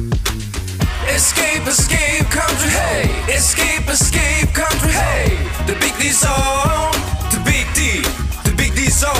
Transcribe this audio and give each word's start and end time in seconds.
Escape, 0.00 1.66
escape, 1.66 2.24
country, 2.30 2.70
hey! 2.70 3.04
Escape, 3.28 3.86
escape, 3.86 4.48
country, 4.54 4.92
hey! 4.92 5.36
The 5.66 5.74
Big 5.74 5.92
D 6.00 6.08
Zone, 6.08 6.92
the 7.28 7.40
Big 7.44 7.66
D, 7.74 8.00
the 8.48 8.54
Big 8.56 8.74
D 8.74 8.88
Zone. 8.88 9.12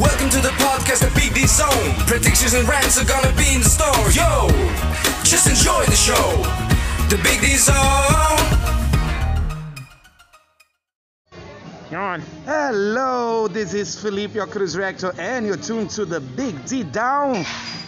Welcome 0.00 0.30
to 0.30 0.40
the 0.40 0.50
podcast, 0.58 1.06
the 1.06 1.12
Big 1.14 1.34
D 1.34 1.46
Zone. 1.46 1.94
Predictions 2.08 2.54
and 2.54 2.66
rants 2.68 3.00
are 3.00 3.06
gonna 3.06 3.32
be 3.36 3.54
in 3.54 3.60
the 3.60 3.68
store, 3.68 4.10
yo! 4.10 4.48
Just 5.22 5.46
enjoy 5.46 5.84
the 5.86 5.94
show, 5.94 6.42
the 7.08 7.20
Big 7.22 7.40
D 7.40 7.56
Zone. 7.56 8.53
John. 12.14 12.22
Hello, 12.44 13.48
this 13.48 13.74
is 13.74 13.98
Felipe, 13.98 14.34
your 14.34 14.46
cruise 14.46 14.76
rector, 14.76 15.12
and 15.18 15.46
you're 15.46 15.56
tuned 15.56 15.90
to 15.90 16.04
the 16.04 16.20
Big 16.20 16.64
D 16.64 16.84
Down. 16.84 17.44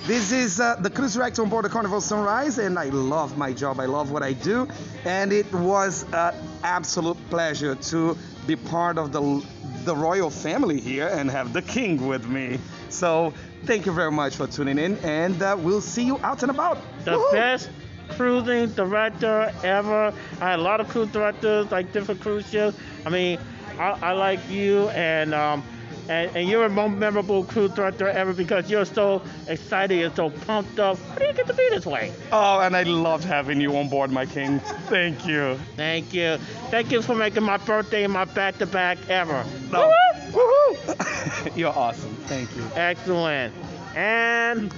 This 0.06 0.32
is 0.32 0.59
uh, 0.59 0.77
the 0.77 0.91
cruise 0.91 1.16
rector 1.16 1.42
on 1.42 1.48
board 1.48 1.64
the 1.64 1.68
Carnival 1.68 2.00
Sunrise, 2.00 2.59
and 2.59 2.78
I 2.78 2.86
love 2.86 3.38
my 3.38 3.52
job. 3.52 3.78
I 3.78 3.86
love 3.86 4.10
what 4.10 4.23
I 4.23 4.33
do, 4.33 4.69
and 5.05 5.33
it 5.33 5.52
was 5.52 6.05
an 6.12 6.34
absolute 6.64 7.19
pleasure 7.30 7.74
to 7.74 8.16
be 8.47 8.56
part 8.56 8.98
of 8.98 9.12
the 9.12 9.45
the 9.84 9.95
royal 9.95 10.30
family 10.30 10.80
here 10.80 11.08
and 11.12 11.30
have 11.30 11.52
the 11.52 11.62
king 11.62 12.08
with 12.08 12.27
me. 12.27 12.58
So 12.88 13.33
thank 13.64 13.86
you 13.86 13.92
very 13.92 14.11
much 14.11 14.34
for 14.34 14.48
tuning 14.48 14.78
in, 14.78 14.97
and 14.98 15.41
uh, 15.41 15.56
we'll 15.56 15.80
see 15.80 16.05
you 16.05 16.19
out 16.24 16.42
and 16.42 16.50
about. 16.50 16.78
The 17.05 17.12
Woohoo! 17.12 17.33
best 17.33 17.70
cruising 18.11 18.70
director 18.70 19.52
ever. 19.62 20.12
I 20.41 20.50
had 20.50 20.58
a 20.58 20.62
lot 20.62 20.80
of 20.80 20.88
cruise 20.88 21.11
directors, 21.12 21.70
like 21.70 21.92
different 21.92 22.20
cruise 22.20 22.48
ships. 22.48 22.77
I 23.05 23.11
mean, 23.11 23.38
I, 23.78 23.98
I 24.02 24.12
like 24.12 24.40
you, 24.48 24.88
and 24.90 25.34
um, 25.34 25.62
and, 26.08 26.34
and 26.36 26.48
you're 26.48 26.64
a 26.64 26.68
most 26.68 26.96
memorable 26.96 27.44
crew 27.44 27.68
director 27.68 28.08
ever 28.08 28.32
because 28.32 28.70
you're 28.70 28.84
so 28.84 29.22
excited, 29.48 29.98
you're 29.98 30.14
so 30.14 30.30
pumped 30.30 30.78
up. 30.78 30.98
How 30.98 31.16
do 31.16 31.24
you 31.26 31.32
get 31.32 31.46
to 31.46 31.54
be 31.54 31.68
this 31.70 31.86
way? 31.86 32.12
Oh, 32.32 32.60
and 32.60 32.76
I 32.76 32.84
loved 32.84 33.24
having 33.24 33.60
you 33.60 33.76
on 33.76 33.88
board, 33.88 34.10
my 34.10 34.26
king. 34.26 34.60
Thank 34.88 35.27
you. 35.27 35.58
Thank 35.77 36.14
you. 36.14 36.38
Thank 36.70 36.92
you 36.92 37.02
for 37.02 37.14
making 37.14 37.42
my 37.42 37.56
birthday 37.56 38.06
my 38.06 38.24
back-to-back 38.24 38.98
ever. 39.08 39.44
No. 39.72 39.92
Woo-hoo! 40.33 40.77
Woohoo! 40.92 41.56
You're 41.56 41.77
awesome. 41.77 42.14
Thank 42.27 42.55
you. 42.56 42.64
Excellent. 42.74 43.55
And 43.94 44.72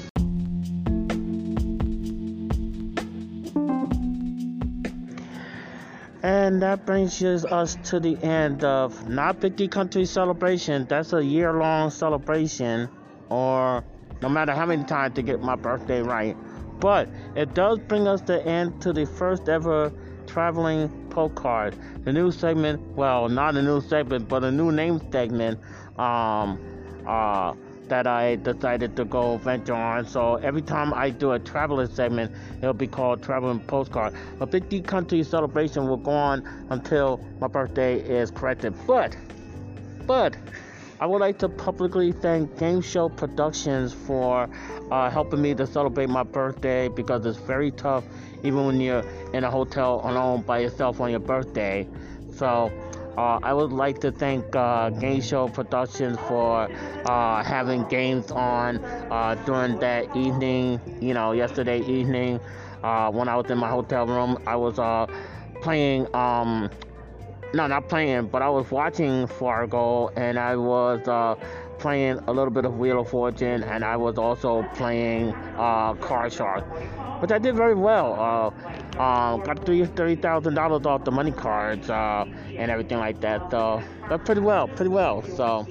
and 6.23 6.63
that 6.63 6.85
brings 6.85 7.23
us 7.23 7.77
to 7.85 8.01
the 8.01 8.17
end 8.23 8.65
of 8.65 9.09
not 9.09 9.41
50 9.41 9.69
country 9.69 10.05
celebration. 10.05 10.87
That's 10.89 11.13
a 11.13 11.25
year-long 11.25 11.91
celebration, 11.91 12.89
or 13.29 13.85
no 14.21 14.29
matter 14.29 14.53
how 14.53 14.67
many 14.67 14.85
times 14.85 15.15
to 15.15 15.23
get 15.23 15.41
my 15.41 15.55
birthday 15.55 16.03
right. 16.03 16.37
But 16.81 17.09
it 17.37 17.55
does 17.55 17.79
bring 17.79 18.09
us 18.09 18.21
the 18.21 18.45
end 18.45 18.81
to 18.83 18.93
the 18.93 19.07
first 19.07 19.49
ever 19.49 19.93
traveling 20.27 20.89
postcard. 21.11 21.77
The 22.05 22.13
new 22.13 22.31
segment, 22.31 22.81
well, 22.97 23.29
not 23.29 23.57
a 23.57 23.63
new 23.63 23.81
segment, 23.81 24.29
but 24.29 24.45
a 24.45 24.51
new 24.51 24.73
name 24.73 25.01
segment. 25.11 25.61
Um, 25.99 26.61
uh, 27.07 27.55
that 27.89 28.07
I 28.07 28.37
decided 28.37 28.97
to 28.97 29.05
go 29.05 29.37
venture 29.39 29.75
on. 29.75 30.07
So 30.07 30.37
every 30.37 30.63
time 30.63 30.93
I 30.95 31.11
do 31.11 31.33
a 31.33 31.39
traveler 31.39 31.87
segment, 31.87 32.33
it'll 32.59 32.73
be 32.73 32.87
called 32.87 33.23
Traveling 33.23 33.61
Postcard. 33.61 34.15
A 34.41 34.47
50 34.47 34.81
country 34.83 35.23
celebration 35.23 35.89
will 35.89 35.97
go 35.97 36.11
on 36.11 36.47
until 36.71 37.21
my 37.41 37.47
birthday 37.49 38.01
is 38.01 38.31
corrected. 38.31 38.75
But, 38.87 39.17
but, 40.07 40.37
I 41.01 41.07
would 41.07 41.21
like 41.21 41.39
to 41.39 41.49
publicly 41.49 42.11
thank 42.11 42.59
Game 42.59 42.81
Show 42.81 43.09
Productions 43.09 43.93
for 43.93 44.49
uh, 44.91 45.09
helping 45.11 45.41
me 45.41 45.55
to 45.55 45.65
celebrate 45.65 46.09
my 46.09 46.25
birthday 46.25 46.89
because 46.89 47.25
it's 47.25 47.39
very 47.39 47.71
tough, 47.71 48.03
even 48.43 48.67
when 48.67 48.81
you're 48.81 49.05
in 49.33 49.45
a 49.45 49.51
hotel 49.51 50.01
alone 50.03 50.43
by 50.43 50.59
yourself 50.59 51.01
on 51.01 51.13
your 51.13 51.21
birthday. 51.21 51.87
So, 52.35 52.73
uh, 53.19 53.41
I 53.43 53.53
would 53.53 53.73
like 53.73 54.01
to 54.03 54.13
thank 54.13 54.55
uh, 54.55 54.91
Game 54.91 55.21
Show 55.21 55.49
Productions 55.49 56.17
for 56.29 56.71
uh, 57.05 57.43
having 57.43 57.85
games 57.89 58.31
on 58.31 58.79
uh, 59.11 59.35
during 59.45 59.81
that 59.81 60.15
evening. 60.17 60.81
You 61.01 61.15
know, 61.15 61.33
yesterday 61.33 61.81
evening 61.81 62.39
uh, 62.85 63.11
when 63.11 63.29
I 63.29 63.35
was 63.35 63.51
in 63.51 63.59
my 63.59 63.71
hotel 63.71 64.07
room, 64.07 64.39
I 64.47 64.55
was 64.55 64.79
uh, 64.79 65.07
playing. 65.63 66.07
Um, 66.15 66.71
no, 67.55 67.67
not 67.67 67.89
playing, 67.89 68.27
but 68.29 68.41
I 68.43 68.51
was 68.51 68.71
watching 68.71 69.27
Fargo, 69.27 70.09
and 70.11 70.39
I 70.39 70.55
was 70.55 71.01
playing 71.79 72.19
a 72.29 72.33
little 72.33 72.53
bit 72.53 72.67
of 72.67 72.79
Wheel 72.79 73.01
of 73.01 73.09
Fortune, 73.09 73.65
and 73.65 73.85
I 73.85 73.97
was 73.97 74.17
also 74.19 74.63
playing 74.75 75.33
Card 75.57 76.33
Shark, 76.33 76.65
which 77.19 77.31
I 77.33 77.39
did 77.39 77.57
very 77.57 77.75
well. 77.75 78.55
Uh, 78.99 79.37
got 79.39 79.65
three 79.65 79.85
thirty 79.87 80.17
thousand 80.17 80.55
dollars 80.55 80.87
off 80.87 81.05
the 81.05 81.13
money 81.13 81.33
cards 81.33 81.89
uh, 81.91 82.25
and 82.57 82.71
everything 82.71 82.99
like 82.99 83.21
that. 83.21 83.51
So 83.51 83.83
that's 84.09 84.25
pretty 84.25 84.41
well, 84.41 84.69
pretty 84.69 84.91
well. 84.91 85.23
So 85.23 85.67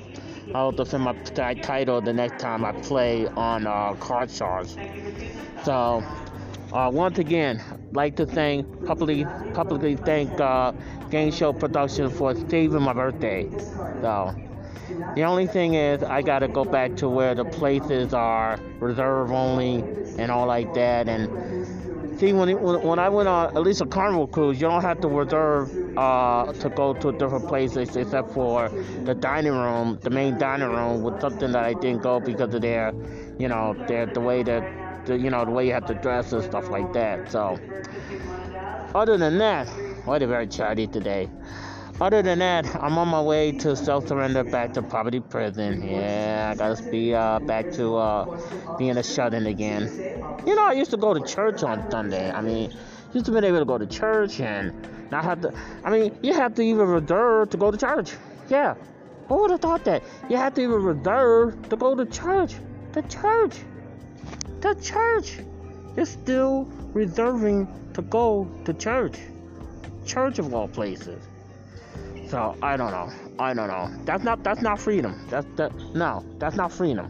I'll 0.53 0.71
defend 0.71 1.03
my 1.03 1.13
t- 1.13 1.61
title 1.61 2.01
the 2.01 2.13
next 2.13 2.39
time 2.41 2.63
I 2.65 2.71
play 2.71 3.27
on 3.27 3.67
uh, 3.67 3.95
Card 3.95 4.31
Sharks. 4.31 4.77
So 5.63 6.03
uh, 6.71 6.89
once 6.93 7.17
again, 7.19 7.61
like 7.91 8.15
to 8.17 8.25
thank 8.25 8.65
publicly 8.85 9.25
publicly 9.53 9.95
thank 9.95 10.39
uh, 10.39 10.71
Game 11.09 11.31
Show 11.31 11.53
Production 11.53 12.09
for 12.09 12.35
saving 12.49 12.81
my 12.81 12.93
birthday. 12.93 13.49
So. 14.01 14.46
The 15.15 15.23
only 15.23 15.47
thing 15.47 15.73
is, 15.75 16.03
I 16.03 16.21
gotta 16.21 16.47
go 16.47 16.63
back 16.65 16.95
to 16.97 17.09
where 17.09 17.35
the 17.35 17.45
places 17.45 18.13
are 18.13 18.59
reserve 18.79 19.31
only 19.31 19.83
and 20.17 20.31
all 20.31 20.47
like 20.47 20.73
that, 20.73 21.07
and 21.07 21.29
See, 22.19 22.33
when, 22.33 22.49
when 22.81 22.97
I 22.97 23.09
went 23.09 23.29
on 23.29 23.55
at 23.55 23.61
least 23.61 23.79
a 23.81 23.85
carnival 23.85 24.25
cruise, 24.25 24.59
you 24.59 24.67
don't 24.67 24.81
have 24.81 24.99
to 25.01 25.07
reserve 25.07 25.69
uh, 25.95 26.51
to 26.51 26.69
go 26.69 26.93
to 26.95 27.11
different 27.11 27.47
places 27.47 27.95
except 27.95 28.31
for 28.31 28.69
the 29.03 29.13
dining 29.13 29.51
room, 29.51 29.99
the 30.01 30.09
main 30.09 30.35
dining 30.39 30.67
room, 30.69 31.03
with 31.03 31.21
something 31.21 31.51
that 31.51 31.63
I 31.63 31.73
didn't 31.73 32.01
go 32.01 32.19
because 32.19 32.51
of 32.55 32.61
their, 32.61 32.91
you 33.37 33.47
know, 33.47 33.75
their 33.87 34.07
the 34.07 34.19
way 34.19 34.41
that, 34.41 35.05
the, 35.05 35.19
you 35.19 35.29
know, 35.29 35.45
the 35.45 35.51
way 35.51 35.67
you 35.67 35.73
have 35.73 35.85
to 35.85 35.93
dress 35.93 36.31
and 36.33 36.43
stuff 36.43 36.69
like 36.69 36.91
that. 36.93 37.31
So, 37.31 37.59
other 38.95 39.15
than 39.17 39.37
that, 39.37 39.67
what 40.05 40.23
a 40.23 40.27
very 40.27 40.47
chatty 40.47 40.87
today. 40.87 41.29
Other 41.99 42.21
than 42.21 42.39
that, 42.39 42.75
I'm 42.75 42.97
on 42.99 43.07
my 43.07 43.21
way 43.21 43.51
to 43.53 43.75
self-surrender 43.75 44.43
back 44.43 44.73
to 44.73 44.83
poverty 44.83 45.19
prison. 45.19 45.81
Yeah, 45.81 46.49
I 46.51 46.55
gotta 46.55 46.83
be 46.83 47.15
uh, 47.15 47.39
back 47.39 47.71
to 47.71 47.95
uh, 47.95 48.27
being 48.77 48.97
a 48.97 49.03
shut-in 49.03 49.47
again. 49.47 49.89
You 50.45 50.55
know, 50.55 50.63
I 50.65 50.73
used 50.73 50.91
to 50.91 50.97
go 50.97 51.15
to 51.15 51.21
church 51.21 51.63
on 51.63 51.89
Sunday. 51.89 52.29
I 52.31 52.41
mean, 52.41 52.71
used 53.13 53.25
to 53.25 53.31
be 53.31 53.45
able 53.45 53.57
to 53.59 53.65
go 53.65 53.79
to 53.79 53.87
church 53.87 54.39
and 54.39 54.73
not 55.09 55.23
have 55.23 55.41
to. 55.41 55.53
I 55.83 55.89
mean, 55.89 56.15
you 56.21 56.33
have 56.33 56.53
to 56.55 56.61
even 56.61 56.87
reserve 56.87 57.49
to 57.49 57.57
go 57.57 57.71
to 57.71 57.77
church. 57.77 58.13
Yeah, 58.47 58.75
who 59.27 59.41
would 59.41 59.51
have 59.51 59.61
thought 59.61 59.83
that? 59.85 60.03
You 60.29 60.37
have 60.37 60.53
to 60.53 60.61
even 60.61 60.83
reserve 60.83 61.67
to 61.69 61.75
go 61.75 61.95
to 61.95 62.05
church. 62.05 62.53
The 62.91 63.01
church, 63.03 63.55
the 64.61 64.75
church 64.75 65.39
is 65.95 66.09
still 66.09 66.65
reserving 66.93 67.67
to 67.95 68.03
go 68.03 68.47
to 68.65 68.73
church. 68.75 69.17
Church 70.05 70.37
of 70.37 70.53
all 70.53 70.67
places. 70.67 71.27
So 72.29 72.57
I 72.61 72.75
don't 72.75 72.91
know. 72.91 73.09
I 73.39 73.53
don't 73.53 73.67
know. 73.67 73.89
That's 74.03 74.23
not 74.23 74.43
that's 74.43 74.61
not 74.61 74.79
freedom. 74.79 75.17
That's 75.29 75.47
that 75.55 75.71
no, 75.95 76.25
that's 76.39 76.57
not 76.57 76.71
freedom. 76.73 77.09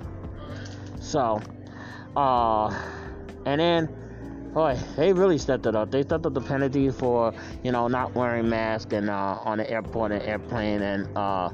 So 1.00 1.42
uh 2.16 2.68
and 3.46 3.60
then 3.60 3.90
boy, 4.54 4.78
they 4.96 5.14
really 5.14 5.40
stepped 5.40 5.66
it 5.66 5.76
up. 5.76 5.90
They 5.90 6.04
stepped 6.04 6.26
up 6.26 6.34
the 6.36 6.42
penalty 6.42 6.92
for, 6.92 7.34
you 7.64 7.72
know, 7.72 7.88
not 7.88 8.14
wearing 8.14 8.48
masks 8.48 8.94
and 8.94 9.10
uh 9.10 9.40
on 9.44 9.58
the 9.58 9.70
airport 9.70 10.12
and 10.12 10.22
airplane 10.22 10.84
and 10.84 11.18
uh 11.18 11.50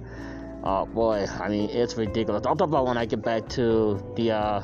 uh 0.63 0.85
boy, 0.85 1.25
I 1.40 1.47
mean 1.47 1.69
it's 1.69 1.95
ridiculous. 1.95 2.45
I'll 2.45 2.57
talk 2.57 2.68
about 2.68 2.85
when 2.85 2.97
I 2.97 3.06
get 3.06 3.22
back 3.22 3.47
to 3.50 4.03
the 4.18 4.31
uh 4.31 4.62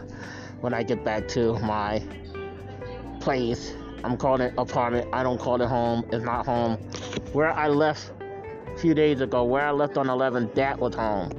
when 0.59 0.73
I 0.73 0.83
get 0.83 1.05
back 1.05 1.29
to 1.29 1.57
my 1.59 2.03
place. 3.21 3.73
I'm 4.03 4.17
calling 4.17 4.41
it 4.41 4.53
apartment. 4.57 5.07
I 5.13 5.23
don't 5.23 5.39
call 5.39 5.61
it 5.61 5.67
home. 5.67 6.05
It's 6.11 6.23
not 6.23 6.45
home. 6.45 6.75
Where 7.31 7.51
I 7.51 7.67
left 7.67 8.11
few 8.79 8.93
days 8.93 9.19
ago 9.19 9.43
where 9.43 9.65
I 9.65 9.71
left 9.71 9.97
on 9.97 10.09
11, 10.09 10.51
that 10.55 10.79
was 10.79 10.95
home. 10.95 11.31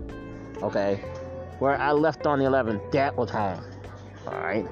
Okay? 0.63 0.97
Where 1.59 1.77
I 1.79 1.93
left 1.93 2.27
on 2.27 2.39
the 2.39 2.45
11, 2.45 2.81
that 2.93 3.17
was 3.17 3.31
home. 3.31 3.65
Alright? 4.27 4.67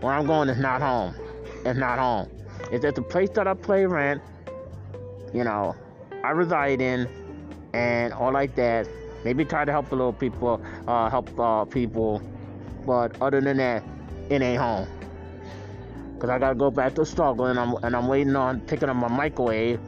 Where 0.00 0.12
I'm 0.12 0.26
going 0.26 0.48
is 0.48 0.58
not 0.58 0.82
home. 0.82 1.14
It's 1.64 1.78
not 1.78 1.98
home. 1.98 2.28
It's 2.72 2.84
at 2.84 2.96
the 2.96 3.02
place 3.02 3.30
that 3.30 3.46
I 3.46 3.54
play 3.54 3.86
rent, 3.86 4.20
you 5.32 5.44
know, 5.44 5.76
I 6.24 6.30
reside 6.30 6.80
in, 6.80 7.08
and 7.72 8.12
all 8.12 8.32
like 8.32 8.54
that. 8.56 8.88
Maybe 9.24 9.44
try 9.44 9.64
to 9.64 9.72
help 9.72 9.92
a 9.92 9.94
little 9.94 10.12
people, 10.12 10.62
uh, 10.88 11.08
help 11.08 11.38
uh, 11.38 11.64
people, 11.66 12.22
but 12.86 13.20
other 13.22 13.40
than 13.40 13.58
that, 13.58 13.84
it 14.28 14.42
ain't 14.42 14.60
home. 14.60 14.88
Cause 16.18 16.28
I 16.30 16.38
gotta 16.38 16.54
go 16.54 16.70
back 16.70 16.94
to 16.96 17.06
struggle, 17.06 17.46
and 17.46 17.58
I'm 17.58 17.74
and 17.82 17.96
I'm 17.96 18.06
waiting 18.06 18.36
on 18.36 18.60
picking 18.60 18.90
up 18.90 18.96
my 18.96 19.08
microwave 19.08 19.80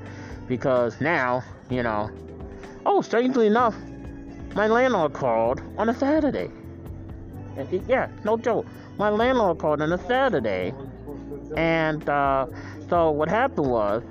because 0.48 0.98
now, 1.00 1.44
you 1.72 1.82
know, 1.82 2.10
oh, 2.84 3.00
strangely 3.00 3.46
enough, 3.46 3.74
my 4.54 4.66
landlord 4.66 5.14
called 5.14 5.62
on 5.78 5.88
a 5.88 5.94
Saturday. 5.94 6.50
Yeah, 7.88 8.08
no 8.24 8.36
joke. 8.36 8.66
My 8.98 9.08
landlord 9.08 9.58
called 9.58 9.80
on 9.80 9.92
a 9.92 9.98
Saturday 10.06 10.74
And 11.56 12.06
uh, 12.08 12.46
so 12.88 13.10
what 13.10 13.28
happened 13.28 13.70
was, 13.70 14.02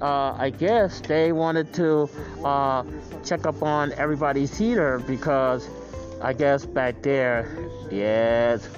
uh, 0.00 0.34
I 0.38 0.50
guess 0.50 1.00
they 1.00 1.32
wanted 1.32 1.72
to 1.74 2.08
uh, 2.44 2.84
check 3.24 3.46
up 3.46 3.62
on 3.62 3.92
everybody's 3.92 4.56
heater 4.56 4.98
because 4.98 5.68
I 6.22 6.32
guess 6.32 6.64
back 6.64 7.02
there, 7.02 7.48
yes, 7.90 8.68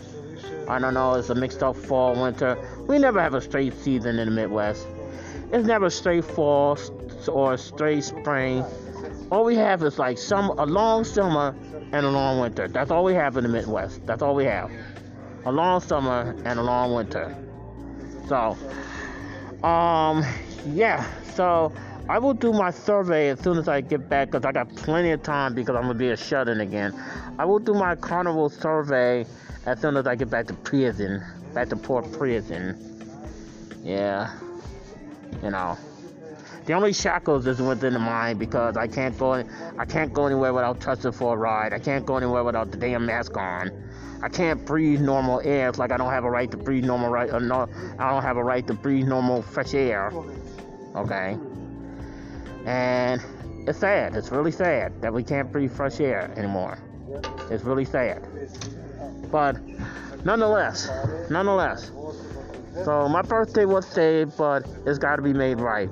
I 0.68 0.78
don't 0.78 0.94
know, 0.94 1.14
it's 1.14 1.30
a 1.30 1.34
mixed 1.34 1.62
up 1.62 1.76
fall, 1.76 2.20
winter. 2.20 2.58
We 2.88 2.98
never 2.98 3.20
have 3.20 3.34
a 3.34 3.40
straight 3.40 3.74
season 3.74 4.18
in 4.18 4.26
the 4.26 4.34
Midwest. 4.34 4.86
It's 5.52 5.66
never 5.66 5.90
straight 5.90 6.24
fall 6.24 6.76
or 7.28 7.54
a 7.54 7.58
straight 7.58 8.04
spring. 8.04 8.64
All 9.30 9.44
we 9.44 9.56
have 9.56 9.82
is 9.82 9.98
like 9.98 10.18
some 10.18 10.50
a 10.58 10.66
long 10.66 11.04
summer 11.04 11.54
and 11.92 12.06
a 12.06 12.10
long 12.10 12.40
winter. 12.40 12.68
That's 12.68 12.90
all 12.90 13.04
we 13.04 13.14
have 13.14 13.36
in 13.36 13.44
the 13.44 13.48
Midwest. 13.48 14.04
That's 14.06 14.22
all 14.22 14.34
we 14.34 14.44
have. 14.44 14.70
A 15.44 15.52
long 15.52 15.80
summer 15.80 16.36
and 16.44 16.58
a 16.58 16.62
long 16.62 16.94
winter. 16.94 17.36
So, 18.28 18.56
um, 19.66 20.24
yeah. 20.66 21.04
So 21.34 21.72
I 22.08 22.18
will 22.18 22.34
do 22.34 22.52
my 22.52 22.70
survey 22.70 23.28
as 23.28 23.40
soon 23.40 23.58
as 23.58 23.68
I 23.68 23.80
get 23.80 24.08
back 24.08 24.30
because 24.30 24.44
I 24.44 24.52
got 24.52 24.74
plenty 24.76 25.10
of 25.10 25.22
time 25.22 25.54
because 25.54 25.76
I'm 25.76 25.82
gonna 25.82 25.94
be 25.94 26.10
a 26.10 26.16
shut-in 26.16 26.60
again. 26.60 26.94
I 27.38 27.44
will 27.44 27.58
do 27.58 27.74
my 27.74 27.94
carnival 27.94 28.48
survey 28.48 29.24
as 29.66 29.80
soon 29.80 29.96
as 29.96 30.06
I 30.06 30.14
get 30.14 30.28
back 30.28 30.46
to 30.48 30.54
prison, 30.54 31.22
back 31.54 31.68
to 31.68 31.76
Port 31.76 32.10
Prison. 32.12 32.76
Yeah, 33.82 34.32
you 35.42 35.50
know. 35.50 35.76
The 36.64 36.74
only 36.74 36.92
shackles 36.92 37.46
is 37.46 37.60
within 37.60 37.92
the 37.92 37.98
mind 37.98 38.38
because 38.38 38.76
I 38.76 38.86
can't 38.86 39.18
go 39.18 39.32
I 39.78 39.84
can't 39.84 40.12
go 40.12 40.26
anywhere 40.26 40.52
without 40.52 40.80
touching 40.80 41.12
for 41.12 41.34
a 41.34 41.36
ride. 41.36 41.72
I 41.72 41.78
can't 41.78 42.06
go 42.06 42.16
anywhere 42.16 42.44
without 42.44 42.70
the 42.70 42.76
damn 42.76 43.06
mask 43.06 43.36
on. 43.36 43.70
I 44.22 44.28
can't 44.28 44.64
breathe 44.64 45.00
normal 45.00 45.40
air. 45.42 45.68
It's 45.68 45.78
like 45.78 45.90
I 45.90 45.96
don't 45.96 46.10
have 46.10 46.24
a 46.24 46.30
right 46.30 46.50
to 46.52 46.56
breathe 46.56 46.84
normal 46.84 47.10
right 47.10 47.28
or 47.30 47.36
uh, 47.36 47.40
no 47.40 47.68
I 47.98 48.10
don't 48.10 48.22
have 48.22 48.36
a 48.36 48.44
right 48.44 48.64
to 48.68 48.74
breathe 48.74 49.08
normal 49.08 49.42
fresh 49.42 49.74
air. 49.74 50.12
Okay. 50.94 51.36
And 52.64 53.20
it's 53.66 53.78
sad. 53.78 54.14
It's 54.14 54.30
really 54.30 54.52
sad 54.52 55.02
that 55.02 55.12
we 55.12 55.24
can't 55.24 55.50
breathe 55.50 55.72
fresh 55.72 55.98
air 55.98 56.32
anymore. 56.36 56.78
It's 57.50 57.64
really 57.64 57.84
sad. 57.84 58.22
But 59.32 59.56
nonetheless, 60.24 60.88
nonetheless. 61.28 61.90
So 62.84 63.08
my 63.08 63.22
birthday 63.22 63.64
was 63.64 63.86
saved, 63.86 64.36
but 64.36 64.66
it's 64.86 64.98
got 64.98 65.16
to 65.16 65.22
be 65.22 65.32
made 65.32 65.60
right. 65.60 65.90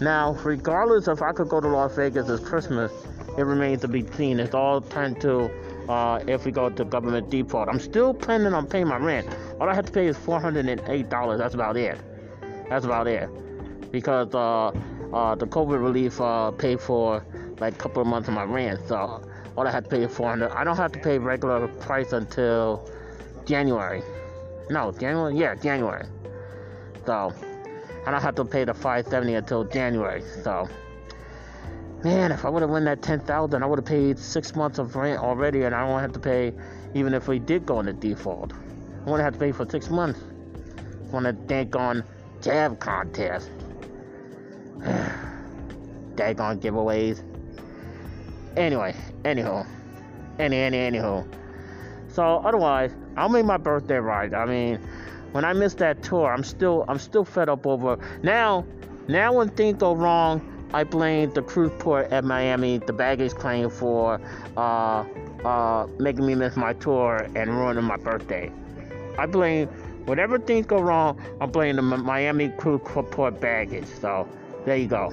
Now, 0.00 0.32
regardless 0.44 1.08
if 1.08 1.22
I 1.22 1.32
could 1.32 1.48
go 1.48 1.60
to 1.60 1.68
Las 1.68 1.96
Vegas 1.96 2.26
this 2.26 2.40
Christmas, 2.40 2.92
it 3.38 3.42
remains 3.42 3.80
to 3.82 3.88
be 3.88 4.06
seen. 4.12 4.38
It's 4.40 4.54
all 4.54 4.80
turned 4.80 5.20
to 5.22 5.50
uh, 5.88 6.22
if 6.26 6.44
we 6.44 6.52
go 6.52 6.68
to 6.68 6.84
government 6.84 7.30
default. 7.30 7.68
I'm 7.68 7.80
still 7.80 8.12
planning 8.12 8.52
on 8.52 8.66
paying 8.66 8.88
my 8.88 8.98
rent. 8.98 9.26
All 9.60 9.68
I 9.68 9.74
have 9.74 9.86
to 9.86 9.92
pay 9.92 10.06
is 10.06 10.16
$408. 10.16 11.38
That's 11.38 11.54
about 11.54 11.76
it. 11.76 11.98
That's 12.68 12.84
about 12.84 13.06
it. 13.06 13.30
Because 13.90 14.34
uh, 14.34 14.68
uh, 15.14 15.34
the 15.34 15.46
COVID 15.46 15.80
relief 15.82 16.20
uh, 16.20 16.50
paid 16.50 16.80
for 16.80 17.24
like 17.58 17.74
a 17.74 17.78
couple 17.78 18.02
of 18.02 18.08
months 18.08 18.28
of 18.28 18.34
my 18.34 18.44
rent. 18.44 18.80
So 18.88 19.22
all 19.56 19.66
I 19.66 19.70
have 19.70 19.84
to 19.84 19.90
pay 19.90 20.02
is 20.02 20.14
400 20.14 20.50
I 20.50 20.64
don't 20.64 20.76
have 20.76 20.92
to 20.92 20.98
pay 20.98 21.18
regular 21.18 21.68
price 21.68 22.12
until 22.12 22.90
January. 23.46 24.02
No, 24.68 24.92
January? 24.92 25.36
Yeah, 25.36 25.54
January. 25.54 26.06
So 27.06 27.32
I 28.06 28.12
don't 28.12 28.22
have 28.22 28.36
to 28.36 28.44
pay 28.44 28.64
the 28.64 28.72
570 28.72 29.34
until 29.34 29.64
January. 29.64 30.22
So, 30.44 30.68
man, 32.04 32.30
if 32.30 32.44
I 32.44 32.48
would 32.48 32.62
have 32.62 32.70
won 32.70 32.84
that 32.84 33.02
10,000, 33.02 33.62
I 33.62 33.66
would 33.66 33.80
have 33.80 33.84
paid 33.84 34.16
six 34.16 34.54
months 34.54 34.78
of 34.78 34.94
rent 34.94 35.18
already, 35.20 35.64
and 35.64 35.74
I 35.74 35.84
don't 35.86 36.00
have 36.00 36.12
to 36.12 36.20
pay 36.20 36.54
even 36.94 37.14
if 37.14 37.26
we 37.26 37.40
did 37.40 37.66
go 37.66 37.80
into 37.80 37.92
default. 37.92 38.52
I 38.52 39.10
wouldn't 39.10 39.24
have 39.24 39.32
to 39.34 39.38
pay 39.40 39.50
for 39.50 39.68
six 39.68 39.90
months 39.90 40.20
on 41.12 41.26
a 41.26 41.32
daggone 41.32 42.04
jab 42.40 42.78
contest. 42.78 43.50
daggone 46.14 46.60
giveaways. 46.60 47.24
Anyway, 48.56 48.94
anyhow, 49.24 49.66
any, 50.38 50.58
any, 50.58 50.78
anyhow. 50.78 51.24
So 52.08 52.22
otherwise, 52.22 52.92
I'll 53.16 53.28
make 53.28 53.44
my 53.44 53.56
birthday 53.56 53.96
right. 53.96 54.32
I 54.32 54.46
mean, 54.46 54.80
when 55.32 55.44
I 55.44 55.52
missed 55.52 55.78
that 55.78 56.02
tour, 56.02 56.32
I'm 56.32 56.44
still 56.44 56.84
I'm 56.88 56.98
still 56.98 57.24
fed 57.24 57.48
up 57.48 57.66
over 57.66 57.98
now. 58.22 58.64
Now 59.08 59.32
when 59.32 59.48
things 59.50 59.78
go 59.78 59.94
wrong, 59.94 60.40
I 60.74 60.84
blame 60.84 61.32
the 61.32 61.42
cruise 61.42 61.72
port 61.78 62.10
at 62.12 62.24
Miami, 62.24 62.78
the 62.78 62.92
baggage 62.92 63.32
claim 63.32 63.70
for 63.70 64.20
uh, 64.56 65.04
uh, 65.44 65.86
making 65.98 66.26
me 66.26 66.34
miss 66.34 66.56
my 66.56 66.72
tour 66.72 67.28
and 67.34 67.50
ruining 67.50 67.84
my 67.84 67.96
birthday. 67.96 68.50
I 69.18 69.26
blame 69.26 69.68
whatever 70.06 70.38
things 70.38 70.66
go 70.66 70.80
wrong. 70.80 71.20
I'm 71.40 71.50
blaming 71.50 71.76
the 71.76 71.82
Miami 71.82 72.48
cruise 72.48 72.80
port 72.84 73.40
baggage. 73.40 73.86
So 74.00 74.28
there 74.64 74.76
you 74.76 74.88
go. 74.88 75.12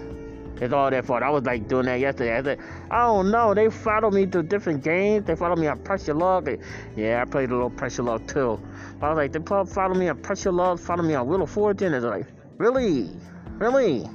It's 0.62 0.74
all 0.74 0.90
their 0.90 1.04
fault. 1.04 1.24
I 1.24 1.30
was 1.30 1.44
like 1.44 1.68
doing 1.68 1.88
that 1.88 2.00
yesterday. 2.00 2.38
I 2.38 2.44
said, 2.44 2.60
oh 2.92 3.22
no, 3.22 3.54
they 3.54 3.70
follow 3.70 4.12
me 4.12 4.26
to 4.28 4.44
different 4.44 4.84
games. 4.84 5.26
They 5.26 5.36
follow 5.36 5.56
me 5.56 5.68
on 5.68 5.80
Press 5.80 6.08
Your 6.08 6.16
Luck. 6.16 6.48
Yeah, 6.96 7.22
I 7.22 7.26
played 7.30 7.50
a 7.50 7.54
little 7.54 7.70
Press 7.70 7.98
Your 7.98 8.08
Luck 8.08 8.28
too. 8.28 8.60
I 9.02 9.10
was 9.10 9.18
like, 9.18 9.32
they 9.34 9.40
follow 9.40 9.96
me 9.96 10.08
on 10.10 10.22
Press 10.22 10.46
Your 10.46 10.54
Luck, 10.54 10.80
follow 10.80 11.04
me 11.04 11.16
on 11.16 11.28
Wheel 11.28 11.42
of 11.42 11.50
Fortune. 11.50 11.94
It's 11.94 12.06
like, 12.06 12.28
really? 12.58 13.10
Really? 13.58 14.10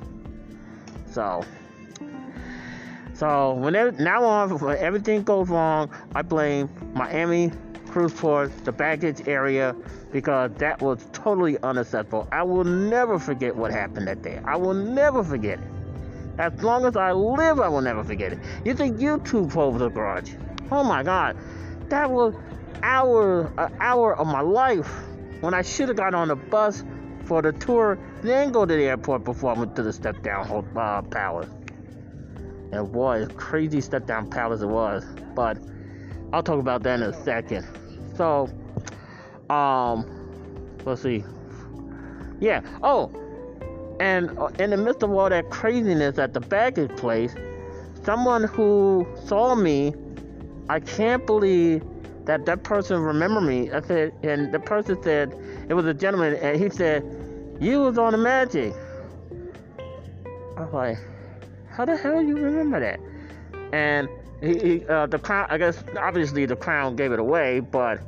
So, 1.11 1.45
so 3.15 3.55
whenever 3.55 3.93
now 3.93 4.25
on, 4.25 4.59
when 4.59 4.79
everything 4.79 5.25
goes 5.25 5.49
wrong, 5.49 5.91
I 6.15 6.23
blame 6.23 6.71
Miami 6.95 7.51
cruise 7.89 8.13
port, 8.13 8.53
the 8.65 8.73
baggage 8.73 9.27
area, 9.27 9.75
because 10.13 10.51
that 10.59 10.81
was 10.81 11.07
totally 11.13 11.59
unacceptable. 11.63 12.29
I 12.31 12.43
will 12.43 12.65
never 12.65 13.19
forget 13.19 13.57
what 13.57 13.73
happened 13.73 14.07
that 14.09 14.23
day. 14.23 14.41
I 14.45 14.57
will 14.57 14.75
never 14.75 15.25
forget 15.25 15.59
it. 15.59 15.78
As 16.39 16.53
long 16.63 16.85
as 16.87 16.97
I 16.97 17.13
live, 17.13 17.61
I 17.61 17.69
will 17.69 17.81
never 17.81 18.05
forget 18.05 18.33
it. 18.33 18.39
You 18.65 18.75
think 18.75 18.99
YouTube 18.99 19.53
holds 19.53 19.83
a 19.83 19.89
grudge? 19.89 20.35
Oh 20.71 20.85
my 20.85 21.03
God, 21.03 21.37
that 21.89 22.11
was 22.11 22.35
hour, 22.83 23.53
an 23.59 23.75
hour 23.81 24.17
of 24.17 24.27
my 24.27 24.41
life 24.41 24.89
when 25.41 25.55
I 25.55 25.63
should 25.63 25.89
have 25.89 25.97
got 25.97 26.15
on 26.15 26.29
the 26.29 26.37
bus 26.37 26.85
for 27.25 27.43
the 27.43 27.53
tour, 27.53 27.99
then 28.23 28.51
go 28.51 28.65
to 28.65 28.75
the 28.75 28.85
airport 28.85 29.25
before 29.25 29.55
I 29.55 29.59
went 29.59 29.77
to 29.77 29.83
the 29.83 29.93
step 29.93 30.23
down 30.23 30.67
uh, 30.77 31.03
palace. 31.03 31.49
And 32.73 32.91
boy, 32.93 33.27
crazy 33.37 33.81
step 33.81 34.07
down 34.07 34.29
palace 34.31 34.63
it 34.63 34.67
was. 34.67 35.05
But 35.35 35.59
I'll 36.33 36.43
talk 36.43 36.59
about 36.59 36.83
that 36.83 37.01
in 37.01 37.03
a 37.03 37.25
second. 37.25 37.67
So, 38.17 38.49
um, 39.49 40.79
let's 40.85 41.03
see. 41.03 41.25
Yeah. 42.41 42.63
Oh, 42.83 43.11
and 44.01 44.37
uh, 44.39 44.47
in 44.59 44.71
the 44.71 44.77
midst 44.77 45.03
of 45.03 45.11
all 45.11 45.29
that 45.29 45.51
craziness 45.51 46.19
at 46.19 46.35
the 46.35 46.41
baggage 46.41 46.97
place, 46.97 47.35
someone 48.05 48.45
who 48.45 49.07
saw 49.27 49.55
me, 49.55 49.95
I 50.69 50.81
can't 50.81 51.27
believe 51.27 51.85
that 52.25 52.47
that 52.47 52.63
person 52.63 53.01
remembered 53.01 53.43
me. 53.43 53.71
I 53.71 53.81
said, 53.81 54.13
and 54.23 54.53
the 54.53 54.61
person 54.61 55.03
said, 55.03 55.35
it 55.69 55.75
was 55.75 55.87
a 55.87 55.95
gentleman, 55.95 56.35
and 56.37 56.61
he 56.61 56.69
said, 56.69 57.03
you 57.61 57.81
was 57.81 57.99
on 57.99 58.13
the 58.13 58.19
magic. 58.19 58.73
I 60.57 60.61
was 60.61 60.73
like, 60.73 60.99
how 61.71 61.85
the 61.85 61.97
hell 61.97 62.23
you 62.23 62.37
remember 62.37 62.81
that? 62.81 63.01
And 63.73 64.09
he, 64.41 64.59
he 64.59 64.87
uh, 64.87 65.07
the 65.07 65.19
crown, 65.19 65.47
I 65.51 65.59
guess, 65.59 65.83
obviously 65.99 66.47
the 66.47 66.57
crown 66.57 66.97
gave 66.97 67.13
it 67.13 67.19
away, 67.19 67.61
but 67.61 68.01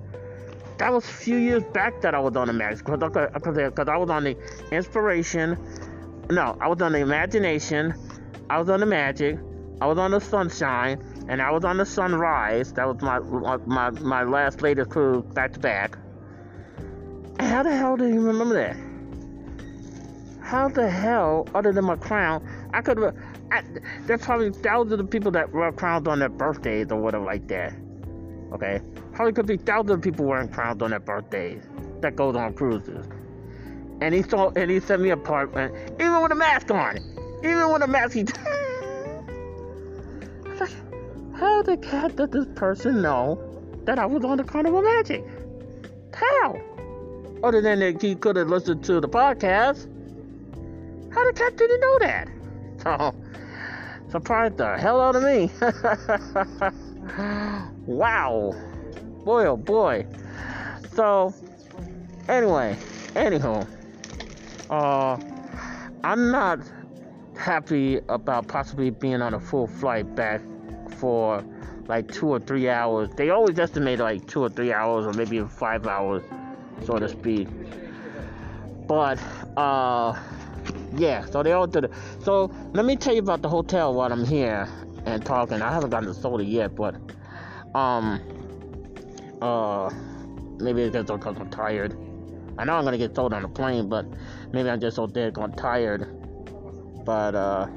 that 0.80 0.90
was 0.90 1.04
a 1.04 1.12
few 1.12 1.36
years 1.36 1.62
back 1.62 2.00
that 2.00 2.14
I 2.14 2.18
was 2.18 2.34
on 2.36 2.46
the 2.46 2.54
magic 2.54 2.86
because 2.86 3.88
I 3.88 3.96
was 3.98 4.08
on 4.08 4.24
the 4.24 4.36
inspiration. 4.72 5.58
No, 6.30 6.56
I 6.58 6.68
was 6.68 6.80
on 6.80 6.92
the 6.92 7.00
imagination. 7.00 7.92
I 8.48 8.58
was 8.58 8.70
on 8.70 8.80
the 8.80 8.86
magic. 8.86 9.38
I 9.82 9.86
was 9.86 9.98
on 9.98 10.10
the 10.10 10.20
sunshine, 10.20 11.02
and 11.28 11.42
I 11.42 11.50
was 11.50 11.66
on 11.66 11.76
the 11.76 11.84
sunrise. 11.84 12.72
That 12.72 12.86
was 12.86 13.02
my 13.02 13.18
my 13.66 13.90
my 13.90 14.22
last 14.22 14.62
latest 14.62 14.88
cruise 14.88 15.22
back 15.34 15.52
to 15.52 15.60
back. 15.60 15.98
How 17.38 17.62
the 17.62 17.76
hell 17.76 17.98
do 17.98 18.08
you 18.08 18.20
remember 18.22 18.54
that? 18.54 18.76
How 20.42 20.68
the 20.68 20.88
hell, 20.88 21.46
other 21.54 21.72
than 21.72 21.84
my 21.84 21.96
crown, 21.96 22.42
I 22.72 22.80
could 22.80 22.96
have. 22.96 23.14
There's 24.06 24.22
probably 24.22 24.50
thousands 24.50 24.98
of 24.98 25.10
people 25.10 25.30
that 25.32 25.52
wear 25.52 25.72
crowns 25.72 26.08
on 26.08 26.20
their 26.20 26.30
birthdays 26.30 26.90
or 26.90 27.00
whatever 27.02 27.26
like 27.26 27.48
that. 27.48 27.74
Okay, 28.52 28.80
probably 29.20 29.34
could 29.34 29.44
be 29.44 29.58
thousands 29.58 29.90
of 29.90 30.00
people 30.00 30.24
wearing 30.24 30.48
crowns 30.48 30.80
on 30.80 30.88
their 30.88 30.98
birthdays. 30.98 31.62
That 32.00 32.16
goes 32.16 32.34
on 32.36 32.54
cruises. 32.54 33.06
And 34.00 34.14
he 34.14 34.22
saw, 34.22 34.48
and 34.56 34.70
he 34.70 34.80
sent 34.80 35.02
me 35.02 35.10
apartment, 35.10 35.74
even 36.00 36.22
with 36.22 36.32
a 36.32 36.34
mask 36.34 36.70
on, 36.70 36.96
even 37.44 37.70
with 37.70 37.82
a 37.82 37.86
mask. 37.86 38.14
He. 38.14 38.22
like, 40.58 40.70
how 41.38 41.60
the 41.60 41.76
cat 41.76 42.16
did 42.16 42.32
this 42.32 42.46
person 42.54 43.02
know 43.02 43.38
that 43.84 43.98
I 43.98 44.06
was 44.06 44.24
on 44.24 44.38
the 44.38 44.44
Carnival 44.44 44.80
Magic? 44.80 45.22
How? 46.14 46.58
Other 47.44 47.60
than 47.60 47.80
that, 47.80 48.00
he 48.00 48.14
could 48.14 48.36
have 48.36 48.48
listened 48.48 48.82
to 48.84 49.00
the 49.00 49.08
podcast. 49.08 49.86
How 51.12 51.26
the 51.26 51.34
cat 51.34 51.58
did 51.58 51.70
he 51.70 51.76
know 51.76 51.98
that? 51.98 52.28
So, 52.82 53.14
surprised 54.08 54.56
the 54.56 54.78
hell 54.78 55.02
out 55.02 55.14
of 55.14 55.22
me. 55.22 55.50
wow. 57.86 58.54
Boy, 59.24 59.46
oh 59.46 59.56
boy. 59.56 60.06
So, 60.94 61.34
anyway, 62.28 62.76
anywho, 63.14 63.66
Uh, 64.70 65.18
I'm 66.04 66.30
not 66.30 66.60
happy 67.36 68.00
about 68.08 68.46
possibly 68.46 68.90
being 68.90 69.20
on 69.20 69.34
a 69.34 69.40
full 69.40 69.66
flight 69.66 70.14
back 70.14 70.40
for 70.98 71.44
like 71.88 72.10
two 72.12 72.28
or 72.28 72.38
three 72.38 72.68
hours. 72.68 73.10
They 73.16 73.30
always 73.30 73.58
estimate 73.58 73.98
like 73.98 74.26
two 74.28 74.44
or 74.44 74.48
three 74.48 74.72
hours, 74.72 75.06
or 75.06 75.12
maybe 75.12 75.40
five 75.40 75.88
hours, 75.88 76.22
so 76.86 76.98
to 76.98 77.08
speak. 77.08 77.48
But 78.86 79.18
uh, 79.56 80.16
yeah. 80.96 81.24
So 81.26 81.42
they 81.42 81.52
all 81.52 81.66
did 81.66 81.84
it. 81.84 81.92
So 82.22 82.52
let 82.72 82.84
me 82.84 82.94
tell 82.94 83.14
you 83.14 83.20
about 83.20 83.42
the 83.42 83.48
hotel 83.48 83.92
while 83.92 84.12
I'm 84.12 84.24
here 84.24 84.68
and 85.04 85.24
talking. 85.24 85.60
I 85.62 85.72
haven't 85.72 85.90
gotten 85.90 86.08
the 86.08 86.14
soda 86.14 86.44
yet, 86.44 86.76
but 86.76 86.94
um, 87.74 88.20
uh, 89.40 89.90
maybe 90.58 90.82
it's 90.82 90.92
just 90.92 91.08
because 91.08 91.36
I'm 91.38 91.50
tired. 91.50 91.96
I 92.58 92.64
know 92.64 92.74
I'm 92.74 92.84
gonna 92.84 92.98
get 92.98 93.14
sold 93.14 93.32
on 93.32 93.42
the 93.42 93.48
plane, 93.48 93.88
but 93.88 94.06
maybe 94.52 94.68
I'm 94.68 94.80
just 94.80 94.96
so 94.96 95.06
dead 95.06 95.34
gone 95.34 95.52
tired. 95.52 96.06
But 97.04 97.34
uh, 97.34 97.68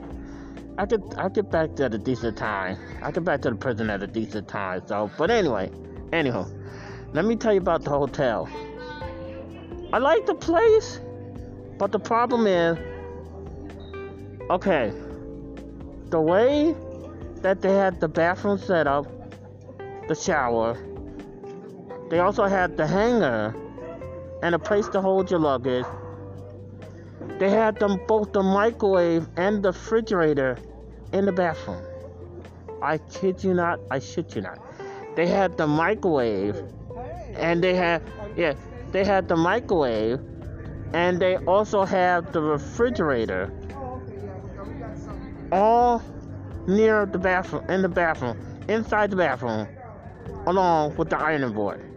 I 0.77 0.85
get 0.85 1.01
I 1.17 1.29
get 1.29 1.49
back 1.49 1.79
at 1.79 1.93
a 1.93 1.97
decent 1.97 2.37
time. 2.37 2.77
I 3.01 3.11
get 3.11 3.23
back 3.23 3.41
to 3.43 3.51
the 3.51 3.55
prison 3.55 3.89
at 3.89 4.03
a 4.03 4.07
decent 4.07 4.47
time. 4.47 4.81
So, 4.87 5.09
but 5.17 5.31
anyway, 5.31 5.71
anyhow, 6.11 6.47
let 7.13 7.25
me 7.25 7.35
tell 7.35 7.53
you 7.53 7.59
about 7.59 7.83
the 7.83 7.91
hotel. 7.91 8.49
I 9.93 9.99
like 9.99 10.25
the 10.25 10.35
place, 10.35 10.99
but 11.77 11.91
the 11.91 11.99
problem 11.99 12.47
is, 12.47 12.77
okay, 14.49 14.91
the 16.09 16.19
way 16.19 16.75
that 17.41 17.61
they 17.61 17.73
had 17.73 17.99
the 17.99 18.07
bathroom 18.07 18.57
set 18.57 18.87
up, 18.87 19.05
the 20.07 20.15
shower. 20.15 20.77
They 22.13 22.19
also 22.19 22.43
had 22.43 22.77
the 22.77 22.85
hanger 22.85 23.55
and 24.43 24.53
a 24.53 24.59
place 24.59 24.87
to 24.89 25.01
hold 25.01 25.31
your 25.31 25.39
luggage. 25.39 25.87
They 27.39 27.49
had 27.49 27.79
them 27.79 27.99
both 28.07 28.33
the 28.33 28.43
microwave 28.43 29.27
and 29.35 29.63
the 29.63 29.69
refrigerator 29.69 30.59
in 31.11 31.25
the 31.25 31.31
bathroom. 31.31 31.81
I 32.83 32.99
kid 32.99 33.43
you 33.43 33.55
not, 33.55 33.79
I 33.89 33.97
shit 33.97 34.35
you 34.35 34.43
not. 34.43 34.59
They 35.15 35.25
had 35.25 35.57
the 35.57 35.65
microwave 35.65 36.61
and 37.33 37.63
they 37.63 37.73
had 37.73 38.03
yeah, 38.37 38.53
they 38.91 39.03
had 39.03 39.27
the 39.27 39.35
microwave 39.35 40.19
and 40.93 41.19
they 41.19 41.37
also 41.37 41.83
had 41.83 42.31
the 42.31 42.43
refrigerator 42.43 43.51
all 45.51 45.99
near 46.67 47.07
the 47.07 47.17
bathroom 47.17 47.67
in 47.71 47.81
the 47.81 47.89
bathroom, 47.89 48.37
inside 48.69 49.09
the 49.09 49.17
bathroom, 49.17 49.67
along 50.45 50.95
with 50.95 51.09
the 51.09 51.17
ironing 51.17 51.53
board. 51.53 51.89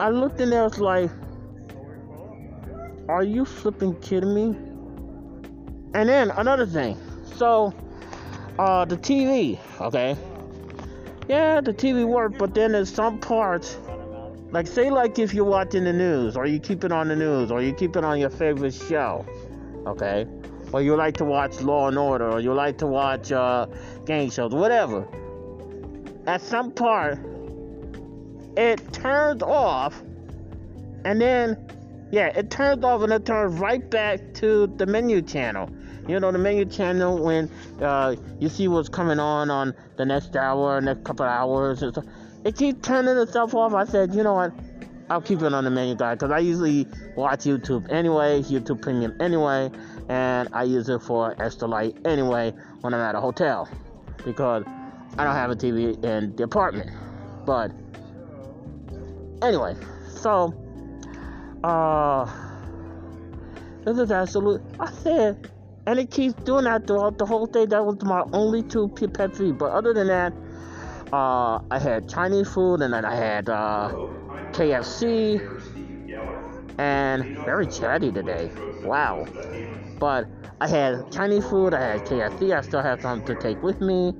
I 0.00 0.08
looked 0.08 0.40
in 0.40 0.48
there, 0.48 0.62
I 0.62 0.64
was 0.64 0.78
like, 0.78 1.10
are 3.06 3.22
you 3.22 3.44
flipping 3.44 3.94
kidding 3.96 4.34
me? 4.34 4.56
And 5.92 6.08
then 6.08 6.30
another 6.30 6.64
thing. 6.64 6.96
So, 7.36 7.74
uh, 8.58 8.86
the 8.86 8.96
TV, 8.96 9.58
okay? 9.78 10.16
Yeah, 11.28 11.60
the 11.60 11.74
TV 11.74 12.06
worked, 12.06 12.38
but 12.38 12.54
then 12.54 12.72
there's 12.72 12.92
some 12.92 13.18
parts, 13.18 13.76
like 14.52 14.66
say 14.66 14.90
like 14.90 15.18
if 15.18 15.34
you're 15.34 15.44
watching 15.44 15.84
the 15.84 15.92
news, 15.92 16.34
or 16.34 16.46
you 16.46 16.60
keep 16.60 16.82
it 16.82 16.92
on 16.92 17.08
the 17.08 17.16
news, 17.16 17.50
or 17.50 17.60
you 17.60 17.74
keep 17.74 17.94
it 17.94 18.02
on 18.02 18.18
your 18.18 18.30
favorite 18.30 18.72
show, 18.72 19.26
okay? 19.86 20.26
Or 20.72 20.80
you 20.80 20.96
like 20.96 21.18
to 21.18 21.26
watch 21.26 21.60
Law 21.60 21.88
and 21.88 21.98
Order, 21.98 22.30
or 22.30 22.40
you 22.40 22.54
like 22.54 22.78
to 22.78 22.86
watch 22.86 23.32
uh, 23.32 23.66
game 24.06 24.30
shows, 24.30 24.52
whatever. 24.54 25.06
At 26.26 26.40
some 26.40 26.70
part, 26.70 27.18
it 28.56 28.92
turns 28.92 29.42
off, 29.42 30.00
and 31.04 31.20
then, 31.20 31.56
yeah, 32.10 32.26
it 32.26 32.50
turns 32.50 32.84
off 32.84 33.02
and 33.02 33.12
it 33.12 33.24
turns 33.24 33.58
right 33.58 33.88
back 33.90 34.20
to 34.34 34.66
the 34.76 34.86
menu 34.86 35.22
channel. 35.22 35.70
You 36.08 36.18
know, 36.18 36.32
the 36.32 36.38
menu 36.38 36.64
channel 36.64 37.22
when 37.22 37.50
uh, 37.80 38.16
you 38.38 38.48
see 38.48 38.68
what's 38.68 38.88
coming 38.88 39.18
on 39.18 39.50
on 39.50 39.74
the 39.96 40.04
next 40.04 40.34
hour, 40.34 40.80
next 40.80 41.04
couple 41.04 41.26
hours, 41.26 41.82
and 41.82 41.92
stuff. 41.92 42.04
It 42.44 42.56
keeps 42.56 42.86
turning 42.86 43.16
itself 43.18 43.54
off. 43.54 43.74
I 43.74 43.84
said, 43.84 44.14
you 44.14 44.22
know 44.22 44.34
what? 44.34 44.52
I'll 45.10 45.20
keep 45.20 45.42
it 45.42 45.52
on 45.52 45.64
the 45.64 45.70
menu 45.70 45.96
guide 45.96 46.18
because 46.18 46.30
I 46.30 46.38
usually 46.38 46.86
watch 47.16 47.40
YouTube 47.40 47.90
anyway, 47.90 48.42
YouTube 48.42 48.80
Premium 48.80 49.16
anyway, 49.20 49.70
and 50.08 50.48
I 50.52 50.62
use 50.62 50.88
it 50.88 51.02
for 51.02 51.34
extra 51.42 51.66
light 51.66 51.96
anyway 52.04 52.54
when 52.80 52.94
I'm 52.94 53.00
at 53.00 53.16
a 53.16 53.20
hotel 53.20 53.68
because 54.24 54.64
I 55.18 55.24
don't 55.24 55.34
have 55.34 55.50
a 55.50 55.56
TV 55.56 56.02
in 56.04 56.36
the 56.36 56.44
apartment. 56.44 56.90
But 57.44 57.72
anyway, 59.42 59.76
so 60.08 60.54
uh, 61.64 62.30
this 63.84 63.98
is 63.98 64.10
absolute. 64.10 64.62
I 64.78 64.90
said, 64.90 65.50
and 65.86 65.98
it 65.98 66.10
keeps 66.10 66.34
doing 66.42 66.64
that 66.64 66.86
throughout 66.86 67.18
the 67.18 67.26
whole 67.26 67.46
day. 67.46 67.66
That 67.66 67.84
was 67.84 68.02
my 68.02 68.22
only 68.32 68.62
two 68.62 68.88
pet 68.88 69.36
peeve. 69.36 69.58
But 69.58 69.72
other 69.72 69.92
than 69.92 70.06
that, 70.08 70.32
uh, 71.12 71.60
I 71.70 71.78
had 71.78 72.08
Chinese 72.08 72.48
food, 72.48 72.82
and 72.82 72.92
then 72.94 73.04
I 73.04 73.14
had 73.14 73.48
uh, 73.48 73.90
KFC, 74.52 75.40
and 76.78 77.24
very 77.44 77.66
chatty 77.66 78.10
today. 78.12 78.50
Wow. 78.82 79.26
But 79.98 80.26
I 80.62 80.68
had 80.68 81.10
Chinese 81.10 81.44
food, 81.46 81.74
I 81.74 81.80
had 81.80 82.04
KFC, 82.04 82.56
I 82.56 82.60
still 82.62 82.82
have 82.82 83.00
something 83.00 83.34
to 83.34 83.40
take 83.40 83.62
with 83.62 83.80
me. 83.80 84.14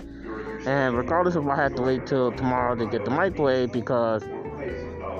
And 0.66 0.94
regardless 0.96 1.36
if 1.36 1.44
I 1.46 1.56
have 1.56 1.74
to 1.76 1.82
wait 1.82 2.06
till 2.06 2.32
tomorrow 2.32 2.76
to 2.76 2.86
get 2.86 3.04
the 3.04 3.10
microwave 3.10 3.72
because 3.72 4.22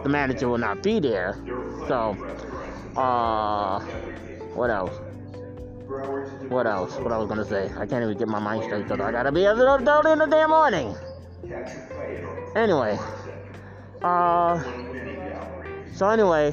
the 0.03 0.09
manager 0.09 0.49
will 0.49 0.59
not 0.59 0.83
be 0.83 1.01
there. 1.01 1.37
So, 1.89 2.17
uh, 2.97 3.81
what 4.55 4.71
else? 4.71 4.95
What 6.49 6.67
else? 6.67 6.97
What 6.99 7.13
I 7.13 7.19
was 7.19 7.29
gonna 7.29 7.45
say? 7.45 7.71
I 7.77 7.87
can't 7.87 8.03
even 8.03 8.17
get 8.17 8.29
my 8.29 8.39
mind 8.39 8.65
straight 8.65 8.85
because 8.85 9.01
I 9.01 9.13
gotta 9.13 9.33
be 9.33 9.45
a 9.45 9.55
little 9.55 9.75
adult 9.75 10.07
in 10.07 10.19
the 10.19 10.27
damn 10.27 10.51
morning. 10.51 10.95
Anyway, 12.57 12.99
uh, 14.03 14.63
so 15.95 16.09
anyway, 16.09 16.53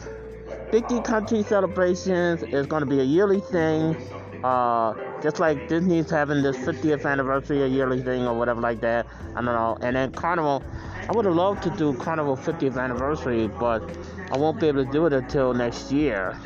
Big 0.72 0.88
D 0.88 1.02
Country 1.02 1.44
Celebrations 1.44 2.44
is 2.44 2.68
gonna 2.68 2.86
be 2.86 3.00
a 3.00 3.04
yearly 3.04 3.40
thing. 3.40 3.96
Uh, 4.44 4.94
just 5.22 5.40
like 5.40 5.68
Disney's 5.68 6.10
having 6.10 6.42
this 6.42 6.58
50th 6.58 7.06
anniversary, 7.06 7.62
a 7.64 7.68
yearly 7.68 8.02
thing 8.02 8.28
or 8.28 8.34
whatever 8.38 8.62
like 8.62 8.82
that. 8.82 9.08
I 9.36 9.42
don't 9.42 9.46
know. 9.46 9.78
And 9.82 9.96
then 9.96 10.12
Carnival, 10.12 10.64
I 11.10 11.14
would 11.14 11.26
have 11.26 11.36
loved 11.36 11.64
to 11.64 11.72
do 11.72 11.94
Carnival 11.96 12.38
50th 12.38 12.78
anniversary, 12.78 13.48
but 13.48 13.84
I 14.32 14.38
won't 14.38 14.60
be 14.60 14.68
able 14.68 14.86
to 14.86 14.92
do 14.92 15.06
it 15.08 15.14
until 15.14 15.54
next 15.54 15.92
year. 15.92 16.40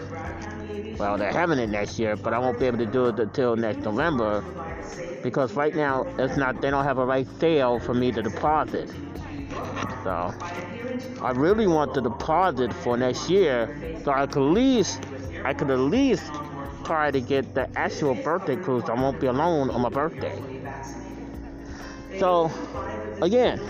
Well, 0.98 1.18
they're 1.18 1.34
having 1.34 1.60
it 1.60 1.70
next 1.70 2.00
year, 2.00 2.16
but 2.16 2.34
I 2.34 2.40
won't 2.40 2.60
be 2.60 2.66
able 2.68 2.78
to 2.80 2.86
do 2.86 3.08
it 3.08 3.20
until 3.20 3.56
next 3.56 3.84
November 3.84 4.46
because 5.22 5.56
right 5.56 5.74
now 5.76 6.08
it's 6.18 6.38
not. 6.38 6.62
They 6.62 6.70
don't 6.70 6.84
have 6.86 6.98
a 6.98 7.06
right 7.06 7.28
sale 7.40 7.80
for 7.80 7.94
me 7.94 8.12
to 8.12 8.22
deposit. 8.24 8.92
So 10.04 10.36
I 11.22 11.32
really 11.32 11.68
want 11.68 11.94
to 11.96 12.02
deposit 12.02 12.74
for 12.74 12.98
next 12.98 13.30
year, 13.30 13.70
so 14.04 14.12
I 14.12 14.26
could 14.28 14.44
at 14.44 14.50
least, 14.52 15.06
I 15.44 15.54
could 15.54 15.72
at 15.72 15.80
least 15.80 16.41
try 16.92 17.12
to 17.12 17.22
get 17.22 17.54
the 17.56 17.68
actual 17.78 18.16
birthday 18.16 18.58
cruise. 18.58 18.90
I 18.90 18.94
won't 18.96 19.20
be 19.20 19.28
alone 19.28 19.70
on 19.72 19.82
my 19.82 19.90
birthday. 19.90 20.44
So, 22.18 22.52
again, 23.22 23.62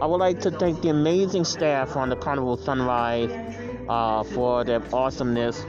I 0.00 0.06
would 0.06 0.18
like 0.18 0.40
to 0.40 0.50
thank 0.50 0.82
the 0.82 0.88
amazing 0.90 1.44
staff 1.44 1.96
on 1.96 2.08
the 2.10 2.16
Carnival 2.16 2.56
Sunrise 2.56 3.38
uh, 3.88 4.24
for 4.24 4.64
their 4.64 4.82
awesomeness. 4.92 5.66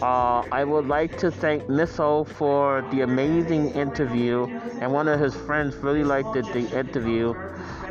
Uh, 0.00 0.42
I 0.50 0.64
would 0.64 0.86
like 0.86 1.16
to 1.18 1.30
thank 1.32 1.64
Misso 1.68 2.26
for 2.26 2.82
the 2.82 3.00
amazing 3.02 3.70
interview, 3.70 4.48
and 4.80 4.92
one 4.92 5.08
of 5.08 5.20
his 5.20 5.34
friends 5.36 5.76
really 5.82 6.04
liked 6.04 6.32
the, 6.32 6.42
the 6.42 6.66
interview. 6.68 7.34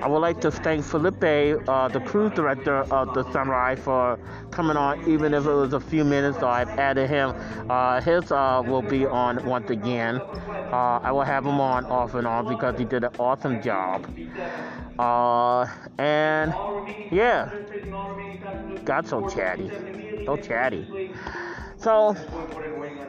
I 0.02 0.08
would 0.08 0.20
like 0.20 0.42
to 0.42 0.52
thank 0.52 0.84
Felipe, 0.86 1.24
uh, 1.68 1.88
the 1.88 2.00
cruise 2.02 2.32
director 2.34 2.82
of 2.92 3.14
the 3.14 3.24
Sunrise, 3.32 3.80
for 3.80 4.20
coming 4.52 4.78
on, 4.78 5.00
even 5.10 5.34
if 5.34 5.46
it 5.46 5.52
was 5.54 5.74
a 5.74 5.80
few 5.80 6.04
minutes. 6.04 6.40
So 6.40 6.48
I've 6.48 6.70
added 6.78 7.10
him. 7.10 7.34
Uh, 7.70 8.02
his 8.02 8.32
uh, 8.32 8.62
will 8.66 8.82
be 8.82 9.06
on 9.06 9.44
once 9.46 9.70
again. 9.70 10.22
Uh, 10.72 11.00
I 11.04 11.12
will 11.12 11.24
have 11.24 11.46
him 11.46 11.60
on 11.60 11.86
off 11.86 12.14
and 12.16 12.28
on 12.28 12.48
because 12.48 12.78
he 12.78 12.86
did 12.86 13.04
an 13.04 13.12
awesome 13.20 13.62
job. 13.62 14.06
Uh, 15.00 15.66
and 15.98 16.54
yeah, 17.12 17.50
got 18.84 19.08
so 19.08 19.22
chatty, 19.22 19.72
so 20.26 20.38
chatty. 20.38 20.86
So, 21.78 22.16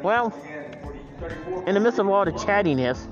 well, 0.02 0.32
in 1.66 1.74
the 1.74 1.80
midst 1.80 1.98
of 1.98 2.08
all 2.08 2.24
the 2.24 2.32
chattiness, 2.32 3.08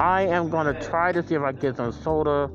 I 0.00 0.22
am 0.22 0.50
gonna 0.50 0.74
try 0.74 1.12
to 1.12 1.22
see 1.26 1.34
if 1.34 1.42
I 1.42 1.52
get 1.52 1.76
some 1.76 1.92
soda 1.92 2.50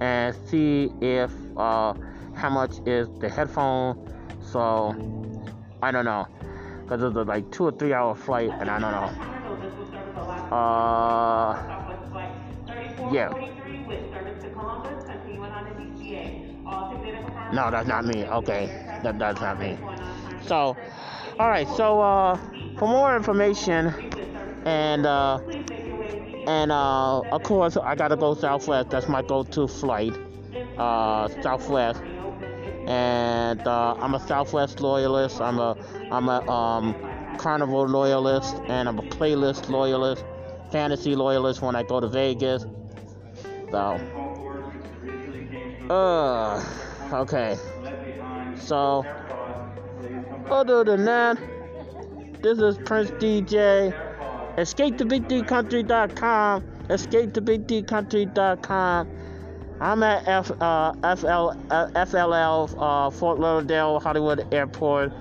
and 0.00 0.34
see 0.48 0.90
if 1.00 1.30
uh, 1.56 1.94
how 2.34 2.50
much 2.50 2.78
is 2.86 3.08
the 3.18 3.28
headphone. 3.28 3.96
So 4.42 4.94
I 5.82 5.90
don't 5.90 6.04
know, 6.04 6.26
cause 6.88 7.02
it's 7.02 7.16
a 7.16 7.22
like 7.22 7.50
two 7.50 7.64
or 7.66 7.72
three 7.72 7.92
hour 7.92 8.14
flight, 8.14 8.50
and 8.60 8.70
I 8.70 8.78
don't 8.78 8.92
know. 8.92 10.56
Uh, 10.56 11.54
yeah. 13.12 13.28
No, 17.52 17.70
that's 17.70 17.88
not 17.88 18.04
me. 18.04 18.24
Okay, 18.24 18.70
that 19.02 19.18
that's 19.18 19.40
not 19.40 19.58
me. 19.58 19.76
So, 20.46 20.76
all 21.38 21.48
right. 21.48 21.66
So, 21.76 22.00
uh, 22.00 22.38
for 22.78 22.88
more 22.88 23.16
information 23.16 23.92
and 24.64 25.06
uh, 25.06 25.38
and 26.48 26.72
uh, 26.72 27.20
of 27.20 27.42
course, 27.42 27.76
I 27.76 27.94
gotta 27.94 28.16
go 28.16 28.32
Southwest. 28.32 28.88
That's 28.88 29.06
my 29.06 29.20
go-to 29.20 29.68
flight. 29.68 30.14
Uh, 30.78 31.28
Southwest. 31.42 32.00
And 32.86 33.60
uh, 33.66 33.94
I'm 33.98 34.14
a 34.14 34.26
Southwest 34.26 34.80
loyalist. 34.80 35.42
I'm 35.42 35.58
a 35.58 35.76
I'm 36.10 36.30
a 36.30 36.40
um, 36.50 36.96
Carnival 37.36 37.86
loyalist, 37.86 38.56
and 38.66 38.88
I'm 38.88 38.98
a 38.98 39.02
playlist 39.02 39.68
loyalist, 39.68 40.24
fantasy 40.72 41.14
loyalist 41.14 41.60
when 41.60 41.76
I 41.76 41.82
go 41.82 42.00
to 42.00 42.08
Vegas. 42.08 42.64
So, 43.70 44.00
uh, 45.90 46.64
okay. 47.12 47.58
So, 48.56 49.04
other 50.50 50.82
than 50.82 51.04
that, 51.04 51.38
this 52.40 52.58
is 52.58 52.78
Prince 52.78 53.10
DJ. 53.10 54.07
EscapeToBigDCountry.com. 54.58 56.62
EscapeToBigDCountry.com. 56.88 59.08
I'm 59.80 60.02
at 60.02 60.26
F, 60.26 60.50
uh, 60.60 60.92
FL, 61.14 61.50
uh, 61.70 61.86
FLL, 61.94 62.74
uh, 62.76 63.10
Fort 63.10 63.38
Lauderdale, 63.38 64.00
Hollywood 64.00 64.52
Airport. 64.52 65.12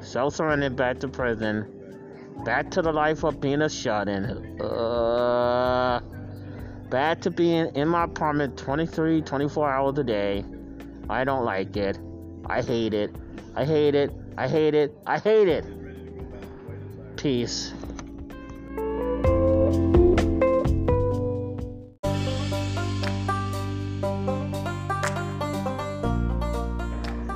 Self 0.00 0.34
surrendered 0.34 0.74
back 0.74 0.98
to 1.00 1.06
prison. 1.06 1.72
Back 2.44 2.72
to 2.72 2.82
the 2.82 2.92
life 2.92 3.22
of 3.22 3.40
being 3.40 3.62
a 3.62 3.68
shut 3.68 4.08
in. 4.08 4.60
Uh, 4.60 6.00
back 6.90 7.20
to 7.20 7.30
being 7.30 7.72
in 7.76 7.86
my 7.86 8.02
apartment 8.04 8.58
23, 8.58 9.22
24 9.22 9.70
hours 9.70 9.96
a 9.98 10.04
day. 10.04 10.44
I 11.08 11.22
don't 11.22 11.44
like 11.44 11.76
it. 11.76 12.00
I 12.46 12.62
hate 12.62 12.94
it. 12.94 13.14
I 13.54 13.64
hate 13.64 13.94
it. 13.94 14.10
I 14.36 14.48
hate 14.48 14.74
it. 14.74 14.92
I 15.06 15.20
hate 15.20 15.46
it. 15.46 15.64
Peace. 17.16 17.72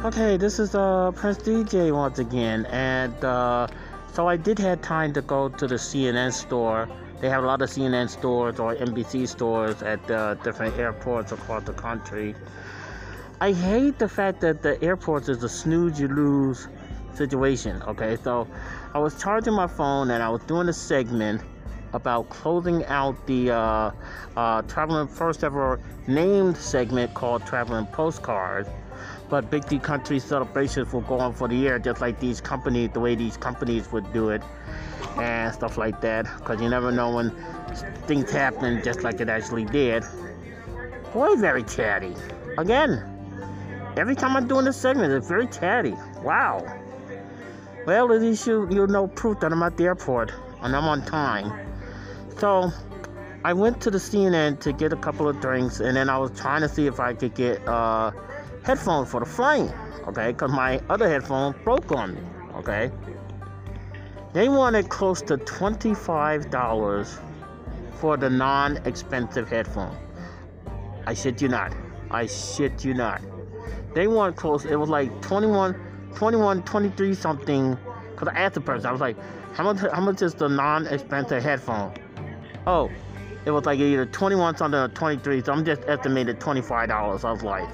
Okay, 0.03 0.37
this 0.37 0.59
is 0.59 0.75
uh, 0.75 1.13
Prince 1.13 1.39
DJ 1.39 1.95
once 1.95 2.19
again, 2.19 2.67
and 2.67 3.25
uh, 3.25 3.67
so 4.13 4.27
I 4.27 4.37
did 4.37 4.59
have 4.59 4.83
time 4.83 5.13
to 5.13 5.23
go 5.23 5.49
to 5.49 5.67
the 5.67 5.77
CNN 5.77 6.33
store. 6.33 6.89
They 7.21 7.29
have 7.29 7.45
a 7.45 7.47
lot 7.47 7.63
of 7.63 7.71
CNN 7.71 8.11
stores 8.11 8.59
or 8.59 8.75
NBC 8.75 9.29
stores 9.29 9.83
at 9.83 10.11
uh, 10.11 10.35
different 10.35 10.77
airports 10.79 11.33
across 11.33 11.65
the 11.65 11.75
country. 11.75 12.35
I 13.41 13.53
hate 13.53 13.99
the 13.99 14.09
fact 14.09 14.41
that 14.41 14.63
the 14.63 14.83
airports 14.83 15.29
is 15.29 15.43
a 15.43 15.49
snooze 15.49 16.01
you 16.01 16.09
lose 16.09 16.69
situation. 17.15 17.81
Okay, 17.83 18.17
so 18.17 18.49
I 18.95 18.99
was 18.99 19.21
charging 19.21 19.55
my 19.55 19.67
phone 19.67 20.11
and 20.11 20.23
I 20.23 20.29
was 20.29 20.43
doing 20.43 20.69
a 20.69 20.73
segment 20.73 21.41
about 21.93 22.29
closing 22.29 22.85
out 22.87 23.27
the 23.27 23.51
uh, 23.51 23.91
uh, 24.37 24.63
traveling 24.63 25.09
first 25.09 25.45
ever 25.45 25.81
named 26.07 26.57
segment 26.57 27.13
called 27.15 27.45
Traveling 27.47 27.87
Postcards 27.87 28.69
but 29.31 29.49
Big 29.49 29.67
D 29.69 29.79
Country 29.79 30.19
celebrations 30.19 30.93
will 30.93 31.03
go 31.03 31.21
on 31.21 31.33
for 31.33 31.49
the 31.49 31.55
year, 31.55 31.79
just 31.79 32.01
like 32.01 32.19
these 32.19 32.41
companies, 32.41 32.91
the 32.93 33.01
way 33.01 33.15
these 33.15 33.37
companies 33.37 33.91
would 33.93 34.13
do 34.13 34.31
it, 34.31 34.43
and 35.17 35.55
stuff 35.55 35.79
like 35.79 36.01
that. 36.01 36.27
Because 36.39 36.61
you 36.61 36.69
never 36.69 36.91
know 36.91 37.15
when 37.15 37.31
things 38.07 38.31
happen, 38.31 38.83
just 38.83 39.03
like 39.03 39.21
it 39.21 39.29
actually 39.29 39.65
did. 39.65 40.05
Boy, 41.13 41.37
very 41.37 41.63
chatty. 41.63 42.15
Again, 42.59 43.03
every 43.97 44.17
time 44.17 44.37
I'm 44.37 44.49
doing 44.49 44.65
this 44.65 44.77
segment, 44.77 45.13
it's 45.13 45.29
very 45.29 45.47
chatty. 45.47 45.95
Wow. 46.23 46.67
Well, 47.87 48.13
at 48.13 48.21
least 48.21 48.47
you 48.47 48.69
you 48.71 48.87
know 48.89 49.07
proof 49.07 49.41
that 49.41 49.53
I'm 49.53 49.63
at 49.63 49.77
the 49.77 49.85
airport 49.85 50.33
and 50.61 50.75
I'm 50.77 50.85
on 50.85 51.05
time. 51.07 51.70
So. 52.41 52.73
I 53.43 53.55
went 53.55 53.81
to 53.81 53.91
the 53.91 53.97
CNN 53.97 54.61
to 54.61 54.71
get 54.71 54.93
a 54.93 54.97
couple 54.97 55.27
of 55.27 55.41
drinks, 55.41 55.81
and 55.81 55.97
then 55.97 56.11
I 56.11 56.19
was 56.19 56.31
trying 56.39 56.61
to 56.61 56.69
see 56.69 56.87
if 56.87 57.01
I 57.01 57.15
could 57.15 57.35
get 57.35 57.67
uh, 57.67 58.11
headphones 58.63 59.11
for 59.11 59.21
the 59.21 59.25
flying, 59.27 59.73
okay? 60.07 60.33
Because 60.33 60.53
my 60.53 60.79
other 60.91 61.09
headphone 61.09 61.55
broke 61.65 61.91
on 61.91 62.17
me, 62.17 62.21
okay? 62.57 62.91
They 64.35 64.51
wanted 64.51 64.91
close 64.91 65.23
to 65.23 65.39
$25 65.39 67.19
for 67.95 68.19
the 68.19 68.29
non 68.29 68.77
expensive 68.87 69.49
headphone. 69.49 69.97
I 71.07 71.15
shit 71.15 71.41
you 71.41 71.49
not. 71.49 71.75
I 72.11 72.27
shit 72.27 72.85
you 72.85 72.93
not. 72.93 73.23
They 73.95 74.07
want 74.07 74.37
close, 74.37 74.67
it 74.67 74.77
was 74.77 74.91
like 74.91 75.23
21, 75.23 75.75
21, 76.15 76.63
23 76.65 77.15
something. 77.15 77.79
Because 78.11 78.29
I 78.29 78.39
asked 78.39 78.55
the 78.55 78.61
person, 78.61 78.87
I 78.87 78.93
was 78.93 79.01
like, 79.01 79.17
how 79.55 79.65
much, 79.65 79.81
how 79.81 80.01
much 80.03 80.21
is 80.21 80.35
the 80.35 80.49
non 80.49 80.87
expensive 80.89 81.43
headphone? 81.43 81.95
Oh, 82.67 82.91
it 83.45 83.51
was 83.51 83.65
like 83.65 83.79
either 83.79 84.07
21 84.07 84.57
something 84.57 84.79
or 84.79 84.89
23, 84.89 85.43
so 85.43 85.53
I'm 85.53 85.65
just 85.65 85.83
estimated 85.87 86.39
$25. 86.41 86.91
I 86.91 87.33
was 87.33 87.43
like, 87.43 87.69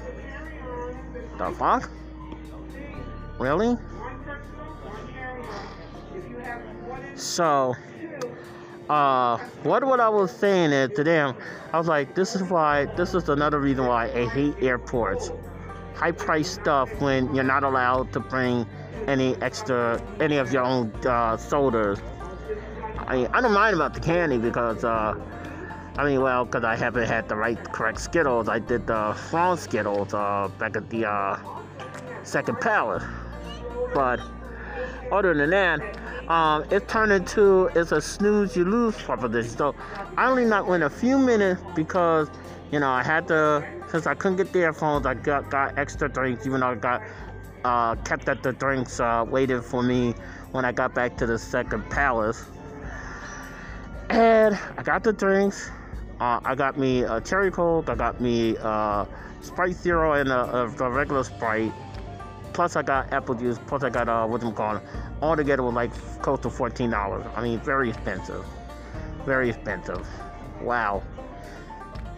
the 1.37 1.51
fuck? 1.51 1.89
Really? 3.37 3.77
So, 7.15 7.75
uh, 8.89 9.37
what 9.63 9.83
what 9.83 9.99
I 9.99 10.09
was 10.09 10.31
saying 10.31 10.71
is 10.71 10.91
to 10.95 11.03
them, 11.03 11.35
I 11.73 11.77
was 11.77 11.87
like, 11.87 12.15
this 12.15 12.35
is 12.35 12.43
why, 12.43 12.85
this 12.95 13.13
is 13.13 13.27
another 13.29 13.59
reason 13.59 13.85
why 13.85 14.05
I 14.05 14.27
hate 14.29 14.55
airports. 14.61 15.31
High 15.95 16.11
price 16.11 16.49
stuff 16.49 16.89
when 17.01 17.33
you're 17.35 17.43
not 17.43 17.63
allowed 17.63 18.13
to 18.13 18.19
bring 18.19 18.65
any 19.07 19.35
extra, 19.41 20.01
any 20.19 20.37
of 20.37 20.53
your 20.53 20.63
own 20.63 20.91
uh. 21.05 21.37
I 23.07 23.15
mean, 23.15 23.27
I 23.33 23.39
don't 23.39 23.53
mind 23.53 23.73
about 23.73 23.93
the 23.93 24.01
candy 24.01 24.37
because, 24.37 24.83
uh, 24.83 25.15
I 25.97 26.05
mean, 26.05 26.21
well, 26.21 26.43
because 26.43 26.65
I 26.65 26.75
haven't 26.75 27.07
had 27.07 27.29
the 27.29 27.37
right, 27.37 27.57
correct 27.71 28.01
Skittles. 28.01 28.49
I 28.49 28.59
did 28.59 28.85
the 28.85 29.17
wrong 29.31 29.55
Skittles 29.55 30.13
uh, 30.13 30.49
back 30.59 30.75
at 30.75 30.89
the 30.89 31.07
uh, 31.09 31.39
second 32.23 32.59
palace. 32.59 33.03
But 33.93 34.19
other 35.09 35.33
than 35.33 35.49
that, 35.51 36.29
um, 36.29 36.65
it 36.69 36.89
turned 36.89 37.13
into 37.13 37.67
it's 37.67 37.93
a 37.93 38.01
snooze 38.01 38.57
you 38.57 38.65
lose 38.65 38.95
proposition. 38.97 39.57
So 39.57 39.75
I 40.17 40.29
only 40.29 40.43
not 40.43 40.67
went 40.67 40.83
a 40.83 40.89
few 40.89 41.17
minutes 41.17 41.61
because 41.73 42.27
you 42.71 42.81
know 42.81 42.89
I 42.89 43.01
had 43.01 43.29
to 43.29 43.65
since 43.89 44.05
I 44.05 44.13
couldn't 44.13 44.35
get 44.35 44.51
the 44.51 44.59
earphones. 44.59 45.05
I 45.05 45.13
got 45.13 45.49
got 45.49 45.77
extra 45.77 46.09
drinks, 46.09 46.45
even 46.45 46.59
though 46.59 46.71
I 46.71 46.75
got 46.75 47.01
uh, 47.63 47.95
kept 48.03 48.27
at 48.27 48.43
the 48.43 48.51
drinks 48.51 48.99
uh, 48.99 49.25
waiting 49.25 49.61
for 49.61 49.81
me 49.81 50.13
when 50.51 50.65
I 50.65 50.73
got 50.73 50.93
back 50.93 51.15
to 51.17 51.25
the 51.25 51.39
second 51.39 51.89
palace. 51.89 52.43
And 54.09 54.57
I 54.77 54.83
got 54.83 55.03
the 55.03 55.13
drinks. 55.13 55.69
Uh, 56.19 56.39
I 56.43 56.55
got 56.55 56.77
me 56.77 57.03
a 57.03 57.21
cherry 57.21 57.51
coke. 57.51 57.89
I 57.89 57.95
got 57.95 58.19
me 58.21 58.55
uh, 58.57 59.05
Sprite 59.41 59.75
Zero 59.75 60.13
and 60.13 60.29
a, 60.29 60.71
a, 60.79 60.89
regular 60.89 61.23
Sprite. 61.23 61.71
Plus 62.53 62.75
I 62.75 62.81
got 62.81 63.11
apple 63.13 63.35
juice. 63.35 63.59
Plus 63.67 63.83
I 63.83 63.89
got 63.89 64.09
uh, 64.09 64.25
what 64.25 64.41
I'm 64.41 64.53
calling. 64.53 64.81
All 65.21 65.35
together 65.35 65.63
was 65.63 65.73
like 65.73 65.91
close 66.21 66.39
to 66.41 66.49
fourteen 66.49 66.89
dollars. 66.89 67.25
I 67.35 67.43
mean, 67.43 67.59
very 67.59 67.89
expensive. 67.89 68.45
Very 69.25 69.49
expensive. 69.49 70.07
Wow. 70.61 71.03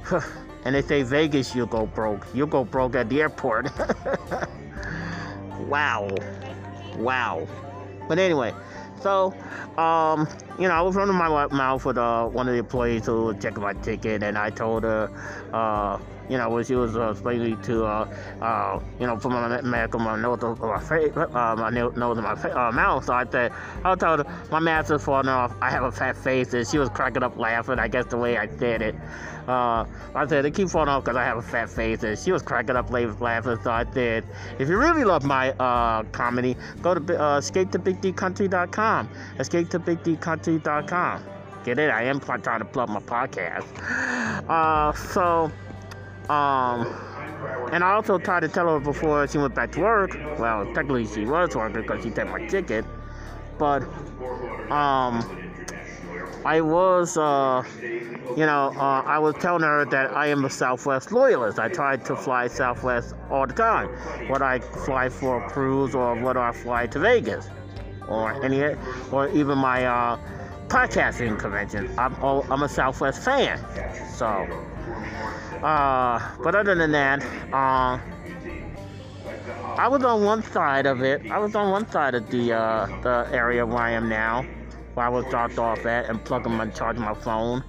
and 0.63 0.75
they 0.75 0.81
say 0.81 1.03
Vegas, 1.03 1.55
you 1.55 1.65
go 1.65 1.85
broke. 1.87 2.27
You 2.33 2.45
go 2.45 2.63
broke 2.63 2.95
at 2.95 3.09
the 3.09 3.21
airport. 3.21 3.69
wow. 5.59 6.09
Wow. 6.95 7.47
But 8.07 8.17
anyway, 8.17 8.53
so, 9.01 9.33
um, 9.77 10.27
you 10.59 10.67
know, 10.67 10.73
I 10.73 10.81
was 10.81 10.95
running 10.95 11.15
my 11.15 11.47
mouth 11.47 11.85
with 11.85 11.97
uh, 11.97 12.25
one 12.27 12.47
of 12.47 12.53
the 12.53 12.59
employees 12.59 13.05
who 13.05 13.33
checking 13.35 13.63
my 13.63 13.73
ticket, 13.73 14.23
and 14.23 14.37
I 14.37 14.49
told 14.49 14.83
her, 14.83 15.09
uh, 15.53 15.97
you 16.29 16.37
know, 16.37 16.49
when 16.49 16.63
she 16.63 16.75
was 16.75 16.95
uh, 16.95 17.09
explaining 17.09 17.59
to, 17.63 17.85
uh, 17.85 18.07
uh, 18.41 18.79
you 18.99 19.07
know, 19.07 19.17
put 19.17 19.31
my 19.31 19.61
mask 19.61 19.95
on 19.95 20.03
my 20.03 20.15
nose, 20.15 20.39
my 20.59 20.79
face, 20.79 21.11
uh, 21.17 21.55
my 21.57 21.71
nose 21.71 22.17
in 22.17 22.23
my 22.23 22.35
fa- 22.35 22.57
uh, 22.57 22.71
mouth. 22.71 23.05
So 23.05 23.13
I 23.13 23.25
said, 23.29 23.51
I 23.83 23.95
told 23.95 24.19
her 24.19 24.47
my 24.51 24.59
mask 24.59 24.91
is 24.91 25.03
falling 25.03 25.27
off. 25.27 25.55
I 25.59 25.71
have 25.71 25.83
a 25.83 25.91
fat 25.91 26.15
face, 26.15 26.53
and 26.53 26.67
she 26.67 26.77
was 26.77 26.89
cracking 26.89 27.23
up 27.23 27.35
laughing. 27.37 27.79
I 27.79 27.87
guess 27.87 28.05
the 28.05 28.17
way 28.17 28.37
I 28.37 28.47
said 28.57 28.83
it. 28.83 28.95
Uh, 29.47 29.85
I 30.13 30.27
said 30.27 30.45
they 30.45 30.51
keep 30.51 30.69
falling 30.69 30.89
off 30.89 31.03
because 31.03 31.17
I 31.17 31.23
have 31.23 31.37
a 31.37 31.41
fat 31.41 31.69
face, 31.69 32.03
and 32.03 32.17
she 32.17 32.31
was 32.31 32.43
cracking 32.43 32.75
up 32.75 32.91
laughing. 32.91 33.57
So 33.63 33.71
I 33.71 33.85
said, 33.91 34.23
if 34.59 34.69
you 34.69 34.77
really 34.77 35.05
love 35.05 35.23
my 35.23 35.49
uh, 35.53 36.03
comedy, 36.11 36.55
go 36.83 36.93
to 36.93 37.19
uh, 37.19 37.41
escapetobigdcountry.com. 37.41 39.09
Escapetobigdcountry.com. 39.39 41.38
Get 41.63 41.79
it? 41.79 41.89
I 41.89 42.03
am 42.03 42.19
trying 42.19 42.59
to 42.59 42.65
plug 42.65 42.89
my 42.89 42.99
podcast. 42.99 43.65
Uh, 44.49 44.91
so. 44.93 45.51
Um, 46.29 46.87
and 47.71 47.83
I 47.83 47.91
also 47.91 48.17
tried 48.17 48.39
to 48.39 48.47
tell 48.47 48.67
her 48.67 48.79
before 48.79 49.27
she 49.27 49.37
went 49.37 49.53
back 49.53 49.71
to 49.73 49.81
work. 49.81 50.17
Well, 50.39 50.65
technically 50.73 51.05
she 51.05 51.25
was 51.25 51.55
working 51.55 51.81
because 51.81 52.03
she 52.03 52.09
took 52.09 52.29
my 52.29 52.45
ticket. 52.47 52.85
But, 53.59 53.83
um, 54.71 55.23
I 56.45 56.61
was, 56.61 57.17
uh, 57.17 57.63
you 57.81 58.45
know, 58.45 58.73
uh, 58.77 59.03
I 59.05 59.19
was 59.19 59.35
telling 59.35 59.63
her 59.63 59.85
that 59.85 60.15
I 60.15 60.27
am 60.27 60.45
a 60.45 60.49
Southwest 60.49 61.11
loyalist. 61.11 61.59
I 61.59 61.67
try 61.67 61.97
to 61.97 62.15
fly 62.15 62.47
Southwest 62.47 63.13
all 63.29 63.45
the 63.45 63.53
time. 63.53 63.89
Whether 64.29 64.45
I 64.45 64.59
fly 64.59 65.09
for 65.09 65.43
a 65.43 65.49
cruise 65.49 65.93
or 65.93 66.15
whether 66.15 66.39
I 66.39 66.51
fly 66.53 66.87
to 66.87 66.99
Vegas 66.99 67.49
or 68.07 68.43
any, 68.43 68.75
or 69.11 69.29
even 69.29 69.57
my 69.57 69.85
uh, 69.85 70.17
podcasting 70.69 71.37
convention. 71.39 71.93
I'm, 71.97 72.15
oh, 72.21 72.45
I'm 72.49 72.63
a 72.63 72.69
Southwest 72.69 73.23
fan. 73.23 73.59
So, 74.15 74.27
uh, 75.63 76.35
but 76.43 76.55
other 76.55 76.75
than 76.75 76.91
that, 76.91 77.23
uh, 77.51 77.99
I 79.77 79.87
was 79.87 80.03
on 80.03 80.23
one 80.23 80.43
side 80.43 80.85
of 80.85 81.01
it. 81.01 81.29
I 81.31 81.39
was 81.39 81.55
on 81.55 81.71
one 81.71 81.89
side 81.89 82.15
of 82.15 82.29
the 82.29 82.53
uh, 82.53 82.85
the 83.01 83.27
area 83.31 83.65
where 83.65 83.79
I 83.79 83.91
am 83.91 84.09
now 84.09 84.45
where 84.99 85.05
I 85.05 85.09
was 85.09 85.25
dropped 85.27 85.57
off 85.57 85.85
at 85.85 86.09
and 86.09 86.23
plug 86.25 86.45
my 86.47 86.67
charge 86.67 86.97
my 86.97 87.13
phone. 87.13 87.63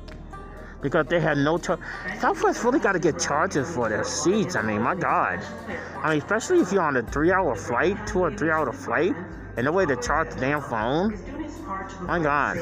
Because 0.82 1.06
they 1.06 1.20
had 1.20 1.36
no 1.38 1.58
charge. 1.58 1.78
Southwest 2.18 2.64
really 2.64 2.80
got 2.80 2.92
to 2.92 2.98
get 2.98 3.20
charges 3.20 3.72
for 3.72 3.88
their 3.88 4.02
seats. 4.02 4.56
I 4.56 4.62
mean, 4.62 4.82
my 4.82 4.94
God. 4.94 5.38
I 6.02 6.10
mean, 6.10 6.18
especially 6.18 6.58
if 6.60 6.72
you're 6.72 6.82
on 6.82 6.96
a 6.96 7.02
three 7.02 7.30
hour 7.30 7.54
flight, 7.54 7.96
two 8.06 8.20
or 8.20 8.34
three 8.36 8.50
hour 8.50 8.72
flight, 8.72 9.14
and 9.56 9.66
no 9.66 9.72
way 9.72 9.86
to 9.86 9.96
charge 9.96 10.30
the 10.30 10.40
damn 10.40 10.60
phone. 10.62 11.16
My 12.02 12.18
God. 12.18 12.58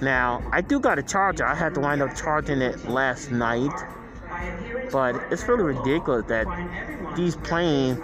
Now, 0.00 0.42
I 0.52 0.60
do 0.60 0.80
got 0.80 0.98
a 0.98 1.02
charger. 1.02 1.44
I 1.44 1.54
had 1.54 1.74
to 1.74 1.80
wind 1.80 2.02
up 2.02 2.16
charging 2.16 2.62
it 2.62 2.88
last 2.88 3.30
night. 3.30 3.70
But 4.90 5.16
it's 5.30 5.46
really 5.48 5.64
ridiculous 5.64 6.26
that 6.26 6.46
these 7.16 7.36
planes 7.36 7.98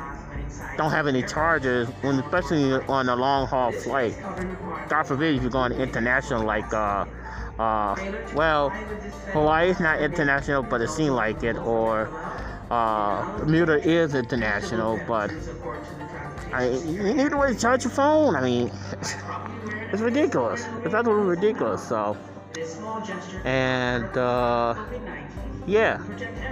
don't 0.76 0.90
have 0.90 1.06
any 1.06 1.22
chargers, 1.22 1.88
when 2.02 2.18
especially 2.20 2.72
on 2.72 3.08
a 3.08 3.16
long 3.16 3.46
haul 3.46 3.72
flight. 3.72 4.14
God 4.88 5.02
forbid 5.04 5.36
if 5.36 5.42
you're 5.42 5.50
going 5.50 5.72
international, 5.72 6.42
like, 6.44 6.72
uh, 6.72 7.04
uh, 7.58 7.94
well, 8.34 8.70
Hawaii 9.32 9.70
is 9.70 9.80
not 9.80 10.00
international, 10.00 10.62
but 10.62 10.80
it 10.80 10.88
seems 10.88 11.10
like 11.10 11.42
it, 11.42 11.56
or 11.56 12.08
uh, 12.70 13.38
Bermuda 13.38 13.86
is 13.86 14.14
international, 14.14 15.00
but 15.06 15.30
I, 16.52 16.70
you 16.70 17.14
need 17.14 17.32
a 17.32 17.36
way 17.36 17.52
to 17.52 17.58
charge 17.58 17.84
your 17.84 17.92
phone. 17.92 18.34
I 18.34 18.42
mean, 18.42 18.72
it's 19.92 20.02
ridiculous. 20.02 20.66
It's 20.84 20.94
absolutely 20.94 21.26
ridiculous. 21.26 21.86
So, 21.86 22.16
and 23.44 24.16
uh, 24.16 24.74
yeah, 25.66 26.00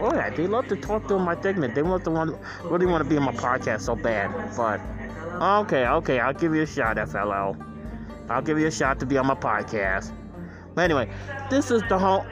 oh 0.01 0.13
yeah, 0.13 0.31
they 0.31 0.47
love 0.47 0.69
to 0.69 0.77
talk 0.77 1.09
to 1.09 1.19
my 1.19 1.41
segment. 1.41 1.75
They 1.75 1.83
want 1.83 2.05
to 2.05 2.11
want 2.11 2.37
really 2.65 2.87
want 2.87 3.03
to 3.03 3.09
be 3.09 3.17
on 3.17 3.25
my 3.25 3.33
podcast 3.33 3.83
so 3.83 3.97
bad, 3.97 4.31
but 4.57 4.81
okay, 5.65 5.87
okay, 5.87 6.21
I'll 6.21 6.35
give 6.35 6.55
you 6.55 6.63
a 6.63 6.67
shot, 6.67 6.97
FLL. 6.97 7.57
I'll 8.29 8.43
give 8.43 8.59
you 8.59 8.67
a 8.67 8.71
shot 8.71 9.01
to 9.01 9.07
be 9.07 9.17
on 9.17 9.27
my 9.27 9.35
podcast. 9.35 10.13
But 10.75 10.83
anyway, 10.83 11.11
this 11.51 11.71
is 11.71 11.83
the 11.89 11.99
home. 11.99 12.27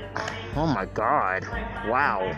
Oh 0.55 0.67
my 0.67 0.87
God! 0.87 1.45
Wow. 1.89 2.33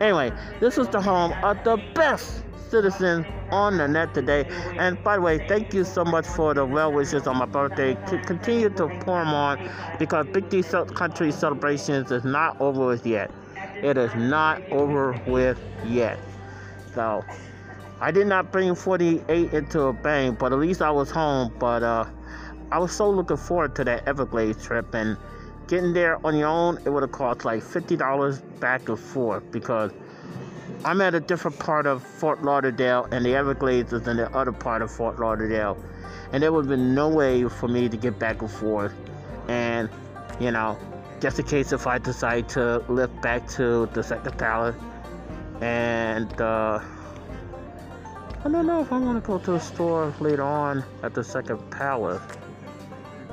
Anyway, 0.00 0.32
this 0.58 0.78
is 0.78 0.88
the 0.88 1.00
home 1.00 1.32
of 1.44 1.62
the 1.64 1.76
best 1.94 2.44
citizen 2.72 3.24
on 3.50 3.76
the 3.76 3.86
net 3.86 4.14
today. 4.14 4.46
And 4.78 5.02
by 5.04 5.16
the 5.16 5.22
way, 5.22 5.38
thank 5.46 5.74
you 5.74 5.84
so 5.84 6.04
much 6.04 6.26
for 6.26 6.54
the 6.54 6.64
well 6.64 6.90
wishes 6.92 7.26
on 7.26 7.36
my 7.36 7.44
birthday. 7.44 7.94
C- 8.08 8.18
continue 8.26 8.70
to 8.70 8.88
pour 9.04 9.22
them 9.22 9.34
on 9.34 9.70
because 9.98 10.26
Big 10.32 10.48
D 10.48 10.62
Country 10.62 11.30
Celebrations 11.30 12.10
is 12.10 12.24
not 12.24 12.58
over 12.60 12.86
with 12.86 13.06
yet. 13.06 13.30
It 13.82 13.98
is 13.98 14.14
not 14.14 14.62
over 14.72 15.12
with 15.26 15.60
yet. 15.84 16.18
So, 16.94 17.22
I 18.00 18.10
did 18.10 18.26
not 18.26 18.50
bring 18.50 18.74
48 18.74 19.52
into 19.52 19.82
a 19.82 19.92
bang, 19.92 20.32
but 20.32 20.52
at 20.52 20.58
least 20.58 20.82
I 20.82 20.90
was 20.90 21.10
home. 21.10 21.52
But 21.58 21.82
uh, 21.82 22.06
I 22.72 22.78
was 22.78 22.92
so 22.92 23.10
looking 23.10 23.36
forward 23.36 23.76
to 23.76 23.84
that 23.84 24.08
Everglades 24.08 24.64
trip 24.64 24.94
and 24.94 25.18
getting 25.68 25.92
there 25.92 26.24
on 26.26 26.36
your 26.36 26.48
own. 26.48 26.78
It 26.86 26.90
would 26.90 27.02
have 27.02 27.12
cost 27.12 27.44
like 27.44 27.62
$50 27.62 28.42
back 28.60 28.88
and 28.88 28.98
forth 28.98 29.44
because 29.52 29.92
I'm 30.84 31.00
at 31.00 31.14
a 31.14 31.20
different 31.20 31.58
part 31.58 31.86
of 31.86 32.02
Fort 32.02 32.42
Lauderdale, 32.42 33.06
and 33.12 33.24
the 33.24 33.34
Everglades 33.34 33.92
is 33.92 34.08
in 34.08 34.16
the 34.16 34.28
other 34.36 34.52
part 34.52 34.82
of 34.82 34.90
Fort 34.90 35.18
Lauderdale. 35.18 35.76
And 36.32 36.42
there 36.42 36.52
would 36.52 36.64
have 36.64 36.70
been 36.70 36.94
no 36.94 37.08
way 37.08 37.48
for 37.48 37.68
me 37.68 37.88
to 37.88 37.96
get 37.96 38.18
back 38.18 38.42
and 38.42 38.50
forth. 38.50 38.92
And, 39.48 39.88
you 40.40 40.50
know, 40.50 40.78
just 41.20 41.38
in 41.38 41.46
case 41.46 41.72
if 41.72 41.86
I 41.86 41.98
decide 41.98 42.48
to 42.50 42.78
lift 42.88 43.20
back 43.22 43.46
to 43.50 43.86
the 43.92 44.02
second 44.02 44.36
palace. 44.38 44.76
And, 45.60 46.40
uh, 46.40 46.80
I 48.44 48.48
don't 48.48 48.66
know 48.66 48.80
if 48.80 48.92
I'm 48.92 49.04
to 49.14 49.20
go 49.24 49.38
to 49.38 49.54
a 49.54 49.60
store 49.60 50.12
later 50.18 50.42
on 50.42 50.82
at 51.04 51.14
the 51.14 51.22
second 51.22 51.58
palace. 51.70 52.20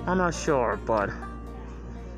I'm 0.05 0.19
not 0.19 0.35
sure, 0.35 0.79
but 0.85 1.09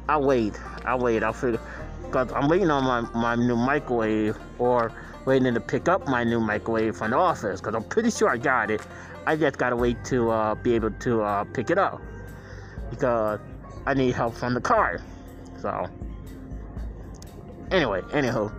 I'll 0.09 0.23
wait. 0.23 0.59
I'll 0.85 0.99
wait. 0.99 1.23
I'll 1.23 1.31
figure. 1.31 1.61
Because 2.11 2.29
I'm 2.33 2.49
waiting 2.49 2.69
on 2.69 2.83
my, 2.83 3.09
my 3.17 3.35
new 3.35 3.55
microwave 3.55 4.37
or 4.59 4.91
waiting 5.23 5.53
to 5.53 5.61
pick 5.61 5.87
up 5.87 6.09
my 6.09 6.25
new 6.25 6.41
microwave 6.41 6.97
from 6.97 7.11
the 7.11 7.17
office 7.17 7.61
because 7.61 7.73
I'm 7.73 7.85
pretty 7.85 8.11
sure 8.11 8.27
I 8.27 8.35
got 8.35 8.69
it. 8.69 8.81
I 9.25 9.37
just 9.37 9.57
gotta 9.57 9.77
wait 9.77 10.03
to 10.05 10.29
uh, 10.29 10.55
be 10.55 10.73
able 10.73 10.91
to 10.91 11.21
uh, 11.21 11.45
pick 11.45 11.69
it 11.69 11.77
up 11.77 12.01
because 12.89 13.39
I 13.85 13.93
need 13.93 14.13
help 14.13 14.35
from 14.35 14.53
the 14.53 14.59
car. 14.59 15.01
So, 15.61 15.87
anyway, 17.71 18.01
anywho, 18.01 18.53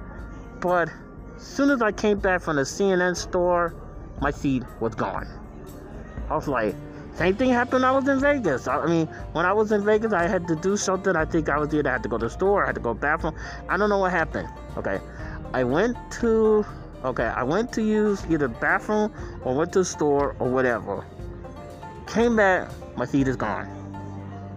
but 0.63 0.89
as 1.37 1.43
soon 1.43 1.69
as 1.69 1.83
I 1.83 1.93
came 1.93 2.21
back 2.21 2.41
from 2.41 2.57
the 2.57 2.63
CNN 2.63 3.15
store, 3.15 3.75
my 4.23 4.31
seat 4.31 4.63
was 4.81 4.95
gone. 4.95 5.29
I 6.31 6.37
was 6.37 6.49
like, 6.49 6.75
same 7.15 7.37
thing 7.37 7.51
happened 7.51 7.83
when 7.83 7.85
I 7.85 7.93
was 7.93 8.09
in 8.09 8.21
Vegas. 8.21 8.67
I 8.67 8.87
mean, 8.87 9.07
when 9.33 9.45
I 9.45 9.53
was 9.53 9.71
in 9.71 9.85
Vegas, 9.85 10.13
I 10.13 10.27
had 10.27 10.49
to 10.49 10.57
do 10.57 10.77
something. 10.77 11.15
I 11.15 11.25
think 11.27 11.49
I 11.49 11.59
was 11.59 11.75
either 11.75 11.89
I 11.89 11.93
had 11.93 12.03
to 12.05 12.09
go 12.09 12.17
to 12.17 12.27
the 12.27 12.31
store, 12.31 12.65
I 12.65 12.67
had 12.67 12.75
to 12.77 12.81
go 12.81 12.95
to 12.95 12.99
the 12.99 13.01
bathroom. 13.01 13.35
I 13.69 13.77
don't 13.77 13.91
know 13.91 13.99
what 13.99 14.13
happened. 14.13 14.49
Okay. 14.77 14.99
I 15.53 15.65
went 15.65 15.97
to 16.21 16.65
okay, 17.05 17.25
I 17.25 17.43
went 17.43 17.73
to 17.75 17.83
use 17.83 18.25
either 18.31 18.49
bathroom 18.49 19.13
or 19.45 19.55
went 19.55 19.73
to 19.75 19.81
the 19.81 19.85
store 19.85 20.35
or 20.39 20.49
whatever. 20.49 21.05
Came 22.07 22.37
back, 22.37 22.71
my 22.97 23.05
seat 23.05 23.29
is 23.29 23.37
gone. 23.37 23.69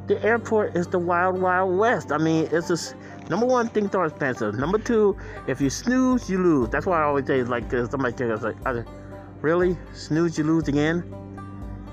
The 0.07 0.23
airport 0.23 0.77
is 0.77 0.87
the 0.87 0.99
wild, 0.99 1.41
wild 1.41 1.77
west. 1.77 2.11
I 2.11 2.17
mean, 2.17 2.47
it's 2.51 2.67
just 2.69 2.95
number 3.29 3.45
one, 3.45 3.67
things 3.69 3.93
are 3.95 4.05
expensive. 4.05 4.55
Number 4.55 4.77
two, 4.77 5.17
if 5.47 5.59
you 5.59 5.69
snooze, 5.69 6.29
you 6.29 6.37
lose. 6.37 6.69
That's 6.69 6.85
why 6.85 7.01
I 7.01 7.03
always 7.03 7.25
say 7.25 7.43
like. 7.43 7.69
Somebody 7.71 8.15
says 8.15 8.43
like, 8.43 8.85
really 9.41 9.75
snooze, 9.93 10.37
you 10.37 10.45
lose 10.45 10.67
again. 10.67 11.03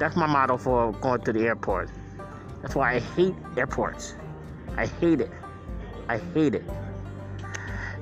That's 0.03 0.17
my 0.17 0.27
motto 0.27 0.57
for 0.57 0.91
going 0.95 1.21
to 1.21 1.33
the 1.33 1.43
airport. 1.43 1.89
That's 2.61 2.75
why 2.75 2.95
I 2.95 2.99
hate 2.99 3.37
airports. 3.57 4.17
I 4.77 4.87
hate 4.87 5.21
it. 5.21 5.31
I 6.09 6.19
hate 6.19 6.57
it. 6.57 6.65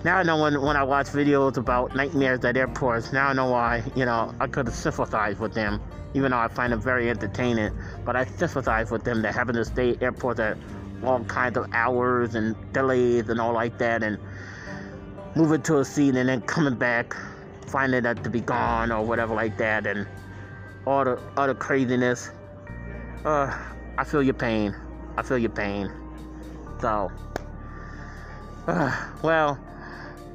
Now 0.02 0.16
I 0.16 0.22
know 0.22 0.40
when, 0.40 0.62
when 0.62 0.78
I 0.78 0.82
watch 0.82 1.08
videos 1.08 1.58
about 1.58 1.94
nightmares 1.94 2.42
at 2.46 2.56
airports, 2.56 3.12
now 3.12 3.28
I 3.28 3.32
know 3.34 3.50
why, 3.50 3.82
you 3.94 4.06
know, 4.06 4.34
I 4.40 4.46
could 4.46 4.72
sympathize 4.72 5.38
with 5.38 5.52
them, 5.52 5.78
even 6.14 6.30
though 6.30 6.38
I 6.38 6.48
find 6.48 6.72
them 6.72 6.80
very 6.80 7.10
entertaining. 7.10 7.70
But 8.06 8.16
I 8.16 8.24
sympathize 8.24 8.90
with 8.90 9.04
them 9.04 9.20
that 9.20 9.34
having 9.34 9.56
to 9.56 9.64
stay 9.66 9.90
at 9.90 10.02
airports 10.02 10.40
at 10.40 10.56
all 11.04 11.22
kinds 11.24 11.58
of 11.58 11.66
hours 11.74 12.34
and 12.34 12.56
delays 12.72 13.28
and 13.28 13.38
all 13.42 13.52
like 13.52 13.76
that, 13.76 14.02
and 14.02 14.16
moving 15.36 15.60
to 15.64 15.80
a 15.80 15.84
seat 15.84 16.14
and 16.14 16.30
then 16.30 16.40
coming 16.40 16.76
back, 16.76 17.14
finding 17.66 18.04
that 18.04 18.24
to 18.24 18.30
be 18.30 18.40
gone 18.40 18.90
or 18.90 19.04
whatever 19.04 19.34
like 19.34 19.58
that, 19.58 19.86
and 19.86 20.06
all 20.90 21.04
the 21.04 21.20
other 21.36 21.54
craziness. 21.54 22.30
Uh, 23.24 23.56
I 23.96 24.04
feel 24.04 24.22
your 24.22 24.34
pain. 24.34 24.74
I 25.16 25.22
feel 25.22 25.38
your 25.38 25.50
pain. 25.50 25.90
So, 26.80 27.10
uh, 28.66 29.12
well 29.22 29.58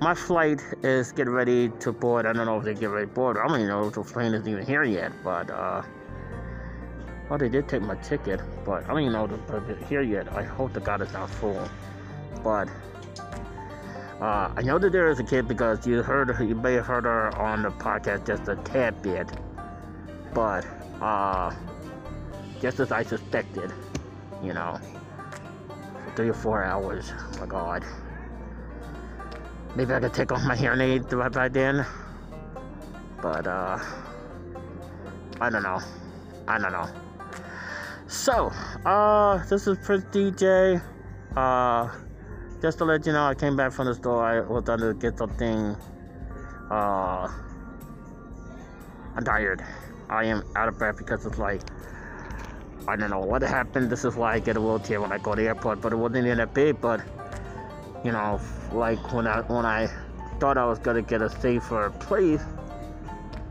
my 0.02 0.14
flight 0.14 0.62
is 0.84 1.12
getting 1.12 1.34
ready 1.34 1.70
to 1.80 1.92
board. 1.92 2.26
I 2.26 2.34
don't 2.34 2.46
know 2.46 2.58
if 2.58 2.66
they 2.66 2.74
get 2.74 2.90
ready 2.90 3.08
to 3.08 3.12
board. 3.12 3.38
I 3.38 3.48
don't 3.48 3.58
even 3.58 3.70
know 3.70 3.88
if 3.88 3.94
the 3.94 4.04
plane 4.04 4.34
isn't 4.34 4.48
even 4.48 4.66
here 4.66 4.84
yet. 4.84 5.12
But, 5.24 5.50
uh, 5.50 5.84
well, 7.30 7.40
they 7.40 7.50
did 7.50 7.68
take 7.68 7.82
my 7.82 7.96
ticket, 7.96 8.42
but 8.66 8.84
I 8.84 8.88
don't 8.88 9.02
even 9.02 9.14
know 9.14 9.26
if 9.26 9.48
they're 9.48 9.76
here 9.88 10.02
yet. 10.02 10.32
I 10.34 10.44
hope 10.44 10.74
the 10.74 10.80
God 10.80 11.02
is 11.02 11.12
not 11.14 11.30
full. 11.30 11.68
But, 12.44 12.68
uh, 14.22 14.54
I 14.56 14.62
know 14.62 14.78
that 14.80 14.92
there 14.92 15.10
is 15.10 15.20
a 15.20 15.24
kid 15.24 15.48
because 15.48 15.88
you 15.88 16.02
heard, 16.04 16.36
you 16.40 16.56
may 16.56 16.74
have 16.74 16.86
heard 16.86 17.06
her 17.06 17.36
on 17.38 17.64
the 17.64 17.70
podcast 17.70 18.28
just 18.28 18.48
a 18.48 18.56
tad 18.58 19.02
bit. 19.02 19.30
But, 20.36 20.66
uh, 21.02 21.56
just 22.62 22.82
as 22.82 22.92
I 22.92 23.04
suspected, 23.04 23.72
you 24.44 24.54
know, 24.54 24.78
three 26.18 26.30
or 26.30 26.34
four 26.34 26.62
hours. 26.64 27.14
Oh 27.16 27.40
my 27.40 27.46
God. 27.46 27.86
Maybe 29.78 29.94
I 29.94 30.00
could 30.02 30.14
take 30.14 30.34
off 30.34 30.44
my 30.44 30.56
hearing 30.56 30.82
aid 30.82 31.12
right 31.14 31.32
by 31.32 31.48
then. 31.48 31.86
But, 33.22 33.48
uh, 33.48 33.80
I 35.40 35.50
don't 35.50 35.64
know. 35.64 35.80
I 36.50 36.60
don't 36.60 36.72
know. 36.74 36.88
So, 38.08 38.52
uh, 38.86 39.44
this 39.48 39.68
is 39.68 39.78
Prince 39.78 40.04
DJ. 40.12 40.82
Uh, 41.36 41.90
just 42.62 42.78
to 42.80 42.86
let 42.86 43.06
you 43.06 43.14
know, 43.14 43.26
I 43.26 43.36
came 43.36 43.56
back 43.56 43.72
from 43.72 43.88
the 43.88 43.96
store. 43.96 44.24
I 44.24 44.42
was 44.42 44.66
to 44.66 44.94
get 45.00 45.18
something. 45.18 45.78
Uh, 46.70 47.32
I'm 49.16 49.24
tired. 49.24 49.64
I 50.10 50.26
am 50.26 50.44
out 50.56 50.68
of 50.68 50.78
breath 50.78 50.98
because 50.98 51.26
it's 51.26 51.38
like 51.38 51.62
I 52.88 52.96
don't 52.96 53.10
know 53.10 53.20
what 53.20 53.42
happened. 53.42 53.90
This 53.90 54.06
is 54.06 54.16
why 54.16 54.34
I 54.36 54.40
get 54.40 54.58
a 54.58 54.62
wheelchair 54.62 55.02
when 55.02 55.12
I 55.12 55.18
go 55.18 55.34
to 55.34 55.42
the 55.42 55.48
airport, 55.48 55.82
but 55.82 55.92
it 55.92 55.96
wasn't 55.96 56.26
even 56.26 56.38
that 56.38 56.54
big. 56.54 56.80
But 56.80 57.02
you 58.04 58.12
know, 58.12 58.40
like 58.72 59.12
when 59.12 59.26
I 59.26 59.42
when 59.42 59.66
I 59.66 59.90
thought 60.40 60.58
I 60.58 60.66
was 60.66 60.78
gonna 60.78 61.02
get 61.02 61.22
a 61.22 61.30
safer 61.30 61.90
place, 62.00 62.44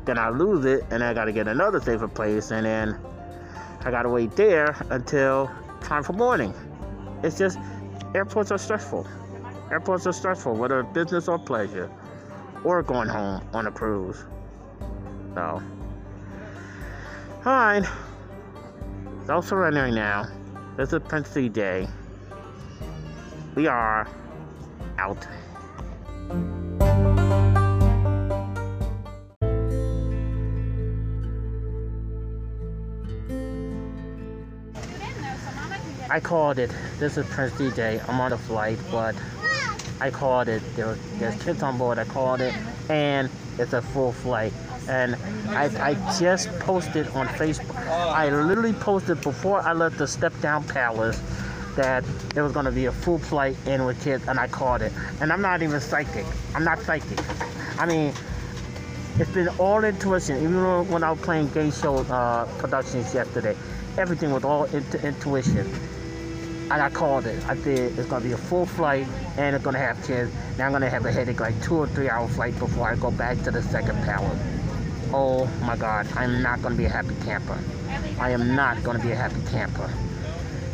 then 0.05 0.19
I 0.19 0.29
lose 0.29 0.65
it, 0.65 0.85
and 0.91 1.03
I 1.03 1.15
gotta 1.15 1.33
get 1.33 1.49
another 1.49 1.81
safer 1.81 2.07
place, 2.07 2.53
and 2.53 2.65
then 2.65 2.97
I 3.85 3.91
gotta 3.91 4.09
wait 4.09 4.37
there 4.37 4.77
until 4.91 5.51
time 5.81 6.05
for 6.05 6.13
boarding. 6.13 6.55
It's 7.25 7.37
just 7.37 7.59
airports 8.15 8.53
are 8.53 8.59
stressful. 8.59 9.07
Airports 9.73 10.07
are 10.07 10.13
stressful, 10.13 10.55
whether 10.55 10.83
business 10.85 11.27
or 11.27 11.39
pleasure, 11.39 11.91
or 12.63 12.83
going 12.85 13.09
home 13.09 13.43
on 13.53 13.67
a 13.67 13.73
cruise. 13.73 14.25
So, 15.35 15.61
alright. 17.47 17.85
So 19.27 19.41
surrendering 19.43 19.95
now. 19.95 20.27
This 20.77 20.93
is 20.93 21.01
Prince 21.07 21.29
CJ. 21.29 21.91
We 23.55 23.67
are 23.67 24.09
out. 24.99 25.27
I 36.11 36.21
called 36.21 36.59
it. 36.59 36.71
This 36.99 37.19
is 37.19 37.27
Prince 37.27 37.53
DJ. 37.55 38.09
I'm 38.09 38.21
on 38.21 38.33
a 38.33 38.39
flight, 38.39 38.79
but 38.91 39.15
I 40.01 40.11
called 40.11 40.49
it. 40.49 40.63
There 40.77 40.95
there's 41.19 41.43
kids 41.43 41.63
on 41.63 41.77
board. 41.77 41.99
I 41.99 42.05
called 42.05 42.41
it, 42.41 42.55
and 42.89 43.29
it's 43.59 43.73
a 43.73 43.83
full 43.83 44.13
flight. 44.13 44.53
And 44.89 45.17
I, 45.49 45.91
I 45.91 46.19
just 46.19 46.49
posted 46.61 47.09
on 47.09 47.27
Facebook. 47.29 47.77
I 47.87 48.29
literally 48.31 48.73
posted 48.73 49.21
before 49.21 49.61
I 49.61 49.73
left 49.73 49.99
the 49.99 50.07
Step 50.07 50.33
Down 50.41 50.65
Palace 50.65 51.21
that 51.77 52.05
there 52.35 52.45
was 52.45 52.53
going 52.53 52.67
to 52.67 52.73
be 52.73 52.87
a 52.87 52.93
full 52.93 53.19
flight 53.19 53.57
in 53.67 53.85
with 53.85 54.03
kids, 54.03 54.27
and 54.29 54.39
I 54.39 54.47
called 54.47 54.83
it. 54.83 54.93
And 55.21 55.33
I'm 55.33 55.43
not 55.43 55.63
even 55.63 55.81
psychic. 55.81 56.27
I'm 56.55 56.65
not 56.65 56.79
psychic. 56.81 57.19
I 57.79 57.87
mean, 57.87 58.13
it's 59.19 59.31
been 59.31 59.49
all 59.59 59.85
intuition. 59.85 60.37
Even 60.39 60.89
when 60.89 61.05
I 61.05 61.11
was 61.11 61.21
playing 61.21 61.49
game 61.51 61.73
show 61.73 61.99
uh, 61.99 62.47
productions 62.59 63.15
yesterday, 63.15 63.57
everything 63.97 64.33
was 64.33 64.45
all 64.45 64.65
intu- 64.65 64.99
intuition. 64.99 65.71
And 66.71 66.83
I 66.83 66.89
called 66.91 67.27
it. 67.27 67.45
I 67.47 67.57
said 67.57 67.97
it's 67.99 68.09
gonna 68.09 68.25
be 68.25 68.33
a 68.33 68.37
full 68.39 68.67
flight 68.67 69.07
and 69.37 69.55
it's 69.55 69.65
gonna 69.65 69.79
have 69.79 70.03
kids. 70.05 70.33
Now 70.59 70.67
I'm 70.67 70.73
gonna 70.73 70.89
have 70.89 71.05
a 71.05 71.13
headache 71.13 71.39
like 71.41 71.61
two 71.63 71.77
or 71.77 71.87
three 71.87 72.09
hour 72.09 72.27
flight 72.27 72.59
before 72.59 72.89
I 72.89 72.97
go 72.97 73.11
back 73.11 73.41
to 73.43 73.51
the 73.51 73.63
second 73.63 74.03
palace. 74.05 74.39
Oh 75.13 75.47
my 75.63 75.77
God, 75.77 76.07
I'm 76.17 76.43
not 76.43 76.63
gonna 76.63 76.75
be 76.75 76.85
a 76.85 76.89
happy 76.89 77.15
camper. 77.25 77.59
I 78.19 78.31
am 78.31 78.55
not 78.55 78.83
gonna 78.83 78.99
be 78.99 79.13
a 79.13 79.17
happy 79.17 79.41
camper. 79.51 79.91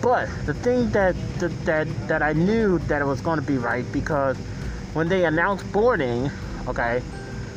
But 0.00 0.28
the 0.46 0.54
thing 0.54 0.90
that 0.90 1.14
that 1.38 1.64
that, 1.64 2.08
that 2.08 2.22
I 2.22 2.32
knew 2.32 2.78
that 2.80 3.02
it 3.02 3.04
was 3.04 3.20
gonna 3.20 3.42
be 3.42 3.58
right 3.58 3.84
because 3.92 4.36
when 4.94 5.08
they 5.08 5.24
announced 5.24 5.70
boarding, 5.72 6.30
okay, 6.66 7.02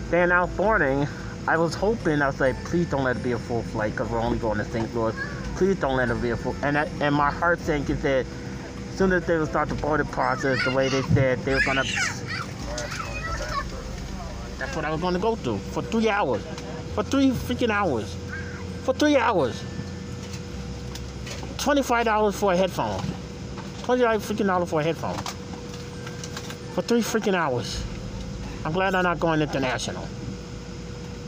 they 0.09 0.21
announced 0.21 0.55
boarding. 0.57 1.07
I 1.47 1.57
was 1.57 1.73
hoping 1.73 2.21
I 2.21 2.27
was 2.27 2.39
like, 2.39 2.55
please 2.63 2.88
don't 2.89 3.03
let 3.03 3.17
it 3.17 3.23
be 3.23 3.33
a 3.33 3.38
full 3.38 3.63
flight 3.63 3.91
because 3.91 4.09
we're 4.09 4.21
only 4.21 4.38
going 4.38 4.59
to 4.59 4.65
St. 4.65 4.93
Louis. 4.95 5.13
Please 5.55 5.75
don't 5.75 5.97
let 5.97 6.09
it 6.09 6.21
be 6.21 6.29
a 6.29 6.38
full. 6.38 6.55
And 6.63 6.77
I, 6.77 6.86
and 7.01 7.13
my 7.13 7.29
heart 7.29 7.59
sank 7.59 7.89
and 7.89 7.99
said, 7.99 8.25
as 8.89 8.97
soon 8.97 9.12
as 9.12 9.25
they 9.25 9.38
would 9.38 9.49
start 9.49 9.67
the 9.67 9.75
boarding 9.75 10.07
process, 10.07 10.63
the 10.63 10.71
way 10.71 10.88
they 10.88 11.01
said 11.01 11.39
they 11.39 11.53
were 11.53 11.62
gonna. 11.62 11.83
That's 14.63 14.78
what 14.78 14.86
I 14.86 14.91
was 14.91 15.02
gonna 15.02 15.19
go 15.19 15.36
through 15.36 15.58
for 15.58 15.82
three 15.82 16.08
hours, 16.08 16.41
for 16.95 17.04
three 17.04 17.32
freaking 17.32 17.69
hours, 17.69 18.15
for 18.84 18.93
three 18.93 19.17
hours. 19.17 19.62
Twenty-five 21.58 22.06
dollars 22.06 22.34
for 22.39 22.54
a 22.54 22.56
headphone. 22.56 23.02
Twenty-five 23.84 24.23
freaking 24.23 24.45
dollars 24.45 24.69
for 24.69 24.80
a 24.80 24.84
headphone. 24.86 25.17
For 26.76 26.82
three 26.82 27.02
freaking 27.02 27.34
hours. 27.34 27.84
I'm 28.63 28.71
glad 28.71 28.95
I'm 28.95 29.04
not 29.04 29.19
going 29.19 29.41
international. 29.41 30.08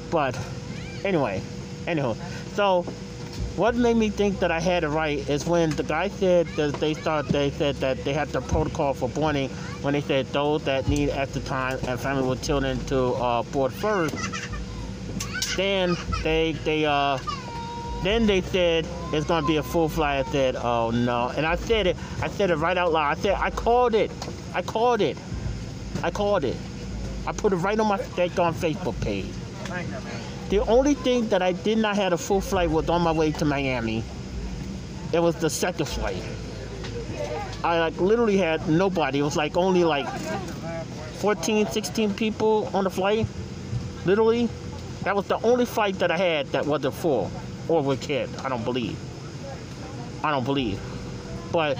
But 0.09 0.39
anyway, 1.03 1.41
anywho, 1.87 2.15
so 2.53 2.85
what 3.55 3.75
made 3.75 3.95
me 3.95 4.09
think 4.09 4.39
that 4.39 4.51
I 4.51 4.59
had 4.59 4.83
it 4.83 4.89
right 4.89 5.17
is 5.29 5.45
when 5.45 5.69
the 5.71 5.83
guy 5.83 6.09
said 6.09 6.47
that 6.57 6.73
they 6.75 6.93
thought 6.93 7.27
they 7.29 7.51
said 7.51 7.75
that 7.75 8.03
they 8.03 8.11
had 8.11 8.29
the 8.29 8.41
protocol 8.41 8.93
for 8.93 9.07
boarding 9.07 9.49
when 9.81 9.93
they 9.93 10.01
said 10.01 10.27
those 10.33 10.63
that 10.65 10.87
need 10.89 11.09
extra 11.09 11.41
time 11.41 11.79
and 11.87 11.99
family 11.99 12.27
with 12.27 12.43
children 12.43 12.83
to 12.85 13.13
uh, 13.13 13.43
board 13.43 13.71
first. 13.71 14.15
Then 15.55 15.95
they 16.21 16.51
they 16.65 16.85
uh 16.85 17.17
then 18.03 18.27
they 18.27 18.41
said 18.41 18.85
it's 19.13 19.25
gonna 19.25 19.47
be 19.47 19.55
a 19.55 19.63
full 19.63 19.87
flight. 19.87 20.27
I 20.27 20.31
said, 20.31 20.55
oh 20.57 20.91
no, 20.91 21.31
and 21.35 21.45
I 21.45 21.55
said 21.55 21.87
it. 21.87 21.95
I 22.21 22.27
said 22.27 22.51
it 22.51 22.55
right 22.57 22.77
out 22.77 22.91
loud. 22.91 23.17
I 23.17 23.21
said 23.21 23.35
I 23.35 23.51
called 23.51 23.95
it. 23.95 24.11
I 24.53 24.61
called 24.61 25.01
it. 25.01 25.17
I 26.03 26.11
called 26.11 26.43
it. 26.43 26.57
I 27.25 27.31
put 27.31 27.53
it 27.53 27.57
right 27.57 27.79
on 27.79 27.87
my 27.87 27.95
on 27.97 28.53
Facebook 28.53 28.99
page. 29.01 29.25
The 30.49 30.59
only 30.59 30.93
thing 30.93 31.27
that 31.29 31.41
I 31.41 31.53
did 31.53 31.79
not 31.79 31.95
have 31.95 32.13
a 32.13 32.17
full 32.17 32.41
flight 32.41 32.69
was 32.69 32.87
on 32.89 33.01
my 33.01 33.11
way 33.11 33.31
to 33.33 33.45
Miami. 33.45 34.03
It 35.11 35.19
was 35.19 35.35
the 35.35 35.49
second 35.49 35.87
flight. 35.87 36.21
I 37.63 37.79
like 37.79 37.99
literally 37.99 38.37
had 38.37 38.67
nobody. 38.69 39.19
It 39.19 39.23
was 39.23 39.35
like 39.35 39.57
only 39.57 39.83
like 39.83 40.07
14, 41.19 41.65
16 41.65 42.13
people 42.13 42.69
on 42.73 42.83
the 42.83 42.89
flight. 42.91 43.25
Literally. 44.05 44.47
That 45.01 45.15
was 45.15 45.27
the 45.27 45.39
only 45.41 45.65
flight 45.65 45.97
that 45.99 46.11
I 46.11 46.17
had 46.17 46.47
that 46.47 46.65
wasn't 46.65 46.93
full 46.93 47.31
or 47.67 47.81
with 47.81 48.01
kids. 48.01 48.35
I 48.43 48.49
don't 48.49 48.63
believe. 48.63 48.97
I 50.23 50.31
don't 50.31 50.43
believe. 50.43 50.79
But 51.51 51.77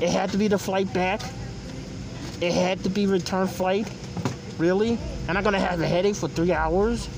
it 0.00 0.10
had 0.10 0.30
to 0.30 0.38
be 0.38 0.48
the 0.48 0.58
flight 0.58 0.92
back. 0.92 1.20
It 2.40 2.52
had 2.52 2.82
to 2.84 2.90
be 2.90 3.06
return 3.06 3.46
flight. 3.46 3.90
Really? 4.58 4.98
And 5.28 5.38
I'm 5.38 5.44
gonna 5.44 5.58
have 5.58 5.80
a 5.80 5.86
headache 5.86 6.16
for 6.16 6.28
three 6.28 6.52
hours? 6.52 7.08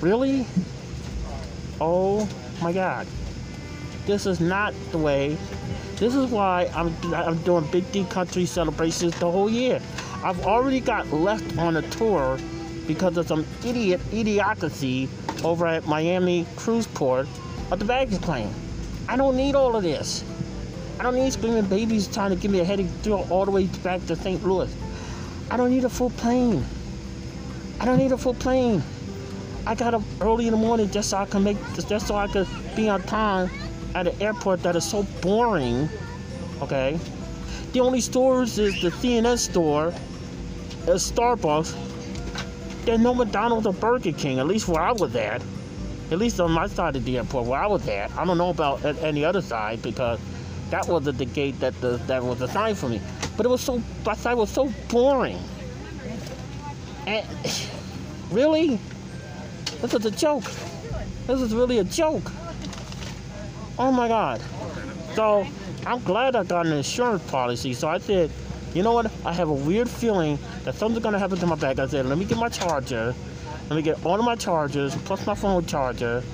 Really? 0.00 0.46
Oh 1.80 2.28
my 2.62 2.72
God. 2.72 3.06
This 4.06 4.26
is 4.26 4.40
not 4.40 4.72
the 4.92 4.98
way. 4.98 5.36
This 5.96 6.14
is 6.14 6.30
why 6.30 6.70
I'm, 6.74 6.94
I'm 7.12 7.38
doing 7.42 7.66
Big 7.72 7.90
D 7.90 8.04
Country 8.04 8.46
celebrations 8.46 9.18
the 9.18 9.30
whole 9.30 9.50
year. 9.50 9.80
I've 10.22 10.46
already 10.46 10.80
got 10.80 11.12
left 11.12 11.58
on 11.58 11.76
a 11.76 11.82
tour 11.90 12.38
because 12.86 13.16
of 13.16 13.26
some 13.26 13.44
idiot 13.66 14.00
idiocracy 14.10 15.08
over 15.44 15.66
at 15.66 15.86
Miami 15.86 16.46
Cruise 16.56 16.86
Port 16.86 17.26
of 17.70 17.78
the 17.78 17.84
baggage 17.84 18.20
claim. 18.22 18.50
I 19.08 19.16
don't 19.16 19.36
need 19.36 19.54
all 19.54 19.74
of 19.74 19.82
this. 19.82 20.24
I 20.98 21.02
don't 21.02 21.16
need 21.16 21.32
screaming 21.32 21.66
babies 21.66 22.06
trying 22.08 22.30
to 22.30 22.36
give 22.36 22.50
me 22.50 22.60
a 22.60 22.64
headache 22.64 22.88
through 23.02 23.14
all 23.30 23.44
the 23.44 23.50
way 23.50 23.66
back 23.82 24.04
to 24.06 24.16
St. 24.16 24.44
Louis. 24.44 24.74
I 25.50 25.56
don't 25.56 25.70
need 25.70 25.84
a 25.84 25.88
full 25.88 26.10
plane. 26.10 26.64
I 27.80 27.84
don't 27.84 27.98
need 27.98 28.12
a 28.12 28.18
full 28.18 28.34
plane. 28.34 28.82
I 29.66 29.74
got 29.74 29.94
up 29.94 30.02
early 30.20 30.46
in 30.46 30.52
the 30.52 30.58
morning 30.58 30.90
just 30.90 31.10
so 31.10 31.18
I 31.18 31.26
can 31.26 31.44
make 31.44 31.56
just 31.88 32.06
so 32.06 32.16
I 32.16 32.26
could 32.28 32.48
be 32.74 32.88
on 32.88 33.02
time 33.02 33.50
at 33.94 34.06
an 34.06 34.22
airport 34.22 34.62
that 34.62 34.76
is 34.76 34.84
so 34.84 35.02
boring. 35.20 35.88
Okay. 36.62 36.98
The 37.72 37.80
only 37.80 38.00
stores 38.00 38.58
is 38.58 38.80
the 38.80 38.90
CNN 38.90 39.38
store, 39.38 39.92
is 40.86 41.10
Starbucks. 41.10 41.76
There's 42.84 43.00
no 43.00 43.14
McDonald's 43.14 43.66
or 43.66 43.74
Burger 43.74 44.12
King, 44.12 44.38
at 44.38 44.46
least 44.46 44.68
where 44.68 44.80
I 44.80 44.92
was 44.92 45.14
at. 45.14 45.42
At 46.10 46.18
least 46.18 46.40
on 46.40 46.52
my 46.52 46.66
side 46.66 46.96
of 46.96 47.04
the 47.04 47.18
airport 47.18 47.44
where 47.46 47.60
I 47.60 47.66
was 47.66 47.86
at. 47.88 48.10
I 48.16 48.24
don't 48.24 48.38
know 48.38 48.48
about 48.48 48.82
any 49.02 49.24
other 49.24 49.42
side 49.42 49.82
because 49.82 50.18
that 50.70 50.88
wasn't 50.88 51.18
the 51.18 51.26
gate 51.26 51.60
that 51.60 51.78
the, 51.82 51.98
that 52.06 52.22
was 52.22 52.40
assigned 52.40 52.78
for 52.78 52.88
me. 52.88 53.00
But 53.36 53.44
it 53.44 53.50
was 53.50 53.60
so 53.60 53.82
my 54.06 54.14
side 54.14 54.34
was 54.34 54.50
so 54.50 54.72
boring. 54.88 55.38
And 57.06 57.26
really? 58.30 58.80
This 59.80 59.94
is 59.94 60.04
a 60.04 60.10
joke. 60.10 60.44
This 61.28 61.40
is 61.40 61.54
really 61.54 61.78
a 61.78 61.84
joke. 61.84 62.32
Oh 63.78 63.92
my 63.92 64.08
god. 64.08 64.42
So 65.14 65.46
I'm 65.86 66.02
glad 66.02 66.34
I 66.34 66.42
got 66.42 66.66
an 66.66 66.72
insurance 66.72 67.22
policy. 67.30 67.74
So 67.74 67.88
I 67.88 67.98
said, 67.98 68.30
you 68.74 68.82
know 68.82 68.92
what? 68.92 69.10
I 69.24 69.32
have 69.32 69.48
a 69.48 69.52
weird 69.52 69.88
feeling 69.88 70.36
that 70.64 70.74
something's 70.74 71.04
gonna 71.04 71.18
happen 71.18 71.38
to 71.38 71.46
my 71.46 71.54
bag. 71.54 71.78
I 71.78 71.86
said, 71.86 72.06
let 72.06 72.18
me 72.18 72.24
get 72.24 72.38
my 72.38 72.48
charger. 72.48 73.14
Let 73.70 73.76
me 73.76 73.82
get 73.82 74.04
all 74.04 74.18
of 74.18 74.24
my 74.24 74.34
chargers, 74.34 74.96
plus 74.96 75.24
my 75.26 75.34
phone 75.34 75.64
charger, 75.64 76.24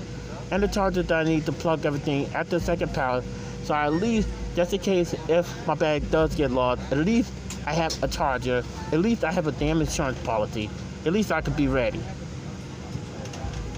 and 0.51 0.63
the 0.63 0.69
charger 0.69 1.03
that 1.03 1.15
I 1.15 1.25
need 1.25 1.45
to 1.47 1.53
plug 1.53 1.85
everything 1.85 2.27
at 2.35 2.49
the 2.49 2.59
second 2.59 2.95
power. 2.95 3.23
So 3.65 3.75
I 3.75 3.87
at 3.87 3.93
least, 3.93 4.29
just 4.57 4.73
in 4.73 4.81
case 4.81 5.15
if 5.29 5.67
my 5.67 5.75
bag 5.75 6.11
does 6.11 6.35
get 6.35 6.51
lost, 6.51 6.81
at 6.93 6.99
least 6.99 7.31
I 7.67 7.75
have 7.75 8.03
a 8.03 8.09
charger. 8.09 8.63
At 8.93 9.01
least 9.01 9.23
I 9.23 9.33
have 9.33 9.47
a 9.49 9.53
damn 9.53 9.81
insurance 9.81 10.19
policy. 10.21 10.71
At 11.05 11.13
least 11.13 11.31
I 11.31 11.43
could 11.43 11.57
be 11.57 11.69
ready. 11.69 12.01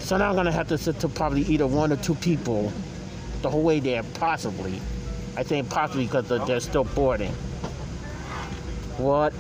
So 0.07 0.17
now 0.17 0.29
I'm 0.29 0.37
gonna 0.37 0.53
have 0.53 0.69
to 0.69 0.79
sit 0.79 1.01
to 1.01 1.09
probably 1.09 1.43
either 1.47 1.67
one 1.67 1.91
or 1.93 1.97
two 1.97 2.15
people 2.15 2.73
the 3.43 3.51
whole 3.51 3.65
way 3.65 3.81
there, 3.81 4.05
possibly. 4.15 4.81
I 5.37 5.43
think 5.43 5.69
possibly 5.69 6.05
because 6.05 6.29
they're 6.29 6.61
still 6.61 6.85
boarding. 6.85 7.33
What 8.99 9.35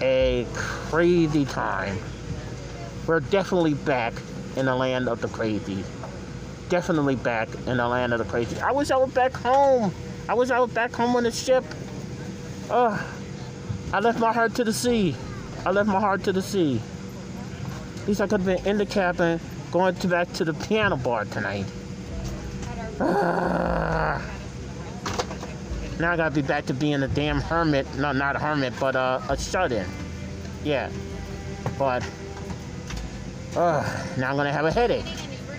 a 0.00 0.44
crazy 0.54 1.44
time. 1.44 1.96
We're 3.06 3.20
definitely 3.20 3.74
back 3.74 4.14
in 4.56 4.66
the 4.66 4.74
land 4.74 5.08
of 5.08 5.20
the 5.20 5.28
crazy. 5.28 5.84
definitely 6.68 7.14
back 7.14 7.48
in 7.68 7.76
the 7.76 7.86
land 7.86 8.12
of 8.12 8.18
the 8.18 8.24
crazy. 8.24 8.58
I 8.60 8.72
wish 8.72 8.90
I 8.90 8.96
was 8.96 9.12
back 9.12 9.32
home. 9.34 9.94
I 10.28 10.34
wish 10.34 10.50
I 10.50 10.58
was 10.58 10.72
back 10.72 10.92
home 10.92 11.14
on 11.14 11.22
the 11.22 11.30
ship. 11.30 11.64
Uh, 12.68 13.00
I 13.92 14.00
left 14.00 14.18
my 14.18 14.32
heart 14.32 14.56
to 14.56 14.64
the 14.64 14.72
sea. 14.72 15.14
I 15.64 15.70
left 15.70 15.88
my 15.88 16.00
heart 16.00 16.24
to 16.24 16.32
the 16.32 16.42
sea. 16.42 16.80
At 18.00 18.08
least 18.08 18.20
I 18.20 18.26
could 18.26 18.40
have 18.40 18.46
been 18.46 18.66
in 18.66 18.78
the 18.78 18.86
cabin 18.86 19.38
going 19.72 19.94
to 19.94 20.06
back 20.06 20.30
to 20.34 20.44
the 20.44 20.52
piano 20.52 20.96
bar 20.96 21.24
tonight. 21.24 21.64
Uh, 23.00 24.20
now 25.98 26.12
I 26.12 26.16
gotta 26.16 26.34
be 26.34 26.42
back 26.42 26.66
to 26.66 26.74
being 26.74 27.02
a 27.02 27.08
damn 27.08 27.40
hermit. 27.40 27.86
No, 27.96 28.12
not 28.12 28.36
a 28.36 28.38
hermit, 28.38 28.74
but 28.78 28.94
uh, 28.94 29.20
a 29.30 29.36
shut-in. 29.36 29.86
Yeah. 30.62 30.90
But 31.78 32.06
uh, 33.56 33.82
now 34.18 34.30
I'm 34.30 34.36
gonna 34.36 34.52
have 34.52 34.66
a 34.66 34.70
headache. 34.70 35.06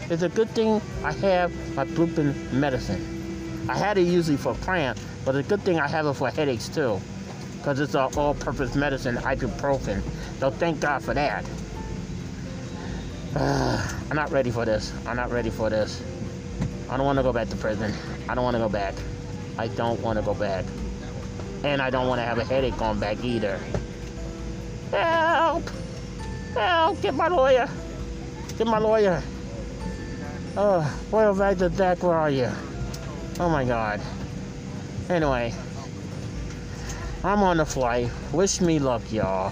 It's 0.10 0.22
a 0.22 0.30
good 0.30 0.50
thing 0.52 0.80
I 1.04 1.12
have 1.14 1.52
my 1.76 1.86
blooping 1.86 2.52
medicine. 2.54 3.66
I 3.68 3.76
had 3.76 3.98
it 3.98 4.04
usually 4.04 4.38
for 4.38 4.54
cramp, 4.56 5.00
but 5.26 5.36
it's 5.36 5.48
a 5.48 5.50
good 5.50 5.62
thing 5.62 5.80
I 5.80 5.88
have 5.88 6.06
it 6.06 6.14
for 6.14 6.30
headaches 6.30 6.70
too. 6.70 7.02
Because 7.58 7.80
it's 7.80 7.96
an 7.96 8.14
all-purpose 8.16 8.76
medicine, 8.76 9.16
ibuprofen. 9.16 10.04
So 10.40 10.52
thank 10.52 10.82
God 10.82 11.04
for 11.04 11.14
that. 11.14 11.46
I'm 13.36 14.16
not 14.16 14.32
ready 14.32 14.52
for 14.52 14.64
this. 14.64 14.94
I'm 15.08 15.16
not 15.16 15.32
ready 15.32 15.50
for 15.50 15.70
this. 15.70 16.04
I 16.88 16.98
don't 16.98 17.06
want 17.06 17.18
to 17.18 17.24
go 17.24 17.34
back 17.34 17.50
to 17.50 17.56
prison. 17.56 17.92
I 18.30 18.36
don't 18.36 18.44
want 18.44 18.56
to 18.56 18.60
go 18.60 18.70
back. 18.70 18.94
I 19.58 19.68
don't 19.70 20.00
want 20.02 20.20
to 20.20 20.26
go 20.26 20.36
back. 20.36 20.66
And 21.64 21.82
I 21.82 21.90
don't 21.90 22.08
want 22.08 22.20
to 22.20 22.26
have 22.26 22.38
a 22.38 22.44
headache 22.44 22.78
going 22.78 23.00
back 23.00 23.24
either. 23.24 23.60
Help! 24.92 25.64
Help! 26.54 27.02
Get 27.02 27.16
my 27.16 27.28
lawyer! 27.28 27.68
Get 28.58 28.68
my 28.68 28.78
lawyer! 28.78 29.24
Oh, 30.56 31.02
Royal 31.12 31.34
Vagda 31.34 31.76
Deck, 31.76 32.04
where 32.04 32.14
are 32.14 32.30
you? 32.30 32.52
Oh 33.40 33.50
my 33.50 33.66
god. 33.66 34.00
Anyway, 35.10 35.56
I'm 37.24 37.42
on 37.42 37.58
the 37.58 37.66
flight. 37.66 38.12
Wish 38.32 38.62
me 38.62 38.78
luck, 38.78 39.02
y'all. 39.12 39.52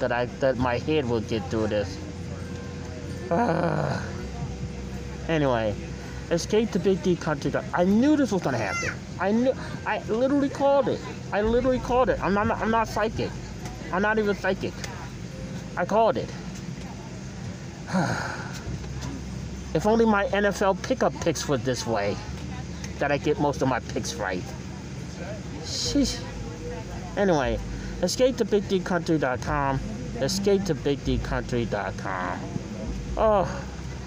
That 0.00 0.10
I 0.10 0.24
that 0.40 0.56
my 0.56 0.78
head 0.78 1.08
will 1.08 1.20
get 1.20 1.48
through 1.50 1.68
this. 1.68 1.96
Anyway, 5.28 5.74
escape 6.32 6.72
to 6.72 6.80
Big 6.80 7.00
D 7.04 7.14
Country. 7.14 7.52
I 7.72 7.84
knew 7.84 8.16
this 8.16 8.32
was 8.32 8.42
gonna 8.42 8.58
happen. 8.58 8.92
I 9.20 9.30
knew. 9.30 9.52
I 9.86 10.00
literally 10.08 10.48
called 10.48 10.88
it. 10.88 11.00
I 11.32 11.42
literally 11.42 11.78
called 11.78 12.08
it. 12.08 12.20
I'm 12.20 12.34
not. 12.34 12.50
I'm 12.50 12.72
not 12.72 12.88
psychic. 12.88 13.30
I'm 13.92 14.02
not 14.02 14.18
even 14.18 14.34
psychic. 14.34 14.72
I 15.76 15.84
called 15.84 16.16
it. 16.16 16.28
if 19.74 19.86
only 19.86 20.04
my 20.04 20.24
NFL 20.26 20.82
pickup 20.82 21.14
picks 21.20 21.46
were 21.48 21.58
this 21.58 21.86
way, 21.86 22.16
that 22.98 23.12
I 23.12 23.18
get 23.18 23.38
most 23.38 23.62
of 23.62 23.68
my 23.68 23.78
picks 23.78 24.14
right. 24.14 24.42
Sheesh. 25.62 26.20
Anyway, 27.16 27.60
escape 28.02 28.36
to 28.38 28.44
bigdcountry.com. 28.44 29.78
Escape 30.16 30.64
to 30.64 30.74
bigdcountry.com. 30.74 32.59
Oh, 33.16 33.44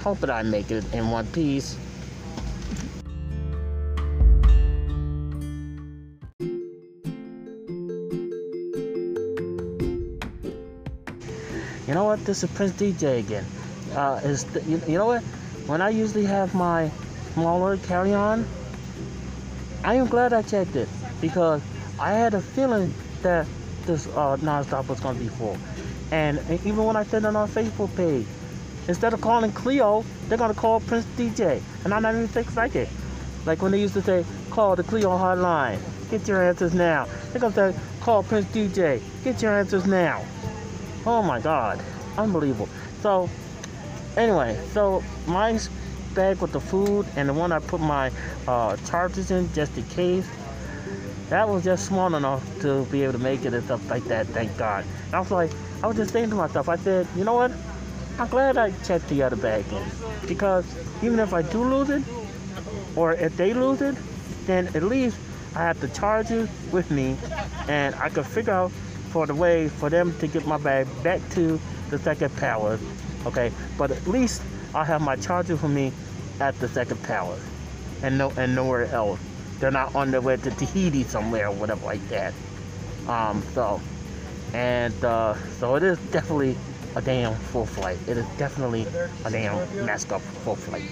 hope 0.01 0.19
that 0.19 0.29
I 0.29 0.43
make 0.43 0.71
it 0.71 0.83
in 0.93 1.09
one 1.11 1.27
piece. 1.27 1.77
You 11.85 11.93
know 11.93 12.05
what? 12.05 12.23
This 12.25 12.43
is 12.43 12.51
Prince 12.51 12.71
DJ 12.73 13.19
again. 13.19 13.45
Uh, 13.93 14.19
is 14.23 14.45
you, 14.67 14.81
you 14.87 14.97
know 14.97 15.05
what? 15.05 15.21
When 15.67 15.81
I 15.81 15.89
usually 15.89 16.25
have 16.25 16.55
my 16.55 16.89
smaller 17.33 17.77
carry-on, 17.77 18.47
I 19.83 19.95
am 19.95 20.07
glad 20.07 20.33
I 20.33 20.41
checked 20.41 20.75
it 20.75 20.87
because 21.19 21.61
I 21.99 22.13
had 22.13 22.33
a 22.33 22.41
feeling 22.41 22.93
that 23.21 23.45
this 23.85 24.07
uh, 24.07 24.37
nonstop 24.37 24.87
was 24.87 24.99
going 25.01 25.17
to 25.17 25.21
be 25.21 25.29
full. 25.29 25.57
And 26.11 26.39
even 26.65 26.83
when 26.85 26.95
I 26.95 27.03
said 27.03 27.23
it 27.23 27.25
on 27.25 27.35
our 27.35 27.47
Facebook 27.47 27.95
page, 27.95 28.25
instead 28.87 29.13
of 29.13 29.21
calling 29.21 29.51
Cleo, 29.51 30.03
they're 30.27 30.37
to 30.37 30.53
call 30.53 30.79
Prince 30.79 31.05
DJ. 31.17 31.61
And 31.83 31.93
I'm 31.93 32.01
not 32.01 32.15
even 32.15 32.29
excited. 32.35 32.87
Like 33.45 33.61
when 33.61 33.71
they 33.71 33.79
used 33.79 33.93
to 33.95 34.01
say, 34.01 34.25
call 34.49 34.75
the 34.75 34.83
Cleo 34.83 35.09
hotline, 35.09 35.79
get 36.09 36.27
your 36.27 36.43
answers 36.43 36.73
now. 36.73 37.07
They're 37.31 37.41
to 37.41 37.51
say, 37.51 37.79
call 38.01 38.23
Prince 38.23 38.45
DJ, 38.47 39.01
get 39.23 39.41
your 39.41 39.57
answers 39.57 39.85
now. 39.85 40.23
Oh 41.05 41.21
my 41.21 41.39
God, 41.39 41.83
unbelievable. 42.17 42.69
So, 43.01 43.29
anyway, 44.15 44.57
so 44.71 45.03
my 45.27 45.59
bag 46.13 46.39
with 46.39 46.53
the 46.53 46.61
food 46.61 47.05
and 47.15 47.27
the 47.27 47.33
one 47.33 47.51
I 47.51 47.59
put 47.59 47.81
my 47.81 48.11
uh, 48.47 48.77
chargers 48.85 49.31
in 49.31 49.51
just 49.53 49.77
in 49.77 49.83
case, 49.85 50.29
that 51.29 51.49
was 51.49 51.63
just 51.63 51.85
small 51.85 52.13
enough 52.15 52.43
to 52.61 52.85
be 52.85 53.03
able 53.03 53.13
to 53.13 53.19
make 53.19 53.43
it 53.43 53.53
and 53.53 53.63
stuff 53.65 53.89
like 53.89 54.05
that, 54.05 54.27
thank 54.27 54.55
God. 54.57 54.85
And 55.07 55.15
I 55.15 55.19
was 55.19 55.31
like, 55.31 55.51
I 55.81 55.87
was 55.87 55.97
just 55.97 56.13
saying 56.13 56.29
to 56.29 56.35
myself, 56.35 56.69
I 56.69 56.77
said, 56.77 57.07
you 57.17 57.25
know 57.25 57.33
what? 57.33 57.51
I'm 58.19 58.27
glad 58.27 58.57
I 58.57 58.71
checked 58.83 59.09
the 59.09 59.23
other 59.23 59.35
bag 59.35 59.65
in. 59.71 59.83
Because 60.27 60.65
even 61.03 61.19
if 61.19 61.33
I 61.33 61.41
do 61.41 61.63
lose 61.63 61.89
it, 61.89 62.03
or 62.95 63.13
if 63.13 63.35
they 63.37 63.53
lose 63.53 63.81
it, 63.81 63.95
then 64.45 64.67
at 64.75 64.83
least 64.83 65.17
I 65.55 65.63
have 65.63 65.79
the 65.79 65.87
charger 65.89 66.47
with 66.71 66.89
me 66.91 67.17
and 67.67 67.95
I 67.95 68.09
can 68.09 68.23
figure 68.23 68.53
out 68.53 68.71
for 69.09 69.25
the 69.25 69.35
way 69.35 69.67
for 69.67 69.89
them 69.89 70.17
to 70.19 70.27
get 70.27 70.45
my 70.45 70.57
bag 70.57 70.87
back 71.03 71.21
to 71.31 71.59
the 71.89 71.99
second 71.99 72.35
power. 72.37 72.79
Okay, 73.25 73.51
but 73.77 73.91
at 73.91 74.07
least 74.07 74.41
I 74.73 74.83
have 74.83 75.01
my 75.01 75.15
charger 75.15 75.55
for 75.55 75.69
me 75.69 75.91
at 76.39 76.59
the 76.59 76.67
second 76.67 77.01
power, 77.03 77.37
and 78.01 78.17
no 78.17 78.33
and 78.37 78.55
nowhere 78.55 78.87
else. 78.87 79.19
They're 79.59 79.71
not 79.71 79.95
on 79.95 80.11
their 80.11 80.19
way 80.19 80.37
to 80.37 80.51
Tahiti 80.51 81.03
somewhere 81.03 81.47
or 81.47 81.53
whatever 81.53 81.85
like 81.85 82.05
that. 82.09 82.33
Um, 83.07 83.43
so 83.53 83.79
and 84.53 84.93
uh, 85.05 85.35
so 85.59 85.75
it 85.75 85.83
is 85.83 85.99
definitely 86.11 86.57
a 86.95 87.01
damn 87.01 87.35
full 87.35 87.65
flight. 87.65 87.97
It 88.07 88.17
is 88.17 88.25
definitely 88.37 88.85
a 89.25 89.31
damn 89.31 89.85
messed 89.85 90.11
up 90.11 90.21
full 90.21 90.55
flight. 90.55 90.83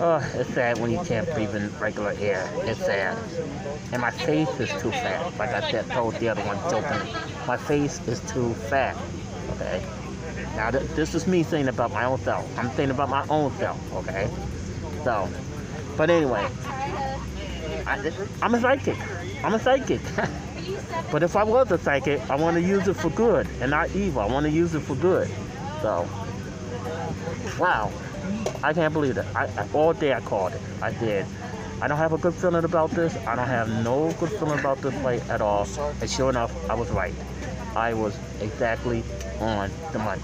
Uh, 0.00 0.20
it's 0.34 0.50
sad 0.54 0.78
when 0.80 0.90
you 0.90 1.00
can't 1.04 1.30
breathe 1.34 1.54
in 1.54 1.76
regular 1.78 2.14
air. 2.18 2.48
It's 2.62 2.80
sad. 2.80 3.18
And 3.92 4.00
my 4.00 4.10
face 4.10 4.48
is 4.60 4.70
too 4.80 4.90
fat. 4.90 5.36
Like 5.38 5.50
I 5.50 5.70
said, 5.70 5.88
told 5.90 6.14
the 6.14 6.28
other 6.28 6.42
one 6.42 6.58
joking. 6.70 7.12
My 7.46 7.56
face 7.56 8.06
is 8.06 8.20
too 8.32 8.54
fat. 8.54 8.96
Okay? 9.54 9.84
Now, 10.56 10.70
th- 10.70 10.88
this 10.90 11.14
is 11.14 11.26
me 11.26 11.42
saying 11.42 11.68
about 11.68 11.92
my 11.92 12.04
own 12.04 12.18
self. 12.20 12.58
I'm 12.58 12.70
saying 12.72 12.90
about 12.90 13.08
my 13.08 13.26
own 13.28 13.52
self. 13.56 13.92
Okay? 13.94 14.28
So, 15.02 15.28
but 15.96 16.10
anyway, 16.10 16.46
I, 17.86 18.12
I'm 18.42 18.54
a 18.54 18.60
psychic. 18.60 18.96
I'm 19.42 19.54
a 19.54 19.58
psychic. 19.58 20.00
but 21.10 21.22
if 21.22 21.36
I 21.36 21.44
was 21.44 21.70
a 21.70 21.78
psychic, 21.78 22.20
I 22.30 22.36
want 22.36 22.56
to 22.56 22.62
use 22.62 22.88
it 22.88 22.94
for 22.94 23.10
good 23.10 23.46
and 23.60 23.70
not 23.70 23.94
evil. 23.94 24.20
I 24.20 24.26
want 24.26 24.44
to 24.46 24.50
use 24.50 24.74
it 24.74 24.80
for 24.80 24.96
good. 24.96 25.28
So, 25.82 26.08
wow. 27.58 27.92
I 28.62 28.72
can't 28.72 28.92
believe 28.92 29.18
it. 29.18 29.26
I, 29.34 29.44
I, 29.44 29.68
all 29.74 29.92
day 29.92 30.12
I 30.14 30.20
called 30.20 30.54
it. 30.54 30.60
I 30.80 30.90
did. 30.92 31.26
I 31.80 31.88
don't 31.88 31.98
have 31.98 32.12
a 32.14 32.18
good 32.18 32.34
feeling 32.34 32.64
about 32.64 32.90
this. 32.92 33.14
I 33.26 33.36
don't 33.36 33.46
have 33.46 33.68
no 33.84 34.10
good 34.18 34.30
feeling 34.30 34.58
about 34.58 34.78
this 34.78 34.94
fight 35.02 35.28
at 35.28 35.42
all. 35.42 35.68
And 36.00 36.08
sure 36.08 36.30
enough, 36.30 36.52
I 36.70 36.74
was 36.74 36.90
right. 36.90 37.14
I 37.76 37.92
was 37.92 38.18
exactly 38.40 39.04
on 39.40 39.70
the 39.92 39.98
money. 39.98 40.22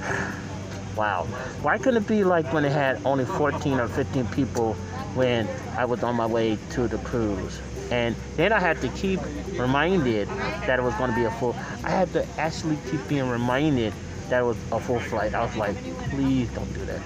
wow. 0.96 1.24
Why 1.62 1.78
couldn't 1.78 2.04
it 2.04 2.06
be 2.06 2.22
like 2.22 2.52
when 2.52 2.64
it 2.64 2.72
had 2.72 3.04
only 3.04 3.24
14 3.24 3.80
or 3.80 3.88
15 3.88 4.26
people 4.28 4.74
when 5.14 5.48
I 5.76 5.84
was 5.84 6.02
on 6.02 6.14
my 6.14 6.26
way 6.26 6.58
to 6.70 6.86
the 6.86 6.98
cruise? 6.98 7.60
And 7.90 8.14
then 8.36 8.52
I 8.52 8.60
had 8.60 8.80
to 8.82 8.88
keep 8.88 9.20
reminded 9.58 10.28
that 10.28 10.78
it 10.78 10.82
was 10.82 10.94
going 10.94 11.10
to 11.10 11.16
be 11.16 11.24
a 11.24 11.30
full. 11.30 11.56
I 11.84 11.90
had 11.90 12.12
to 12.12 12.26
actually 12.38 12.76
keep 12.90 13.06
being 13.08 13.28
reminded 13.28 13.92
that 14.28 14.40
it 14.40 14.44
was 14.44 14.58
a 14.72 14.80
full 14.80 15.00
flight. 15.00 15.34
I 15.34 15.42
was 15.42 15.56
like, 15.56 15.76
please 16.10 16.48
don't 16.50 16.72
do 16.74 16.84
that. 16.84 17.00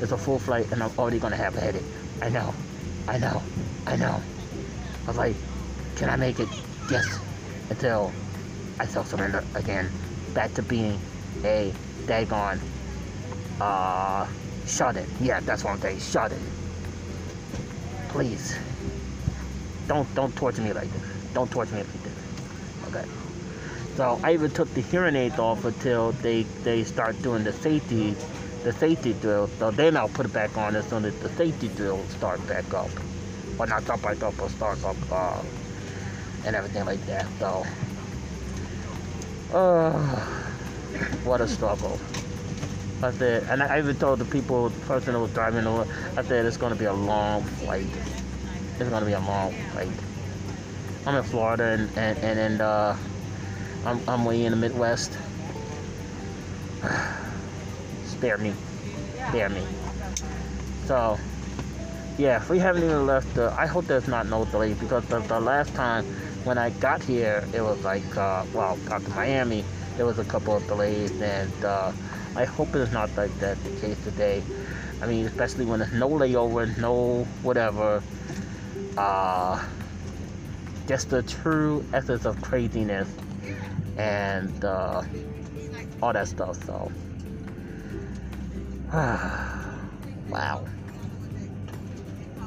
It's 0.00 0.12
a 0.12 0.18
full 0.18 0.38
flight, 0.38 0.70
and 0.70 0.82
I'm 0.82 0.96
already 0.98 1.18
going 1.18 1.32
to 1.32 1.36
have 1.36 1.56
a 1.56 1.60
headache. 1.60 1.82
I 2.22 2.28
know, 2.28 2.54
I 3.08 3.18
know, 3.18 3.42
I 3.86 3.96
know. 3.96 4.22
I 5.04 5.06
was 5.08 5.16
like, 5.18 5.34
can 5.96 6.08
I 6.08 6.16
make 6.16 6.38
it? 6.38 6.48
Yes. 6.88 7.18
Until 7.70 8.12
I 8.78 8.86
self-surrender 8.86 9.44
again, 9.54 9.90
back 10.34 10.54
to 10.54 10.62
being 10.62 11.00
a 11.44 11.72
daggone 12.06 12.60
uh, 13.60 14.28
shut 14.66 14.96
it. 14.96 15.08
Yeah, 15.20 15.40
that's 15.40 15.64
what 15.64 15.72
I'm 15.72 15.80
saying. 15.80 15.98
Shut 15.98 16.32
it. 16.32 16.38
Please. 18.08 18.56
Don't 19.88 20.14
don't 20.14 20.34
torture 20.36 20.62
me 20.62 20.72
like 20.72 20.90
this. 20.92 21.02
Don't 21.34 21.50
torture 21.50 21.74
me 21.74 21.82
like 21.82 22.02
this. 22.02 22.94
Okay. 22.94 23.08
So 23.96 24.20
I 24.22 24.34
even 24.34 24.50
took 24.50 24.72
the 24.74 24.82
hearing 24.82 25.16
aids 25.16 25.38
off 25.38 25.64
until 25.64 26.12
they 26.12 26.44
they 26.62 26.84
start 26.84 27.20
doing 27.22 27.42
the 27.42 27.52
safety 27.52 28.14
the 28.62 28.72
safety 28.72 29.14
drill. 29.14 29.48
So 29.58 29.70
then 29.70 29.96
I'll 29.96 30.08
put 30.08 30.26
it 30.26 30.32
back 30.32 30.56
on 30.56 30.76
as 30.76 30.88
soon 30.88 31.04
as 31.04 31.18
the 31.20 31.28
safety 31.30 31.68
drill 31.68 32.04
start 32.08 32.46
back 32.46 32.72
up. 32.74 32.90
Or 33.58 33.66
not 33.66 33.82
start 33.82 34.02
back 34.02 34.22
up, 34.22 34.36
but 34.36 34.50
start 34.50 34.84
up 34.84 34.96
uh, 35.10 35.42
and 36.44 36.54
everything 36.54 36.84
like 36.84 37.04
that. 37.06 37.26
So 37.38 37.66
uh, 39.52 40.16
what 41.24 41.40
a 41.40 41.48
struggle. 41.48 41.98
I 43.02 43.12
said, 43.12 43.44
and 43.44 43.62
I 43.62 43.78
even 43.78 43.96
told 43.96 44.18
the 44.18 44.24
people, 44.24 44.68
the 44.70 44.86
person 44.86 45.12
that 45.14 45.20
was 45.20 45.32
driving 45.32 45.66
I 45.66 46.22
said 46.22 46.44
it's 46.44 46.56
going 46.56 46.72
to 46.72 46.78
be 46.78 46.86
a 46.86 46.92
long 46.92 47.44
flight. 47.44 47.86
It's 48.80 48.88
to 48.88 49.04
be 49.04 49.12
a 49.12 49.18
long 49.18 49.52
flight. 49.72 49.88
I'm 51.04 51.16
in 51.16 51.24
Florida, 51.24 51.64
and 51.64 51.90
and 51.98 52.16
and, 52.18 52.38
and 52.38 52.60
uh, 52.60 52.94
I'm 53.84 54.00
I'm 54.08 54.24
way 54.24 54.44
in 54.44 54.52
the 54.52 54.56
Midwest. 54.56 55.18
Spare 58.04 58.38
me, 58.38 58.52
spare 59.28 59.48
me. 59.48 59.62
So, 60.84 61.18
yeah, 62.18 62.36
if 62.36 62.48
we 62.50 62.60
haven't 62.60 62.84
even 62.84 63.04
left. 63.04 63.34
The, 63.34 63.52
I 63.58 63.66
hope 63.66 63.86
there's 63.86 64.06
not 64.06 64.28
no 64.28 64.44
delay 64.44 64.74
because 64.74 65.04
the, 65.06 65.18
the 65.18 65.40
last 65.40 65.74
time 65.74 66.04
when 66.44 66.56
I 66.56 66.70
got 66.70 67.02
here, 67.02 67.44
it 67.52 67.60
was 67.60 67.82
like, 67.82 68.16
uh, 68.16 68.44
well, 68.54 68.76
got 68.86 69.02
to 69.02 69.10
Miami, 69.10 69.64
there 69.96 70.06
was 70.06 70.20
a 70.20 70.24
couple 70.24 70.56
of 70.56 70.64
delays, 70.68 71.20
and 71.20 71.64
uh, 71.64 71.90
I 72.36 72.44
hope 72.44 72.76
it's 72.76 72.92
not 72.92 73.10
like 73.16 73.36
that 73.40 73.62
the 73.64 73.70
case 73.80 74.02
today. 74.04 74.42
I 75.02 75.06
mean, 75.06 75.26
especially 75.26 75.64
when 75.64 75.80
there's 75.80 75.92
no 75.92 76.08
layover, 76.08 76.78
no 76.78 77.24
whatever. 77.42 78.02
Uh, 78.98 79.62
just 80.88 81.08
the 81.08 81.22
true 81.22 81.84
essence 81.92 82.24
of 82.24 82.42
craziness 82.42 83.08
and 83.96 84.64
uh, 84.64 85.04
all 86.02 86.12
that 86.12 86.26
stuff. 86.26 86.56
So, 86.64 86.90
wow, 90.28 90.64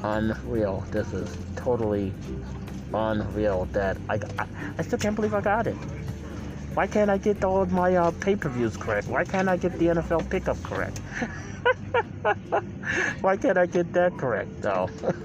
unreal. 0.02 0.84
This 0.90 1.14
is 1.14 1.34
totally 1.56 2.12
unreal. 2.92 3.64
That 3.72 3.96
I, 4.10 4.20
I, 4.38 4.46
I 4.76 4.82
still 4.82 4.98
can't 4.98 5.16
believe 5.16 5.32
I 5.32 5.40
got 5.40 5.66
it. 5.66 5.76
Why 6.74 6.86
can't 6.86 7.08
I 7.08 7.16
get 7.16 7.42
all 7.44 7.64
my 7.64 7.96
uh, 7.96 8.10
pay-per-views 8.20 8.76
correct? 8.76 9.08
Why 9.08 9.24
can't 9.24 9.48
I 9.48 9.56
get 9.56 9.78
the 9.78 9.86
NFL 9.86 10.28
pickup 10.28 10.62
correct? 10.62 10.98
Why 13.22 13.38
can't 13.38 13.56
I 13.56 13.64
get 13.64 13.94
that 13.94 14.18
correct 14.18 14.60
though? 14.60 14.90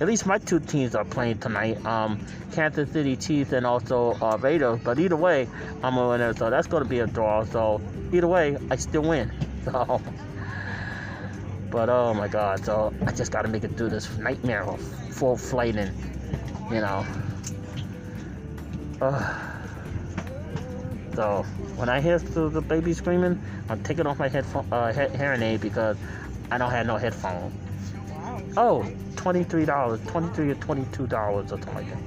At 0.00 0.06
least 0.06 0.24
my 0.24 0.38
two 0.38 0.60
teams 0.60 0.94
are 0.94 1.04
playing 1.04 1.38
tonight. 1.38 1.84
Um, 1.84 2.18
Kansas 2.52 2.90
City 2.90 3.16
Chiefs 3.16 3.52
and 3.52 3.66
also 3.66 4.16
uh, 4.22 4.38
Raiders. 4.40 4.80
But 4.82 4.98
either 4.98 5.16
way, 5.16 5.46
I'm 5.82 5.98
a 5.98 6.08
winner, 6.08 6.34
so 6.34 6.48
that's 6.48 6.66
going 6.66 6.82
to 6.82 6.88
be 6.88 7.00
a 7.00 7.06
draw. 7.06 7.44
So 7.44 7.82
either 8.10 8.26
way, 8.26 8.56
I 8.70 8.76
still 8.76 9.02
win. 9.02 9.30
So, 9.62 10.00
but 11.70 11.90
oh 11.90 12.14
my 12.14 12.28
God! 12.28 12.64
So 12.64 12.94
I 13.06 13.12
just 13.12 13.30
got 13.30 13.42
to 13.42 13.48
make 13.48 13.62
it 13.62 13.76
through 13.76 13.90
this 13.90 14.16
nightmare 14.16 14.64
of 14.64 14.80
full 14.80 15.36
flighting. 15.36 15.92
You 16.72 16.80
know. 16.80 17.06
Uh, 19.02 19.38
so 21.14 21.42
when 21.76 21.90
I 21.90 22.00
hear 22.00 22.18
the 22.18 22.62
baby 22.62 22.94
screaming, 22.94 23.38
I'm 23.68 23.82
taking 23.82 24.06
off 24.06 24.18
my 24.18 24.28
headphone, 24.28 24.66
uh, 24.72 24.94
he- 24.94 25.14
hearing 25.14 25.42
aid 25.42 25.60
because 25.60 25.98
I 26.50 26.56
don't 26.56 26.70
have 26.70 26.86
no 26.86 26.96
headphones. 26.96 27.52
Oh, 28.56 28.86
$23, 29.14 30.06
23 30.06 30.50
or 30.50 30.54
$22 30.54 31.32
or 31.32 31.46
something 31.46 31.74
like 31.74 31.88
that. 31.88 31.98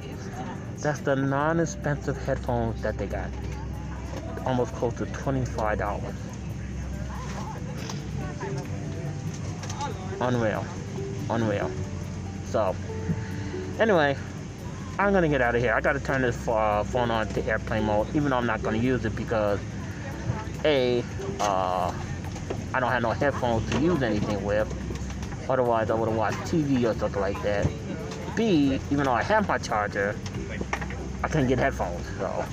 That's 0.82 1.00
the 1.00 1.16
non-expensive 1.16 2.18
headphones 2.26 2.82
that 2.82 2.98
they 2.98 3.08
got. 3.08 3.30
Almost 4.46 4.74
close 4.74 4.94
to 4.96 5.06
$25. 5.06 6.14
Unreal. 10.20 10.66
Unreal. 11.30 11.72
So, 12.46 12.76
anyway, 13.80 14.18
I'm 15.00 15.12
gonna 15.14 15.30
get 15.30 15.42
out 15.42 15.56
of 15.56 15.62
here. 15.62 15.74
I 15.74 15.82
gotta 15.82 16.00
turn 16.00 16.22
this 16.22 16.48
uh, 16.48 16.84
phone 16.84 17.10
on 17.10 17.28
to 17.30 17.46
airplane 17.46 17.84
mode, 17.86 18.08
even 18.16 18.30
though 18.30 18.38
I'm 18.38 18.46
not 18.46 18.62
gonna 18.62 18.78
use 18.78 19.06
it 19.06 19.16
because 19.16 19.60
a 20.66 21.04
uh, 21.40 21.92
I 22.74 22.80
don't 22.80 22.92
have 22.92 23.02
no 23.02 23.12
headphones 23.12 23.70
to 23.72 23.80
use 23.80 24.02
anything 24.02 24.44
with. 24.44 24.83
Otherwise, 25.50 25.90
I 25.90 25.96
would 25.96 26.08
have 26.08 26.18
watched 26.18 26.38
TV 26.40 26.90
or 26.90 26.98
something 26.98 27.22
like 27.22 27.42
that. 27.44 27.68
B, 28.36 28.80
even 28.92 29.06
though 29.06 29.14
I 29.14 29.24
have 29.24 29.48
my 29.48 29.58
charger, 29.58 30.16
I 31.24 31.28
can't 31.28 31.48
get 31.48 31.60
headphones, 31.60 32.06
so 32.18 32.46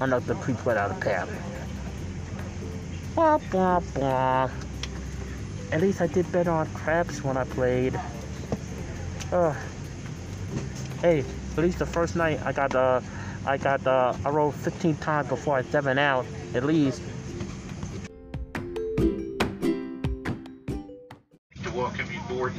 I'm 0.00 0.10
not 0.10 0.26
the 0.26 0.34
pre-put 0.36 0.76
out 0.76 0.90
of 0.90 1.00
path. 1.00 1.28
Blah, 3.14 3.38
blah, 3.50 3.80
blah. 3.80 4.50
At 5.72 5.80
least 5.80 6.00
I 6.00 6.06
did 6.06 6.30
better 6.30 6.50
on 6.50 6.66
craps 6.74 7.24
when 7.24 7.36
I 7.36 7.44
played. 7.44 7.98
Uh, 9.32 9.54
hey, 11.00 11.24
at 11.56 11.58
least 11.58 11.78
the 11.78 11.86
first 11.86 12.14
night 12.14 12.40
I 12.44 12.52
got 12.52 12.74
uh, 12.74 13.00
I 13.46 13.56
got 13.56 13.84
uh, 13.86 14.14
I 14.24 14.30
rolled 14.30 14.54
15 14.54 14.96
times 14.96 15.28
before 15.28 15.56
I 15.56 15.62
seven 15.62 15.98
out. 15.98 16.26
At 16.54 16.64
least. 16.64 17.02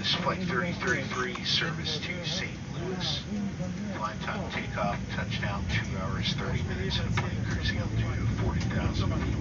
You 0.08 0.14
this 0.14 0.24
Flight 0.24 0.43
3033 0.43 1.43
service 1.43 1.99
to 1.99 2.26
St. 2.26 2.51
Louis. 2.80 3.20
Flight 3.97 4.20
time 4.22 4.51
takeoff, 4.51 4.97
touchdown 5.16 5.66
2 5.91 5.97
hours 5.97 6.34
30 6.34 6.64
minutes, 6.64 6.99
and 6.99 7.10
a 7.10 7.22
plane 7.22 7.45
cruising 7.49 7.78
altitude 7.80 8.20
of 8.20 8.30
40,000 8.45 9.12
feet. 9.12 9.36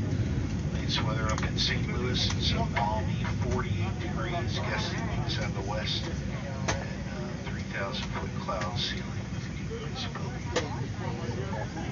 Latest 0.75 1.05
weather 1.05 1.27
up 1.27 1.43
in 1.45 1.57
St. 1.59 1.87
Louis 1.97 2.33
is 2.39 2.53
a 2.53 2.67
balmy 2.75 3.25
48 3.51 4.01
degrees, 4.01 4.59
gusty 4.71 4.97
winds 4.97 5.39
out 5.39 5.55
the 5.55 5.71
west, 5.71 6.05
and 6.69 7.47
uh, 7.47 7.51
3,000 7.51 8.05
foot 8.05 8.31
cloud 8.41 8.79
ceiling. 8.79 9.05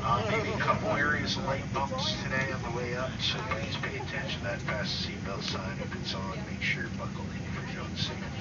Uh, 0.03 0.23
maybe 0.31 0.51
a 0.51 0.59
couple 0.59 0.91
areas 0.91 1.37
of 1.37 1.45
light 1.45 1.65
bumps 1.73 2.15
today 2.25 2.51
on 2.53 2.63
the 2.63 2.77
way 2.77 2.97
up, 2.97 3.11
so 3.21 3.39
please 3.51 3.77
pay 3.83 3.97
attention 3.97 4.39
to 4.41 4.45
that 4.45 4.61
fast 4.63 5.07
seatbelt 5.07 5.43
sign 5.43 5.79
if 5.81 5.95
it's 5.97 6.15
on. 6.15 6.39
Make 6.51 6.61
sure 6.61 6.83
you're 6.83 6.93
buckled 6.93 7.27
in 7.33 7.53
for 7.53 7.73
your 7.73 7.83
own 7.83 7.97
safety. 7.97 8.34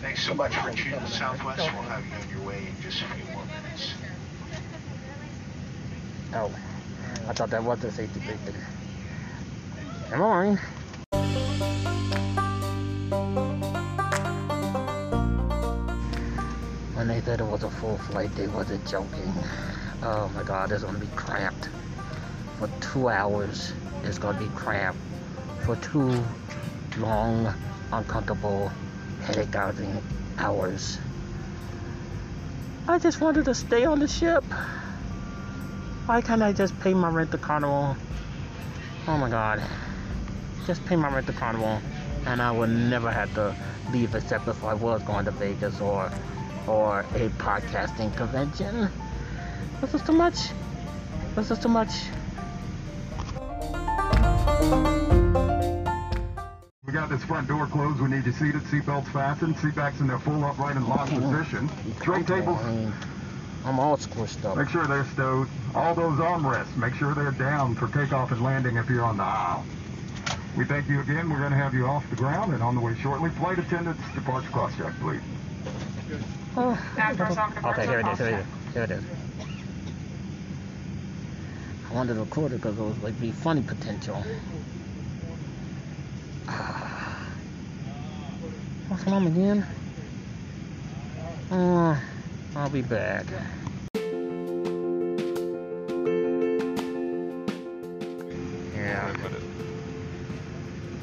Thanks 0.00 0.24
so 0.24 0.32
much 0.32 0.54
for 0.54 0.70
choosing 0.70 1.06
Southwest. 1.06 1.58
We'll 1.72 1.82
have 1.82 2.04
you 2.06 2.14
on 2.14 2.30
your 2.30 2.46
way 2.48 2.68
in 2.68 2.80
just 2.80 3.02
a 3.02 3.04
few 3.06 3.24
more 3.32 3.42
minutes. 3.46 3.94
Oh, 6.34 6.52
I 7.28 7.32
thought 7.32 7.50
that 7.50 7.64
was 7.64 7.80
the 7.80 7.90
safety 7.90 8.20
blanket. 8.20 8.54
Never 10.10 10.22
mind. 10.22 10.58
When 16.94 17.08
they 17.08 17.20
said 17.22 17.40
it 17.40 17.46
was 17.46 17.64
a 17.64 17.70
full 17.70 17.98
flight, 17.98 18.32
they 18.36 18.46
wasn't 18.46 18.86
joking. 18.86 19.32
Oh 20.04 20.30
my 20.32 20.44
god, 20.44 20.70
it's 20.70 20.84
gonna 20.84 20.98
be 20.98 21.08
cramped. 21.16 21.70
For 22.60 22.70
two 22.80 23.08
hours, 23.08 23.72
it's 24.04 24.18
gonna 24.18 24.38
be 24.38 24.48
cramped. 24.54 25.00
For 25.64 25.74
two 25.76 26.22
long, 26.98 27.52
uncomfortable, 27.92 28.70
causing 29.52 30.02
hours. 30.38 30.98
I 32.88 32.98
just 32.98 33.20
wanted 33.20 33.44
to 33.44 33.54
stay 33.54 33.84
on 33.84 33.98
the 33.98 34.08
ship. 34.08 34.44
Why 36.06 36.22
can't 36.22 36.42
I 36.42 36.52
just 36.52 36.78
pay 36.80 36.94
my 36.94 37.10
rent 37.10 37.30
to 37.32 37.38
Carnival? 37.38 37.96
Oh 39.06 39.18
my 39.18 39.28
god. 39.28 39.62
Just 40.66 40.84
pay 40.86 40.96
my 40.96 41.12
rent 41.12 41.26
to 41.26 41.32
Carnival 41.32 41.80
and 42.26 42.40
I 42.40 42.50
would 42.50 42.70
never 42.70 43.10
have 43.10 43.32
to 43.34 43.54
leave 43.92 44.14
except 44.14 44.48
if 44.48 44.64
I 44.64 44.74
was 44.74 45.02
going 45.02 45.24
to 45.26 45.30
Vegas 45.32 45.80
or 45.80 46.10
or 46.66 47.00
a 47.00 47.28
podcasting 47.38 48.14
convention. 48.16 48.88
This 49.80 49.94
is 49.94 50.02
too 50.02 50.12
much. 50.12 50.50
This 51.34 51.50
is 51.50 51.58
too 51.58 51.68
much. 51.68 51.90
We 56.98 57.02
got 57.02 57.10
this 57.10 57.22
front 57.22 57.46
door 57.46 57.64
closed. 57.68 58.00
We 58.00 58.08
need 58.08 58.26
you 58.26 58.32
seated, 58.32 58.62
seatbelts 58.62 59.06
fastened, 59.12 59.54
seatbacks 59.58 60.00
in 60.00 60.08
their 60.08 60.18
full 60.18 60.44
upright 60.44 60.74
and 60.74 60.88
locked 60.88 61.12
position. 61.12 61.70
Tray 62.00 62.24
tables, 62.24 62.58
I 62.60 62.72
mean, 62.72 62.92
I'm 63.64 63.78
all 63.78 63.96
squished 63.96 64.44
up. 64.44 64.56
make 64.56 64.68
sure 64.68 64.84
they're 64.88 65.04
stowed. 65.04 65.46
All 65.76 65.94
those 65.94 66.18
armrests, 66.18 66.76
make 66.76 66.94
sure 66.94 67.14
they're 67.14 67.30
down 67.30 67.76
for 67.76 67.86
takeoff 67.86 68.32
and 68.32 68.42
landing 68.42 68.78
if 68.78 68.90
you're 68.90 69.04
on 69.04 69.16
the 69.16 69.22
aisle. 69.22 69.64
We 70.56 70.64
thank 70.64 70.88
you 70.88 70.98
again. 70.98 71.30
We're 71.30 71.38
going 71.38 71.52
to 71.52 71.56
have 71.56 71.72
you 71.72 71.86
off 71.86 72.02
the 72.10 72.16
ground 72.16 72.52
and 72.52 72.64
on 72.64 72.74
the 72.74 72.80
way 72.80 72.96
shortly. 72.96 73.30
Flight 73.30 73.60
attendants, 73.60 74.02
departure 74.16 74.50
cross 74.50 74.76
check, 74.76 74.92
please. 75.00 75.20
Oh. 76.56 76.76
Okay, 77.64 77.86
here 77.86 78.00
it 78.00 78.08
is. 78.08 78.18
Here 78.18 78.26
it 78.26 78.40
is. 78.40 78.46
Here 78.74 78.82
it 78.82 78.90
is. 78.90 79.04
I 81.88 81.94
wanted 81.94 82.14
to 82.14 82.20
record 82.20 82.50
it 82.50 82.56
because 82.56 82.76
it 82.76 82.82
was 82.82 82.98
like 83.04 83.20
be 83.20 83.30
funny 83.30 83.62
potential. 83.62 84.20
What's 88.88 89.04
wrong 89.06 89.26
again? 89.26 89.66
Uh, 91.50 92.00
I'll 92.56 92.70
be 92.70 92.80
back. 92.80 93.26
Yeah. 98.74 99.14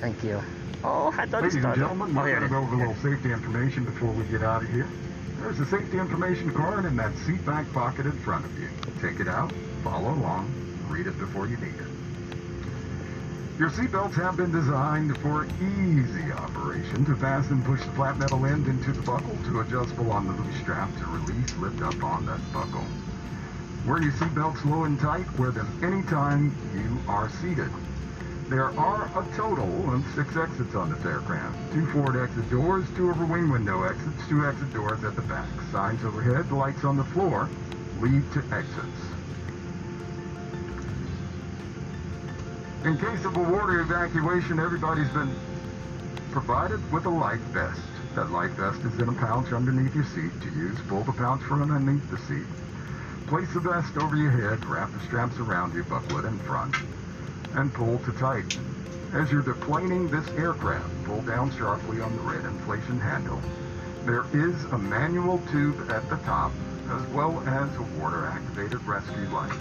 Thank 0.01 0.23
you. 0.23 0.41
Oh, 0.83 1.13
I 1.15 1.27
thought 1.27 1.43
it 1.43 1.43
Ladies 1.43 1.63
and 1.63 1.75
gentlemen, 1.75 2.15
we're 2.15 2.31
going 2.31 2.41
to 2.41 2.49
go 2.49 2.57
over 2.57 2.73
a 2.73 2.77
little 2.77 2.95
safety 2.95 3.31
information 3.31 3.86
before 3.86 4.11
we 4.11 4.23
get 4.25 4.41
out 4.41 4.63
of 4.63 4.69
here. 4.69 4.88
There's 5.41 5.59
a 5.59 5.65
safety 5.67 5.99
information 5.99 6.51
card 6.51 6.86
in 6.86 6.95
that 6.95 7.15
seat 7.27 7.45
back 7.45 7.71
pocket 7.71 8.07
in 8.07 8.13
front 8.13 8.45
of 8.45 8.59
you. 8.59 8.69
Take 8.99 9.19
it 9.19 9.27
out, 9.27 9.53
follow 9.83 10.11
along, 10.11 10.51
read 10.89 11.05
it 11.05 11.19
before 11.19 11.47
you 11.47 11.57
need 11.57 11.75
it. 11.75 11.94
Your 13.58 13.70
seatbelts 13.70 14.16
have 14.16 14.36
been 14.36 14.51
designed 14.51 15.18
for 15.20 15.45
easy 15.45 16.30
operation. 16.34 17.06
To 17.06 17.16
fasten, 17.16 17.64
push 17.64 17.80
the 17.86 17.91
flat 17.93 18.18
metal 18.18 18.45
end 18.45 18.68
into 18.68 18.91
the 18.91 19.01
buckle. 19.01 19.38
To 19.45 19.62
adjustable 19.62 20.12
on 20.12 20.28
the 20.28 20.34
loose 20.34 20.60
strap. 20.60 20.93
To 20.97 21.06
release, 21.06 21.56
lift 21.56 21.82
up 21.82 22.03
on 22.03 22.26
that 22.26 22.41
buckle. 22.51 22.84
Wear 23.88 24.01
your 24.01 24.12
seatbelts 24.12 24.66
low 24.66 24.84
and 24.84 24.99
tight. 24.99 25.26
Wear 25.39 25.51
them 25.51 25.72
anytime 25.82 26.53
you 26.74 27.10
are 27.10 27.30
seated. 27.30 27.70
There 28.49 28.78
are 28.78 29.06
a 29.06 29.38
total 29.38 29.93
of 29.93 30.03
six 30.16 30.36
exits 30.36 30.76
on 30.76 30.91
this 30.91 31.06
aircraft. 31.06 31.56
Two 31.72 31.86
forward 31.93 32.22
exit 32.22 32.49
doors, 32.49 32.86
two 32.97 33.10
over 33.10 33.26
wing 33.26 33.49
window 33.49 33.84
exits, 33.84 34.28
two 34.28 34.45
exit 34.45 34.74
doors 34.74 35.01
at 35.06 35.16
the 35.16 35.22
back. 35.22 35.47
Signs 35.72 36.03
overhead, 36.03 36.51
lights 36.51 36.84
on 36.84 36.97
the 36.97 37.06
floor 37.06 37.49
lead 38.01 38.30
to 38.34 38.43
exits. 38.53 39.14
In 42.86 42.99
case 42.99 43.25
of 43.25 43.36
a 43.36 43.41
water 43.41 43.81
evacuation, 43.81 44.59
everybody's 44.59 45.09
been 45.09 45.33
provided 46.31 46.79
with 46.93 47.07
a 47.07 47.09
life 47.09 47.41
vest. 47.49 47.81
That 48.13 48.29
life 48.29 48.51
vest 48.51 48.79
is 48.86 48.99
in 48.99 49.09
a 49.09 49.13
pouch 49.13 49.51
underneath 49.53 49.95
your 49.95 50.03
seat. 50.03 50.29
To 50.41 50.49
use, 50.51 50.77
pull 50.88 51.01
the 51.01 51.11
pouch 51.11 51.41
from 51.41 51.63
underneath 51.63 52.07
the 52.11 52.19
seat. 52.29 52.45
Place 53.25 53.51
the 53.55 53.59
vest 53.59 53.97
over 53.97 54.15
your 54.15 54.29
head, 54.29 54.63
wrap 54.65 54.93
the 54.93 54.99
straps 55.07 55.39
around 55.39 55.73
you, 55.73 55.83
buckle 55.83 56.19
it 56.19 56.25
in 56.25 56.38
front, 56.41 56.75
and 57.55 57.73
pull 57.73 57.97
to 58.05 58.11
tighten. 58.19 58.53
As 59.13 59.31
you're 59.31 59.41
deplaning 59.41 60.11
this 60.11 60.29
aircraft, 60.38 60.86
pull 61.05 61.23
down 61.23 61.57
sharply 61.57 62.01
on 62.01 62.15
the 62.15 62.21
red 62.21 62.45
inflation 62.45 62.99
handle. 62.99 63.41
There 64.05 64.25
is 64.31 64.63
a 64.65 64.77
manual 64.77 65.41
tube 65.51 65.89
at 65.89 66.07
the 66.07 66.17
top, 66.17 66.51
as 66.91 67.01
well 67.07 67.41
as 67.47 67.75
a 67.77 67.99
water-activated 67.99 68.86
rescue 68.86 69.27
light. 69.33 69.57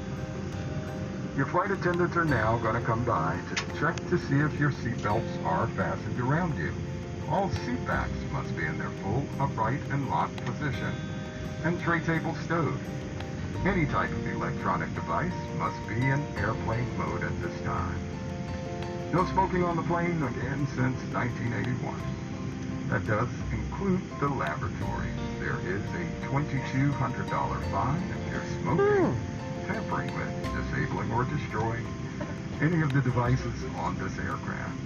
Your 1.36 1.46
flight 1.46 1.72
attendants 1.72 2.16
are 2.16 2.24
now 2.24 2.58
going 2.58 2.76
to 2.76 2.80
come 2.80 3.04
by 3.04 3.36
to 3.56 3.80
check 3.80 3.96
to 4.08 4.18
see 4.18 4.38
if 4.38 4.56
your 4.60 4.70
seatbelts 4.70 5.44
are 5.44 5.66
fastened 5.68 6.20
around 6.20 6.56
you. 6.56 6.72
All 7.28 7.50
seat 7.50 7.84
backs 7.88 8.12
must 8.30 8.56
be 8.56 8.64
in 8.64 8.78
their 8.78 8.92
full, 9.02 9.26
upright, 9.40 9.80
and 9.90 10.08
locked 10.08 10.36
position, 10.44 10.94
and 11.64 11.80
tray 11.80 11.98
table 12.00 12.36
stowed. 12.44 12.78
Any 13.64 13.84
type 13.86 14.12
of 14.12 14.26
electronic 14.28 14.94
device 14.94 15.32
must 15.58 15.88
be 15.88 15.96
in 15.96 16.22
airplane 16.36 16.86
mode 16.96 17.24
at 17.24 17.42
this 17.42 17.60
time. 17.62 17.98
No 19.12 19.24
smoking 19.32 19.64
on 19.64 19.74
the 19.74 19.82
plane 19.82 20.22
again 20.22 20.68
since 20.76 21.00
1981. 21.12 22.00
That 22.90 23.06
does 23.08 23.28
include 23.50 24.02
the 24.20 24.28
laboratories. 24.28 25.18
There 25.40 25.58
is 25.66 25.82
a 25.82 26.26
$2,200 26.26 27.70
fine 27.72 28.02
if 28.02 28.32
you're 28.32 28.62
smoking, 28.62 28.86
hmm. 28.86 29.34
Tampering 29.66 30.14
with, 30.14 30.30
disabling, 30.54 31.10
or 31.12 31.24
destroying 31.24 31.86
any 32.60 32.82
of 32.82 32.92
the 32.92 33.00
devices 33.00 33.64
on 33.76 33.98
this 33.98 34.18
aircraft. 34.18 34.78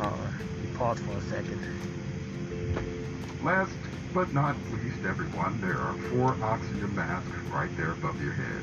Uh, 0.00 0.78
pause 0.78 0.98
for 1.00 1.16
a 1.16 1.22
second. 1.22 1.60
Last 3.44 3.81
but 4.14 4.32
not 4.34 4.56
least, 4.72 5.06
everyone, 5.06 5.58
there 5.60 5.78
are 5.78 5.94
four 6.10 6.36
oxygen 6.44 6.94
masks 6.94 7.30
right 7.50 7.74
there 7.78 7.92
above 7.92 8.20
your 8.22 8.32
head. 8.32 8.62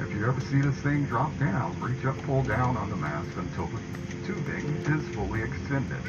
If 0.00 0.14
you 0.14 0.26
ever 0.26 0.40
see 0.40 0.60
this 0.62 0.76
thing 0.76 1.04
drop 1.04 1.36
down, 1.38 1.78
reach 1.80 2.04
up, 2.06 2.16
pull 2.22 2.42
down 2.42 2.76
on 2.78 2.88
the 2.88 2.96
mask 2.96 3.28
until 3.36 3.66
the 3.66 3.80
tubing 4.26 4.64
is 4.86 5.14
fully 5.14 5.42
extended. 5.42 6.00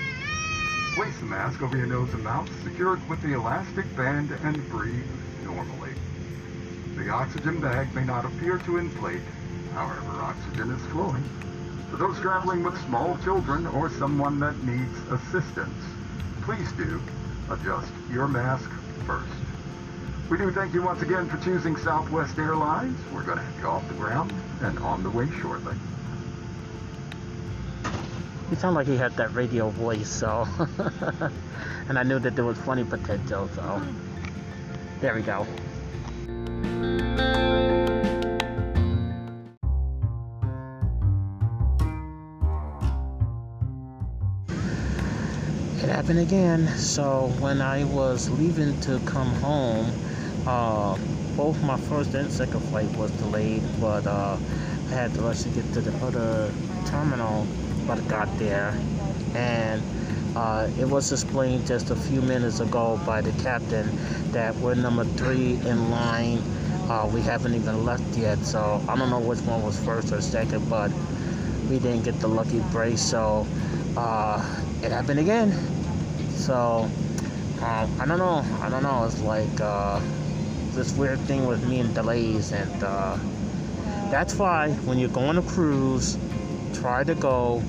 Place 0.96 1.18
the 1.20 1.26
mask 1.26 1.62
over 1.62 1.76
your 1.76 1.88
nose 1.88 2.14
and 2.14 2.24
mouth, 2.24 2.50
secure 2.64 2.96
it 2.96 3.10
with 3.10 3.22
the 3.22 3.34
elastic 3.34 3.94
band, 3.98 4.32
and 4.44 4.70
breathe 4.70 5.06
normally. 5.44 5.92
The 6.96 7.10
oxygen 7.10 7.60
bag 7.60 7.94
may 7.94 8.06
not 8.06 8.26
appear 8.26 8.58
to 8.60 8.78
inflate, 8.78 9.22
however, 9.74 10.22
oxygen 10.22 10.72
is 10.72 10.86
flowing. 10.94 11.24
For 11.92 11.98
those 11.98 12.20
traveling 12.20 12.64
with 12.64 12.80
small 12.86 13.18
children 13.24 13.68
or 13.68 13.90
someone 13.90 14.40
that 14.40 14.64
needs 14.64 14.98
assistance, 15.12 15.84
please 16.44 16.72
do 16.74 17.02
adjust 17.50 17.92
your 18.12 18.28
mask 18.28 18.70
first. 19.06 19.32
We 20.30 20.38
do 20.38 20.52
thank 20.52 20.74
you 20.74 20.82
once 20.82 21.02
again 21.02 21.30
for 21.30 21.38
choosing 21.44 21.78
Southwest 21.78 22.38
Airlines. 22.38 23.00
We're 23.14 23.24
going 23.24 23.38
to 23.38 23.44
have 23.44 23.60
you 23.60 23.68
off 23.68 23.88
the 23.88 23.94
ground 23.94 24.34
and 24.62 24.78
on 24.80 25.04
the 25.04 25.10
way 25.10 25.30
shortly. 25.42 25.76
He 28.50 28.56
sounded 28.56 28.76
like 28.76 28.88
he 28.88 28.98
had 28.98 29.16
that 29.18 29.34
radio 29.34 29.70
voice, 29.70 30.10
so. 30.10 30.48
and 31.90 31.98
I 31.98 32.04
knew 32.04 32.20
that 32.20 32.36
there 32.36 32.46
was 32.46 32.58
funny 32.58 32.84
potential, 32.84 33.50
so. 33.56 33.82
There 35.02 35.14
we 35.14 35.22
go. 35.22 35.46
Again. 46.16 46.68
So 46.78 47.28
when 47.40 47.60
I 47.60 47.84
was 47.84 48.30
leaving 48.30 48.80
to 48.82 49.00
come 49.06 49.28
home, 49.36 49.92
uh, 50.48 50.98
both 51.36 51.62
my 51.64 51.76
first 51.76 52.14
and 52.14 52.32
second 52.32 52.62
flight 52.70 52.88
was 52.96 53.12
delayed, 53.12 53.62
but 53.82 54.08
uh, 54.08 54.38
I 54.90 54.90
had 54.90 55.14
to 55.16 55.22
rush 55.22 55.44
to 55.44 55.50
get 55.50 55.66
to 55.74 55.82
the 55.82 55.94
other 56.06 56.50
terminal, 56.86 57.46
but 57.86 58.00
I 58.00 58.02
got 58.04 58.40
there, 58.40 58.74
and 59.36 59.84
uh, 60.38 60.70
it 60.80 60.86
was 60.86 61.12
explained 61.12 61.68
just 61.68 61.90
a 61.90 61.96
few 61.96 62.22
minutes 62.22 62.62
ago 62.62 62.98
by 63.06 63.20
the 63.20 63.34
captain 63.44 63.90
that 64.32 64.56
we're 64.56 64.76
number 64.76 65.04
three 65.04 65.56
in 65.68 65.92
line. 65.92 66.38
Uh, 66.90 67.10
we 67.14 67.20
haven't 67.20 67.54
even 67.54 67.84
left 67.84 68.16
yet, 68.16 68.40
so 68.40 68.82
I 68.88 68.96
don't 68.96 69.10
know 69.10 69.20
which 69.20 69.42
one 69.42 69.62
was 69.62 69.78
first 69.84 70.14
or 70.14 70.22
second, 70.22 70.70
but 70.70 70.90
we 71.70 71.80
didn't 71.80 72.04
get 72.04 72.18
the 72.22 72.30
lucky 72.30 72.62
brace, 72.72 73.02
so 73.02 73.46
uh, 73.98 74.42
it 74.82 74.94
happened 74.94 75.20
again. 75.20 75.77
So 76.38 76.90
um, 77.62 78.00
I 78.00 78.06
don't 78.06 78.20
know. 78.20 78.46
I 78.62 78.70
don't 78.70 78.84
know. 78.84 79.06
It's 79.06 79.22
like 79.22 79.60
uh, 79.60 80.00
this 80.74 80.96
weird 80.96 81.20
thing 81.22 81.48
with 81.48 81.68
me 81.68 81.80
and 81.80 81.94
delays, 81.94 82.52
and 82.52 82.84
uh, 82.84 83.18
that's 84.12 84.36
why 84.36 84.70
when 84.86 85.00
you're 85.00 85.10
going 85.10 85.36
to 85.36 85.42
cruise, 85.42 86.18
try 86.74 87.04
to 87.04 87.16
go 87.16 87.64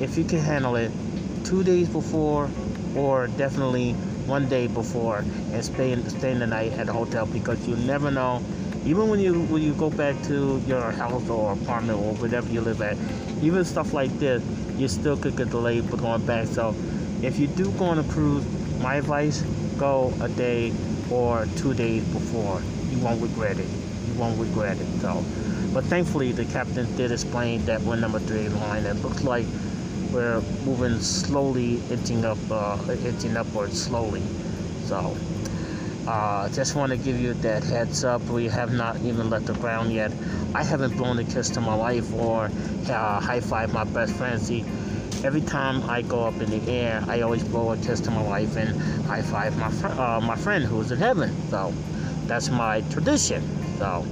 if 0.00 0.18
you 0.18 0.24
can 0.24 0.40
handle 0.40 0.76
it 0.76 0.92
two 1.44 1.64
days 1.64 1.88
before, 1.88 2.50
or 2.94 3.28
definitely 3.28 3.92
one 4.26 4.48
day 4.48 4.66
before, 4.66 5.18
and 5.52 5.64
stay 5.64 5.92
in, 5.92 6.08
stay 6.08 6.32
in 6.32 6.38
the 6.38 6.46
night 6.46 6.72
at 6.72 6.86
the 6.86 6.92
hotel 6.92 7.26
because 7.26 7.66
you 7.66 7.76
never 7.76 8.10
know. 8.10 8.42
Even 8.84 9.08
when 9.08 9.18
you 9.18 9.40
when 9.44 9.62
you 9.62 9.72
go 9.74 9.88
back 9.88 10.20
to 10.24 10.62
your 10.66 10.90
house 10.92 11.26
or 11.30 11.52
apartment 11.54 11.98
or 11.98 12.12
whatever 12.16 12.50
you 12.52 12.60
live 12.60 12.82
at, 12.82 12.98
even 13.42 13.64
stuff 13.64 13.94
like 13.94 14.10
this, 14.18 14.42
you 14.76 14.88
still 14.88 15.16
could 15.16 15.36
get 15.36 15.48
delayed 15.48 15.88
for 15.88 15.96
going 15.96 16.24
back. 16.26 16.46
So 16.46 16.74
if 17.26 17.38
you 17.38 17.46
do 17.46 17.70
go 17.72 17.86
on 17.86 17.98
a 17.98 18.04
cruise, 18.04 18.44
my 18.80 18.96
advice, 18.96 19.40
go 19.78 20.12
a 20.20 20.28
day 20.28 20.72
or 21.10 21.46
two 21.56 21.74
days 21.74 22.04
before. 22.12 22.60
You 22.90 22.98
won't 22.98 23.20
regret 23.22 23.58
it. 23.58 23.68
You 24.06 24.14
won't 24.14 24.38
regret 24.38 24.76
it. 24.78 24.86
So, 25.00 25.24
but 25.72 25.84
thankfully 25.84 26.32
the 26.32 26.44
captain 26.46 26.94
did 26.96 27.10
explain 27.10 27.64
that 27.64 27.80
we're 27.82 27.96
number 27.96 28.18
three 28.18 28.46
in 28.46 28.60
line. 28.60 28.84
It 28.84 28.96
looks 28.96 29.24
like 29.24 29.46
we're 30.12 30.40
moving 30.64 31.00
slowly, 31.00 31.80
inching 31.90 32.24
up, 32.24 32.38
uh, 32.50 32.78
inching 33.04 33.36
upwards 33.36 33.82
slowly. 33.82 34.22
So, 34.84 35.16
uh, 36.06 36.48
just 36.50 36.76
want 36.76 36.92
to 36.92 36.98
give 36.98 37.18
you 37.18 37.32
that 37.34 37.64
heads 37.64 38.04
up. 38.04 38.22
We 38.24 38.46
have 38.48 38.72
not 38.72 38.96
even 39.00 39.30
left 39.30 39.46
the 39.46 39.54
ground 39.54 39.92
yet. 39.92 40.12
I 40.54 40.62
haven't 40.62 40.96
blown 40.96 41.18
a 41.18 41.24
kiss 41.24 41.50
to 41.50 41.60
my 41.60 41.74
wife 41.74 42.12
or 42.14 42.50
uh, 42.88 43.20
high 43.20 43.40
five 43.40 43.72
my 43.72 43.84
best 43.84 44.14
friend. 44.14 44.40
See, 44.40 44.64
every 45.24 45.40
time 45.40 45.82
I 45.88 46.02
go 46.02 46.24
up 46.24 46.40
in 46.40 46.50
the 46.50 46.70
air, 46.70 47.02
I 47.08 47.22
always 47.22 47.42
blow 47.42 47.72
a 47.72 47.76
kiss 47.78 48.00
to 48.02 48.10
my 48.10 48.22
wife 48.22 48.56
and 48.56 48.78
high 49.06 49.22
five 49.22 49.56
my 49.58 49.70
fr- 49.70 49.98
uh, 50.00 50.20
my 50.20 50.36
friend 50.36 50.64
who's 50.64 50.92
in 50.92 50.98
heaven. 50.98 51.34
So 51.48 51.72
that's 52.26 52.50
my 52.50 52.82
tradition. 52.90 53.42
So, 53.78 54.04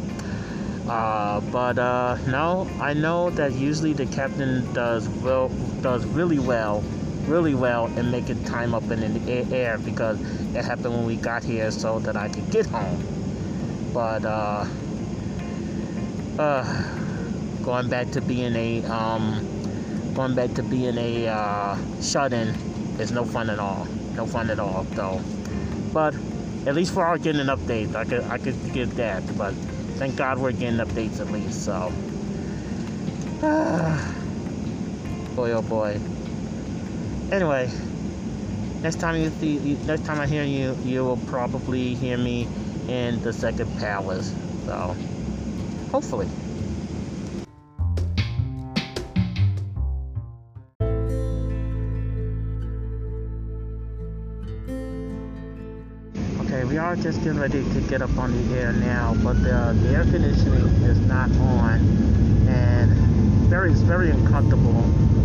uh, 0.88 1.40
but 1.52 1.78
uh, 1.78 2.16
no, 2.28 2.68
I 2.80 2.94
know 2.94 3.30
that 3.30 3.52
usually 3.52 3.92
the 3.92 4.06
captain 4.06 4.72
does 4.72 5.06
well, 5.08 5.48
does 5.82 6.06
really 6.06 6.38
well, 6.38 6.82
really 7.26 7.54
well 7.54 7.86
in 7.98 8.10
making 8.10 8.42
time 8.44 8.74
up 8.74 8.90
in 8.90 9.00
the 9.00 9.54
air 9.54 9.78
because 9.78 10.18
it 10.56 10.64
happened 10.64 10.94
when 10.94 11.04
we 11.04 11.16
got 11.16 11.44
here 11.44 11.70
so 11.70 11.98
that 12.00 12.16
I 12.16 12.28
could 12.28 12.50
get 12.50 12.64
home. 12.66 12.98
But 13.92 14.24
uh, 14.24 14.66
uh, 16.38 16.98
going 17.62 17.90
back 17.90 18.10
to 18.12 18.22
being 18.22 18.56
a 18.56 18.82
um, 18.86 19.51
going 20.14 20.34
back 20.34 20.52
to 20.54 20.62
being 20.62 20.98
a 20.98 21.28
uh, 21.28 21.76
shut-in 22.00 22.48
is 22.98 23.12
no 23.12 23.24
fun 23.24 23.50
at 23.50 23.58
all. 23.58 23.86
No 24.14 24.26
fun 24.26 24.50
at 24.50 24.58
all, 24.58 24.84
though. 24.90 25.20
But 25.92 26.14
at 26.66 26.74
least 26.74 26.94
we 26.94 27.02
are 27.02 27.18
getting 27.18 27.40
an 27.40 27.48
update. 27.48 27.94
I 27.94 28.04
could 28.04 28.22
I 28.24 28.38
could 28.38 28.56
give 28.72 28.96
that. 28.96 29.22
But 29.36 29.54
thank 29.98 30.16
God 30.16 30.38
we're 30.38 30.52
getting 30.52 30.78
updates 30.78 31.20
at 31.20 31.30
least. 31.30 31.64
So, 31.64 31.92
boy 35.36 35.52
oh 35.52 35.62
boy. 35.62 35.98
Anyway, 37.30 37.70
next 38.82 38.96
time 39.00 39.16
you 39.16 39.30
see, 39.40 39.58
next 39.86 40.04
time 40.04 40.20
I 40.20 40.26
hear 40.26 40.44
you, 40.44 40.76
you 40.84 41.04
will 41.04 41.16
probably 41.28 41.94
hear 41.94 42.18
me 42.18 42.46
in 42.88 43.22
the 43.22 43.32
second 43.32 43.74
palace. 43.78 44.34
So, 44.66 44.94
hopefully. 45.90 46.28
Are 56.92 56.96
just 56.96 57.22
getting 57.24 57.40
ready 57.40 57.62
to 57.72 57.80
get 57.88 58.02
up 58.02 58.14
on 58.18 58.30
the 58.50 58.54
air 58.54 58.70
now, 58.74 59.14
but 59.24 59.32
the, 59.42 59.74
the 59.80 59.94
air 59.94 60.04
conditioning 60.04 60.66
is 60.84 60.98
not 61.00 61.30
on, 61.38 61.80
and 62.46 62.90
very, 63.48 63.72
it's 63.72 63.80
very 63.80 64.10
uncomfortable. 64.10 64.82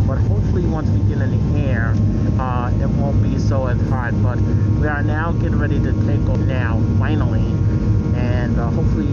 But 0.08 0.18
hopefully, 0.18 0.66
once 0.66 0.90
we 0.92 1.00
get 1.10 1.22
in 1.22 1.54
the 1.54 1.60
air, 1.60 1.94
uh, 2.40 2.72
it 2.82 2.88
won't 2.88 3.22
be 3.22 3.38
so 3.38 3.68
as 3.68 3.82
hot. 3.90 4.14
But 4.24 4.40
we 4.80 4.88
are 4.88 5.04
now 5.04 5.34
getting 5.34 5.60
ready 5.60 5.78
to 5.80 5.92
take 6.08 6.22
off 6.30 6.40
now, 6.40 6.82
finally, 7.00 7.44
and 8.16 8.58
uh, 8.58 8.70
hopefully 8.70 9.08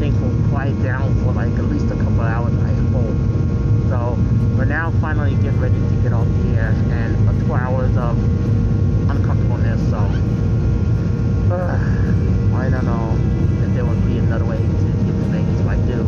things 0.00 0.18
will 0.18 0.48
quiet 0.50 0.82
down 0.82 1.14
for 1.22 1.30
like 1.30 1.52
at 1.52 1.64
least 1.66 1.86
a 1.92 1.96
couple 1.96 2.22
hours. 2.22 2.52
I 2.58 2.72
hope. 2.90 3.88
So 3.88 4.18
we're 4.58 4.64
now 4.64 4.90
finally 5.00 5.36
getting 5.36 5.60
ready 5.60 5.78
to 5.78 6.02
get 6.02 6.12
off 6.12 6.26
the 6.26 6.56
air, 6.56 6.74
and 6.90 7.28
uh, 7.28 7.46
two 7.46 7.54
hours 7.54 7.96
of 7.96 8.18
uncomfortableness. 9.08 9.90
So. 9.90 10.29
Uh, 11.50 11.74
I 12.54 12.70
don't 12.70 12.84
know 12.84 13.10
if 13.66 13.74
there 13.74 13.84
would 13.84 14.06
be 14.06 14.18
another 14.18 14.44
way 14.44 14.58
to 14.58 14.62
get 14.62 15.14
Vegas 15.34 15.58
if 15.58 15.66
I 15.66 15.74
do. 15.82 16.04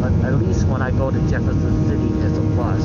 But 0.00 0.12
at 0.26 0.34
least 0.42 0.66
when 0.66 0.82
I 0.82 0.90
go 0.90 1.08
to 1.08 1.20
Jefferson 1.30 1.86
City, 1.86 2.08
there's 2.18 2.36
a 2.36 2.42
bus. 2.58 2.82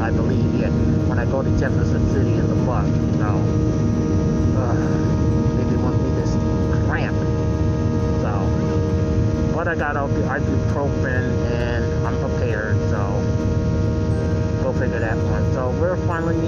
I, 0.00 0.08
I 0.08 0.10
believe 0.12 0.62
it. 0.62 0.70
When 1.08 1.18
I 1.18 1.24
go 1.24 1.42
to 1.42 1.50
Jefferson 1.58 2.06
City, 2.12 2.30
there's 2.34 2.50
a 2.50 2.54
bus. 2.62 2.86
So, 3.18 3.26
uh, 4.62 4.74
maybe 5.58 5.74
it 5.74 5.80
won't 5.82 5.98
be 5.98 6.10
this 6.20 6.30
cramped. 6.86 7.18
So, 8.22 9.52
but 9.56 9.66
I 9.66 9.74
got 9.74 9.96
out 9.96 10.10
the 10.10 10.22
ibuprofen 10.22 11.50
and 11.50 12.06
I'm 12.06 12.16
prepared. 12.20 12.76
So, 12.90 13.02
go 14.62 14.72
figure 14.72 15.00
that 15.00 15.16
one. 15.16 15.52
So 15.52 15.70
we're 15.80 15.96
finally, 16.06 16.38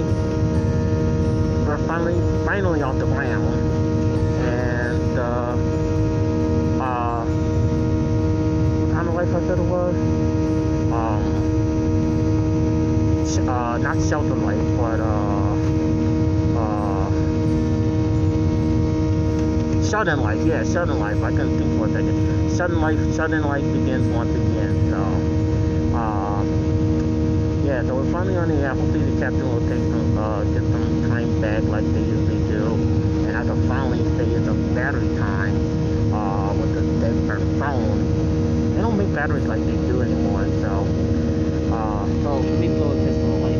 we're 1.67 1.85
finally, 1.87 2.45
finally 2.45 2.81
off 2.83 2.97
the 2.97 3.05
ground 3.05 3.70
and 4.81 5.17
uh, 5.17 5.53
uh, 6.81 7.25
kind 8.93 9.07
of 9.07 9.13
like 9.13 9.27
I 9.27 9.39
said 9.47 9.59
it 9.59 9.61
was, 9.61 9.95
um, 10.91 11.23
sh- 13.27 13.47
uh, 13.47 13.77
not 13.77 14.01
shelter 14.09 14.35
life, 14.35 14.77
but 14.77 14.99
uh, 14.99 15.53
uh, 16.57 17.09
shut-in 19.89 20.19
life. 20.19 20.45
Yeah, 20.45 20.63
shut-in 20.63 20.97
life. 20.97 21.21
I 21.21 21.29
couldn't 21.29 21.57
think 21.59 21.77
for 21.77 21.85
a 21.85 21.91
second. 21.91 22.57
Shut-in 22.57 22.81
life, 22.81 23.15
shut-in 23.15 23.43
life 23.43 23.63
begins 23.63 24.07
once 24.07 24.33
again. 24.35 24.89
So, 24.89 24.99
uh, 25.95 26.43
yeah. 27.63 27.83
So 27.83 27.95
we're 27.95 28.11
finally 28.11 28.35
on 28.35 28.47
the 28.47 28.55
air. 28.55 28.73
Hopefully 28.73 29.03
the 29.11 29.19
captain 29.19 29.47
will 29.47 29.61
take 29.61 29.83
some, 29.91 30.17
uh, 30.17 30.43
get 30.45 30.63
some 30.63 31.03
time 31.07 31.39
back 31.39 31.63
like 31.63 31.85
they 31.93 32.01
usually 32.01 32.39
do 32.49 33.01
and 33.31 33.37
I 33.37 33.43
can 33.45 33.67
finally 33.67 34.00
battery 34.81 35.15
time 35.15 35.53
uh, 36.11 36.53
with 36.55 36.73
the 36.73 36.81
phone. 37.59 38.73
They 38.73 38.81
don't 38.81 38.97
make 38.97 39.13
batteries 39.13 39.45
like 39.45 39.63
they 39.63 39.77
do 39.87 40.01
anymore, 40.01 40.47
so 40.59 40.71
uh, 41.71 42.07
so 42.23 42.37
we 42.57 42.65
go 42.65 42.89
this 42.89 43.15
way 43.43 43.53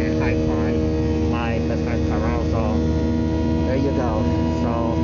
and 0.00 1.30
my 1.30 1.58
best 1.68 1.82
friend 1.84 2.08
Tyrone. 2.08 2.50
So 2.50 2.62
there 3.66 3.76
you 3.76 3.90
go. 3.90 4.24
So 4.62 4.96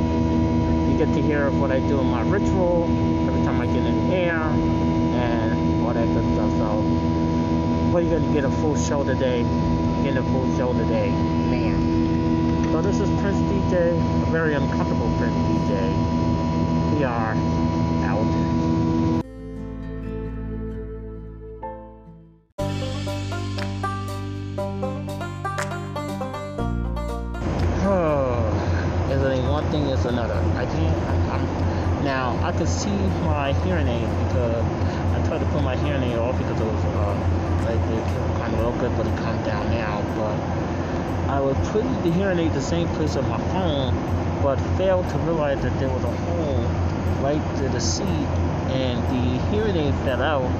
you 0.89 0.97
get 0.97 1.13
to 1.13 1.21
hear 1.21 1.51
what 1.51 1.71
I 1.71 1.79
do 1.81 1.99
in 1.99 2.07
my 2.07 2.21
ritual 2.21 2.85
every 3.29 3.45
time 3.45 3.61
I 3.61 3.67
get 3.67 3.85
in 3.85 4.11
air 4.11 4.41
and 4.41 5.85
all 5.85 5.93
that 5.93 6.07
good 6.07 6.33
stuff. 6.33 6.51
So 6.57 6.81
well, 7.93 8.01
you're 8.01 8.19
gonna 8.19 8.33
get 8.33 8.43
a 8.43 8.49
full 8.49 8.75
show 8.75 9.03
today. 9.03 9.43
Get 10.03 10.17
a 10.17 10.23
full 10.23 10.47
show 10.57 10.73
today. 10.73 11.13
So 12.77 12.83
this 12.83 12.99
is 12.99 13.09
Prince 13.21 13.39
DJ, 13.49 13.89
a 13.89 14.25
very 14.29 14.53
uncomfortable 14.53 15.09
Prince 15.17 15.33
DJ. 15.33 15.73
We 16.95 17.03
are 17.03 17.33
out. 18.05 18.21
one 29.49 29.65
thing 29.71 29.87
is 29.87 30.05
another. 30.05 30.35
I 30.35 30.65
can't. 30.65 30.95
I'm, 31.07 31.31
I'm, 31.31 31.45
now 32.05 32.37
I 32.45 32.51
could 32.51 32.69
see 32.69 32.95
my 33.25 33.53
hearing 33.65 33.87
aid 33.87 34.07
because 34.27 34.63
I 35.15 35.23
tried 35.27 35.39
to 35.39 35.47
put 35.47 35.63
my 35.63 35.75
hearing 35.77 36.03
aid 36.03 36.19
off 36.19 36.37
because 36.37 36.61
it 36.61 36.65
was 36.65 36.85
uh, 36.85 37.15
like 37.65 37.81
it 37.89 38.05
kind 38.37 38.53
of 38.53 38.59
real 38.59 38.71
good, 38.73 38.95
but 38.95 39.07
it 39.07 39.17
calmed 39.17 39.43
down 39.45 39.67
now. 39.71 40.03
But 40.15 40.56
I 41.27 41.39
was 41.39 41.57
putting 41.69 41.91
the 42.03 42.11
hearing 42.11 42.39
aid 42.39 42.53
the 42.53 42.61
same 42.61 42.87
place 42.89 43.15
on 43.15 43.27
my 43.29 43.37
phone, 43.51 43.93
but 44.41 44.57
failed 44.77 45.07
to 45.09 45.17
realize 45.19 45.61
that 45.61 45.77
there 45.79 45.89
was 45.89 46.03
a 46.03 46.11
hole 46.11 46.63
right 47.21 47.41
to 47.57 47.69
the 47.69 47.79
seat, 47.79 48.27
and 48.71 49.03
the 49.11 49.43
hearing 49.49 49.75
aid 49.75 49.93
fell 50.05 50.21
out. 50.21 50.51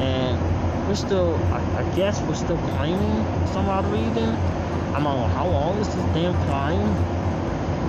And 0.00 0.88
we're 0.88 0.94
still, 0.94 1.34
I, 1.52 1.82
I 1.82 1.96
guess, 1.96 2.20
we're 2.22 2.34
still 2.34 2.58
climbing 2.58 3.46
some 3.48 3.68
odd 3.68 3.86
reason. 3.92 4.30
I 4.30 4.92
don't 4.92 5.04
know 5.04 5.26
how 5.26 5.48
long 5.48 5.78
is 5.78 5.88
this 5.88 6.04
damn 6.14 6.34
climb. 6.46 6.80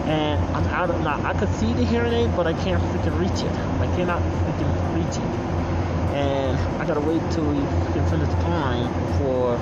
And 0.08 0.44
I'm 0.56 0.66
out 0.66 0.90
of 0.90 1.02
now. 1.02 1.24
I 1.26 1.34
could 1.34 1.54
see 1.56 1.74
the 1.74 1.84
hearing 1.84 2.14
aid, 2.14 2.36
but 2.36 2.48
I 2.48 2.54
can't 2.54 2.82
freaking 2.82 3.20
reach 3.20 3.44
it. 3.44 3.52
I 3.52 3.88
cannot 3.96 4.22
freaking 4.22 4.96
reach 4.96 5.18
it. 5.18 5.48
And 6.16 6.58
I 6.82 6.86
gotta 6.86 7.02
wait 7.02 7.22
till 7.32 7.46
we 7.46 7.60
can 7.94 8.10
finish 8.10 8.28
the 8.28 8.36
climb 8.42 8.92
before 9.12 9.60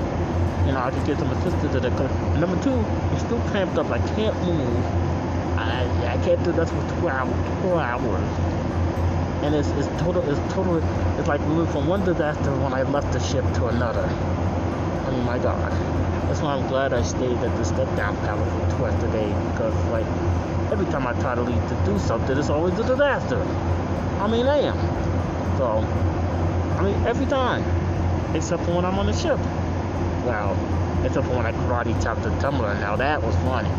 you 0.66 0.72
know, 0.72 0.82
I 0.82 0.90
can 0.90 1.06
get 1.06 1.20
some 1.20 1.32
assistance 1.32 1.74
to 1.74 1.80
the 1.80 1.88
and 1.90 2.42
number 2.42 2.62
two, 2.64 2.74
I'm 2.74 3.20
still 3.20 3.40
cramped 3.52 3.78
up. 3.78 3.92
I 3.92 4.00
can't 4.16 4.36
move. 4.44 4.86
I 5.58 5.86
I 6.08 6.18
can't 6.26 6.44
do 6.44 6.52
that 6.54 6.68
for 6.68 7.00
two 7.00 7.08
hours. 7.08 7.62
Two 7.62 7.74
hours. 7.74 8.30
And 9.44 9.54
it's 9.54 9.70
it's 9.70 9.88
total 10.02 10.28
it's 10.28 10.54
total 10.54 10.78
it's 11.20 11.28
like 11.28 11.40
went 11.42 11.70
from 11.70 11.88
one 11.88 12.04
disaster 12.04 12.52
when 12.62 12.74
I 12.74 12.82
left 12.82 13.14
the 13.14 13.20
ship 13.20 13.46
to 13.56 13.68
another. 13.68 14.08
Oh 14.10 15.22
my 15.24 15.38
god. 15.38 15.72
That's 16.28 16.42
why 16.42 16.56
I'm 16.56 16.68
glad 16.68 16.94
I 16.94 17.04
stayed 17.04 17.38
at 17.38 17.56
the 17.58 17.64
step 17.64 17.88
down 17.96 18.18
palace 18.18 18.50
for 18.50 18.78
two 18.78 18.88
extra 18.88 19.12
days 19.12 19.36
because 19.52 19.76
like 19.92 20.08
every 20.72 20.88
time 20.88 21.06
I 21.06 21.14
try 21.22 21.36
to 21.36 21.42
leave 21.44 21.62
to 21.70 21.76
do 21.86 22.00
something 22.00 22.36
it's 22.38 22.50
always 22.50 22.74
a 22.80 22.84
disaster. 22.84 23.40
I 24.20 24.28
mean 24.28 24.48
I 24.48 24.58
am. 24.62 24.78
So 25.58 25.78
I 26.80 26.84
mean 26.84 27.06
every 27.06 27.28
time. 27.28 27.64
Except 28.36 28.64
for 28.64 28.76
when 28.76 28.84
I'm 28.84 28.98
on 29.00 29.06
the 29.06 29.14
ship. 29.14 29.40
Well, 30.26 30.58
except 31.06 31.28
for 31.28 31.36
when 31.36 31.46
I 31.46 31.52
karate 31.52 32.02
chopped 32.04 32.24
the 32.24 32.32
tumbler. 32.40 32.74
Now 32.76 32.96
that 32.96 33.22
was 33.22 33.36
funny. 33.38 33.70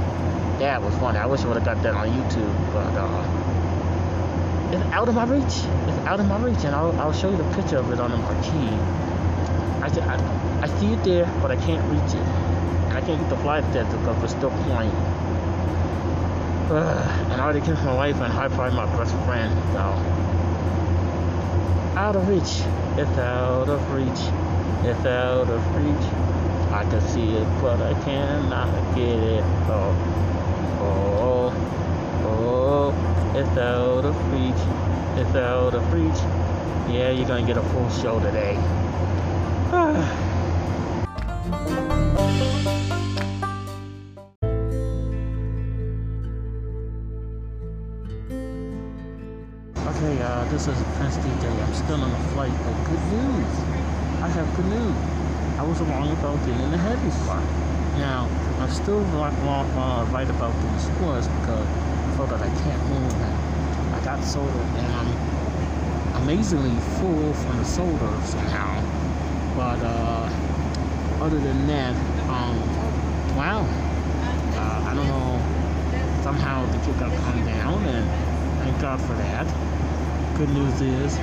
That 0.60 0.80
was 0.80 0.94
funny. 0.96 1.18
I 1.18 1.26
wish 1.26 1.40
I 1.42 1.48
would 1.48 1.56
have 1.56 1.66
got 1.66 1.82
that 1.82 1.94
on 1.94 2.08
YouTube, 2.08 2.72
but 2.72 2.94
uh, 2.96 4.72
it's 4.72 4.82
out 4.94 5.08
of 5.08 5.14
my 5.14 5.24
reach. 5.24 5.44
It's 5.44 6.06
out 6.06 6.20
of 6.20 6.26
my 6.26 6.38
reach, 6.42 6.64
and 6.64 6.74
I'll, 6.74 6.98
I'll 7.00 7.12
show 7.12 7.30
you 7.30 7.36
the 7.36 7.54
picture 7.54 7.78
of 7.78 7.92
it 7.92 8.00
on 8.00 8.10
the 8.10 8.16
marquee. 8.16 8.74
I, 9.82 9.88
I, 10.00 10.62
I 10.62 10.66
see 10.80 10.92
it 10.92 11.02
there, 11.04 11.26
but 11.42 11.50
I 11.50 11.56
can't 11.56 11.84
reach 11.90 12.14
it. 12.14 12.26
I 12.94 13.00
can't 13.00 13.20
get 13.20 13.28
the 13.28 13.36
flight 13.38 13.64
test 13.72 13.90
because 13.90 14.16
we're 14.22 14.28
still 14.28 14.50
flying. 14.64 14.90
Uh, 16.70 17.28
and 17.30 17.40
I 17.40 17.44
already 17.44 17.60
kissed 17.60 17.84
my 17.84 17.94
wife 17.94 18.16
and 18.16 18.32
high 18.32 18.48
five 18.48 18.72
my 18.72 18.86
best 18.96 19.14
friend, 19.26 19.52
so 19.72 19.80
out 21.96 22.16
of 22.16 22.28
reach. 22.28 22.64
It's 22.98 23.18
out 23.18 23.68
of 23.68 23.92
reach. 23.92 24.22
It's 24.84 25.06
out 25.06 25.48
of 25.48 25.76
reach. 25.76 26.25
I 26.76 26.84
can 26.84 27.00
see 27.00 27.30
it, 27.30 27.48
but 27.62 27.80
I 27.80 27.94
cannot 28.04 28.68
get 28.94 29.08
it. 29.08 29.42
Oh, 29.66 29.96
oh, 30.82 31.50
oh, 32.28 33.32
it's 33.34 33.56
out 33.56 34.04
of 34.04 34.14
reach. 34.30 34.62
It's 35.18 35.34
out 35.34 35.74
of 35.74 35.90
reach. 35.90 36.20
Yeah, 36.92 37.12
you're 37.12 37.26
gonna 37.26 37.46
get 37.46 37.56
a 37.56 37.62
full 37.62 37.88
show 37.88 38.20
today. 38.20 38.56
Okay, 49.96 50.20
uh, 50.20 50.44
this 50.50 50.68
is 50.68 50.76
Prince 50.98 51.16
DJ. 51.16 51.48
I'm 51.48 51.72
still 51.72 52.02
on 52.02 52.10
a 52.10 52.28
flight, 52.34 52.52
but 52.52 52.84
good 52.84 53.00
news. 53.16 53.54
I 54.20 54.28
have 54.28 54.56
good 54.56 54.66
news. 54.66 55.15
I 55.58 55.62
was 55.62 55.80
wrong 55.80 56.12
about 56.12 56.44
getting 56.44 56.70
the 56.70 56.76
heavy 56.76 57.10
spot. 57.10 57.42
Now, 57.96 58.28
I'm 58.60 58.68
still 58.68 59.00
wrong, 59.00 59.34
wrong, 59.42 60.12
right 60.12 60.28
about 60.28 60.52
these 60.60 60.84
scores 60.94 61.28
because 61.28 61.66
I 61.66 62.12
felt 62.16 62.28
that 62.28 62.42
I 62.42 62.50
can't 62.62 62.82
move. 62.88 63.12
And 63.14 63.94
I 63.94 64.00
got 64.04 64.22
soda 64.22 64.52
and 64.76 64.86
I'm 64.92 66.22
amazingly 66.22 66.78
full 66.98 67.32
from 67.32 67.56
the 67.56 67.64
soda 67.64 68.20
somehow. 68.22 68.82
But 69.56 69.80
uh, 69.80 70.28
other 71.24 71.40
than 71.40 71.66
that, 71.68 71.96
um, 72.28 72.60
wow. 73.34 73.64
Uh, 74.56 74.84
I 74.86 74.94
don't 74.94 75.06
know. 75.08 75.40
Somehow 76.22 76.66
the 76.66 76.78
kid 76.84 76.98
got 76.98 77.12
calmed 77.22 77.46
down, 77.46 77.82
and 77.84 78.06
thank 78.60 78.78
God 78.80 79.00
for 79.00 79.14
that. 79.14 79.46
Good 80.36 80.50
news 80.50 80.80
is 80.82 81.18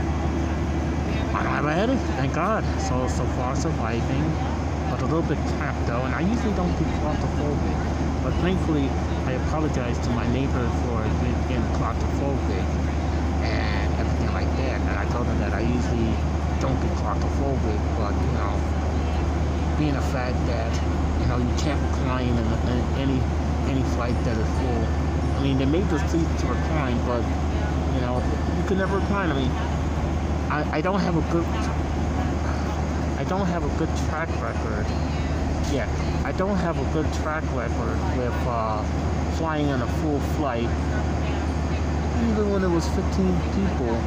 I 1.34 1.60
a 1.60 1.74
headache. 1.74 2.00
Thank 2.16 2.34
God. 2.34 2.64
So 2.80 3.08
so 3.08 3.26
far 3.34 3.56
surviving, 3.56 4.24
but 4.90 5.02
a 5.02 5.06
little 5.06 5.24
bit 5.24 5.40
cramped 5.58 5.88
though. 5.88 6.04
And 6.06 6.14
I 6.14 6.22
usually 6.22 6.54
don't 6.54 6.70
get 6.78 6.88
claustrophobic, 7.02 8.24
but 8.24 8.34
thankfully 8.46 8.90
I 9.26 9.34
apologize 9.34 9.98
to 10.06 10.10
my 10.12 10.28
neighbor 10.32 10.70
for 10.86 11.02
being 11.22 11.66
claustrophobic 11.74 12.62
and 13.42 14.00
everything 14.00 14.32
like 14.34 14.48
that. 14.58 14.80
And 14.82 14.92
I 14.92 15.06
told 15.12 15.26
him 15.26 15.40
that 15.40 15.54
I 15.54 15.62
usually 15.62 16.14
don't 16.62 16.80
get 16.82 16.92
claustrophobic, 17.02 17.82
but 17.98 18.14
you 18.14 18.32
know, 18.38 18.54
being 19.80 19.96
a 19.96 20.06
fact 20.14 20.38
that 20.46 20.70
you 21.20 21.26
know 21.28 21.40
you 21.40 21.54
can't 21.58 21.82
recline 21.90 22.30
in, 22.30 22.48
in 22.70 22.80
any 23.02 23.20
any 23.74 23.84
flight 23.98 24.16
that 24.24 24.38
is 24.38 24.48
full. 24.62 24.86
I 25.34 25.42
mean, 25.42 25.58
they 25.58 25.66
made 25.66 25.90
the 25.90 25.98
seats 26.10 26.42
to 26.42 26.46
recline, 26.46 26.98
but 27.08 27.26
you 27.96 28.02
know, 28.02 28.22
you 28.56 28.64
can 28.68 28.78
never 28.78 29.00
recline. 29.00 29.32
I 29.32 29.34
mean, 29.34 29.52
I, 30.54 30.78
I 30.78 30.82
don't 30.82 31.00
have 31.00 31.18
a 31.18 31.32
good 31.34 31.46
I 33.18 33.24
don't 33.24 33.48
have 33.48 33.64
a 33.64 33.78
good 33.80 33.90
track 34.06 34.30
record. 34.40 34.86
Yeah, 35.74 35.90
I 36.24 36.32
don't 36.34 36.58
have 36.58 36.78
a 36.78 36.94
good 36.94 37.12
track 37.24 37.44
record 37.56 37.98
with 38.18 38.36
uh, 38.46 38.84
flying 39.38 39.70
on 39.70 39.82
a 39.82 39.88
full 40.04 40.20
flight. 40.38 40.70
Even 42.30 42.52
when 42.52 42.64
it 42.64 42.70
was 42.70 42.88
15 42.90 43.02
people, 43.58 43.98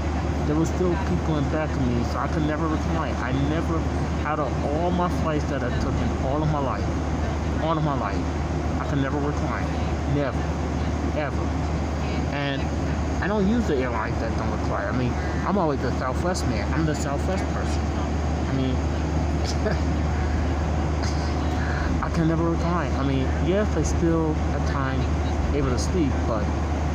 there 0.46 0.54
was 0.54 0.68
still 0.68 0.94
people 1.10 1.38
in 1.38 1.44
back 1.50 1.68
of 1.68 1.84
me, 1.88 2.04
so 2.04 2.18
I 2.18 2.28
could 2.28 2.46
never 2.46 2.68
recline. 2.68 3.14
I 3.16 3.32
never, 3.50 3.78
out 4.24 4.38
of 4.38 4.46
all 4.66 4.92
my 4.92 5.08
flights 5.22 5.46
that 5.46 5.64
I 5.64 5.70
took 5.80 5.94
in 5.94 6.26
all 6.26 6.40
of 6.40 6.48
my 6.52 6.60
life, 6.60 6.86
all 7.64 7.76
of 7.76 7.82
my 7.82 7.98
life, 7.98 8.22
I 8.80 8.86
could 8.88 9.00
never 9.00 9.18
recline. 9.18 9.66
Never. 10.14 10.38
Ever. 11.18 11.65
I 13.26 13.28
don't 13.28 13.48
use 13.48 13.66
the 13.66 13.76
airlines 13.78 14.16
that 14.20 14.30
don't 14.38 14.52
require. 14.52 14.86
I 14.86 14.96
mean, 14.96 15.12
I'm 15.48 15.58
always 15.58 15.82
the 15.82 15.90
Southwest 15.98 16.46
man. 16.46 16.72
I'm 16.72 16.86
the 16.86 16.94
Southwest 16.94 17.42
person. 17.52 17.82
I 17.82 18.52
mean, 18.52 18.76
I 22.04 22.10
can 22.14 22.28
never 22.28 22.48
recline. 22.48 22.92
I 22.92 23.02
mean, 23.02 23.26
yes, 23.44 23.66
I 23.76 23.82
still 23.82 24.32
at 24.54 24.64
times 24.68 25.04
able 25.56 25.70
to 25.70 25.78
sleep, 25.80 26.12
but 26.28 26.44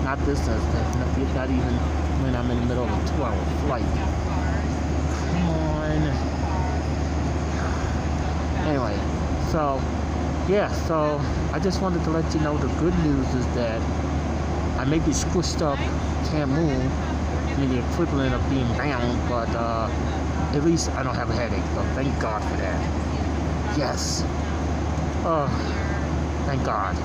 not 0.06 0.20
this 0.20 0.40
instance. 0.48 0.96
Not, 0.96 1.18
not 1.36 1.50
even 1.50 1.74
when 2.24 2.34
I'm 2.34 2.50
in 2.50 2.62
the 2.62 2.66
middle 2.66 2.86
of 2.86 2.92
a 2.92 3.08
two-hour 3.10 3.46
flight. 3.66 3.84
Come 5.34 5.50
on. 5.50 6.02
Anyway, 8.70 8.96
so 9.52 9.82
yeah, 10.48 10.72
so 10.88 11.20
I 11.52 11.60
just 11.60 11.82
wanted 11.82 12.06
to 12.06 12.10
let 12.10 12.34
you 12.34 12.40
know 12.40 12.58
the 12.58 12.70
good 12.80 12.98
news 13.00 13.28
is 13.34 13.46
that 13.48 13.82
I 14.80 14.86
may 14.86 15.00
be 15.00 15.12
squished 15.12 15.62
up, 15.62 15.78
can't 16.32 16.50
move, 16.50 16.92
the 17.70 17.80
equivalent 17.92 18.34
of 18.34 18.50
being 18.50 18.68
bound, 18.78 19.20
but 19.30 19.50
uh, 19.50 19.90
at 20.56 20.64
least 20.64 20.90
I 20.92 21.04
don't 21.04 21.16
have 21.16 21.30
a 21.30 21.34
headache, 21.34 21.64
so 21.76 21.84
thank 21.94 22.18
God 22.20 22.42
for 22.44 22.58
that. 22.58 22.80
Yes. 23.78 24.24
Oh, 25.24 25.48
thank 26.46 26.64
God. 26.64 26.96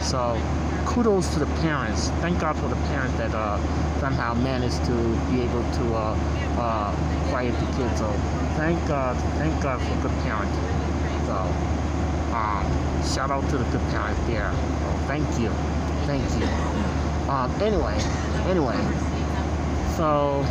So 0.00 0.40
kudos 0.86 1.32
to 1.34 1.40
the 1.40 1.46
parents. 1.60 2.10
Thank 2.22 2.40
God 2.40 2.56
for 2.56 2.68
the 2.68 2.76
parents 2.86 3.16
that 3.18 3.34
uh, 3.34 3.58
somehow 3.98 4.34
managed 4.34 4.84
to 4.86 4.94
be 5.30 5.42
able 5.42 5.62
to 5.62 5.94
uh, 5.94 6.16
uh, 6.56 7.28
quiet 7.28 7.52
the 7.52 7.66
kids. 7.76 7.98
So 7.98 8.10
thank 8.56 8.86
God, 8.86 9.16
thank 9.38 9.60
God 9.62 9.80
for 9.82 9.94
good 10.02 10.16
parenting. 10.22 10.66
So 11.26 11.36
um, 12.34 12.64
shout 13.04 13.30
out 13.30 13.48
to 13.50 13.58
the 13.58 13.64
good 13.64 13.82
parents 13.90 14.20
there. 14.26 14.52
So 14.52 14.88
thank 15.06 15.26
you, 15.38 15.50
thank 16.06 16.24
you. 16.38 16.46
Um, 17.30 17.50
anyway, 17.62 17.94
anyway, 18.50 18.74
so 19.94 20.42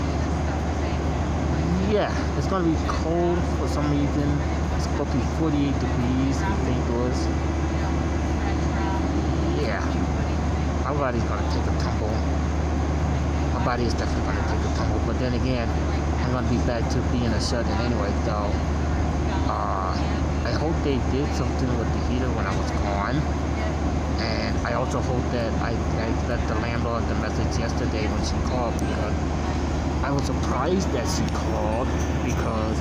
yeah, 1.92 2.08
it's 2.38 2.48
gonna 2.48 2.64
be 2.64 2.78
cold 2.88 3.38
for 3.60 3.68
some 3.68 3.92
reason. 3.92 4.30
It's 4.76 4.86
supposed 4.86 5.12
to 5.12 5.18
be 5.18 5.24
48 5.36 5.74
degrees 5.84 6.40
in 6.40 6.54
St. 6.64 6.90
Louis. 6.96 7.20
Yeah, 9.60 9.84
my 10.86 10.94
body's 10.94 11.24
gonna 11.24 11.44
take 11.52 11.68
a 11.68 11.76
tumble. 11.84 12.16
My 13.52 13.66
body 13.66 13.84
is 13.84 13.94
definitely 13.94 14.32
gonna 14.32 14.48
take 14.48 14.72
a 14.72 14.76
tumble. 14.78 15.02
But 15.06 15.20
then 15.20 15.34
again, 15.34 15.68
I'm 16.24 16.32
gonna 16.32 16.50
be 16.50 16.64
back 16.66 16.90
to 16.92 17.02
being 17.12 17.28
a 17.36 17.42
shut-in 17.42 17.78
anyway. 17.84 18.14
So 18.24 18.48
uh, 19.52 19.92
I 20.48 20.52
hope 20.56 20.76
they 20.86 21.04
did 21.12 21.28
something 21.36 21.68
with 21.78 21.92
the 21.92 22.00
heater 22.08 22.32
when 22.32 22.48
I 22.48 22.56
was 22.56 22.72
gone. 22.72 23.49
And 24.20 24.58
I 24.68 24.74
also 24.74 25.00
hope 25.00 25.24
that 25.32 25.54
I, 25.62 25.72
I 25.72 26.28
let 26.28 26.46
the 26.48 26.56
landlord 26.56 27.08
the 27.08 27.16
message 27.16 27.58
yesterday 27.58 28.08
when 28.08 28.24
she 28.24 28.36
called 28.50 28.74
because 28.74 29.16
I 30.04 30.12
was 30.12 30.24
surprised 30.24 30.92
that 30.92 31.08
she 31.08 31.24
called 31.34 31.88
because 32.24 32.80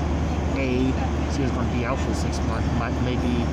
A, 0.59 0.91
she 1.35 1.43
was 1.43 1.51
going 1.53 1.67
to 1.71 1.75
be 1.77 1.85
out 1.85 1.99
for 1.99 2.15
six 2.15 2.39
months. 2.47 2.67
Maybe 3.03 3.45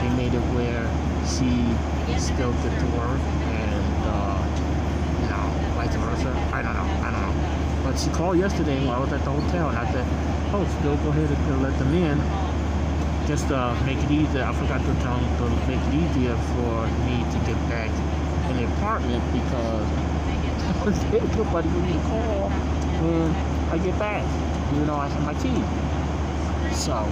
they 0.00 0.10
made 0.16 0.34
it 0.34 0.44
where 0.56 0.88
she 1.24 1.76
still 2.18 2.52
did 2.64 2.72
the 2.80 2.86
work 2.96 3.20
and, 3.20 3.84
uh, 4.08 4.40
you 5.20 5.28
know, 5.28 5.44
vice 5.76 5.94
versa. 5.96 6.32
I 6.52 6.62
don't 6.62 6.74
know. 6.74 6.88
I 7.04 7.10
don't 7.12 7.20
know. 7.20 7.34
But 7.82 7.98
she 7.98 8.08
called 8.10 8.38
yesterday 8.38 8.84
while 8.86 8.96
I 8.96 9.00
was 9.00 9.12
at 9.12 9.24
the 9.24 9.30
hotel 9.30 9.68
and 9.68 9.78
I 9.78 9.90
said, 9.92 10.06
oh, 10.52 10.64
still 10.80 10.96
go 10.98 11.08
ahead 11.10 11.30
and 11.30 11.62
let 11.62 11.78
them 11.78 11.92
in 11.94 12.43
just 13.26 13.50
uh, 13.50 13.74
make 13.86 13.98
it 13.98 14.10
easier. 14.10 14.44
I 14.44 14.52
forgot 14.52 14.80
to 14.80 14.94
tell 15.00 15.16
them 15.18 15.36
to 15.38 15.48
make 15.66 15.80
it 15.80 15.94
easier 15.94 16.36
for 16.56 16.86
me 17.08 17.24
to 17.24 17.38
get 17.48 17.56
back 17.72 17.90
in 18.50 18.56
the 18.58 18.64
apartment 18.76 19.24
because 19.32 19.86
nobody 21.36 21.68
will 21.68 21.80
me 21.80 21.98
call 22.04 22.50
when 23.00 23.30
I 23.72 23.78
get 23.78 23.98
back, 23.98 24.24
even 24.72 24.86
though 24.86 24.96
I 24.96 25.08
have 25.08 25.24
my 25.24 25.34
key. 25.40 25.56
So, 26.74 27.08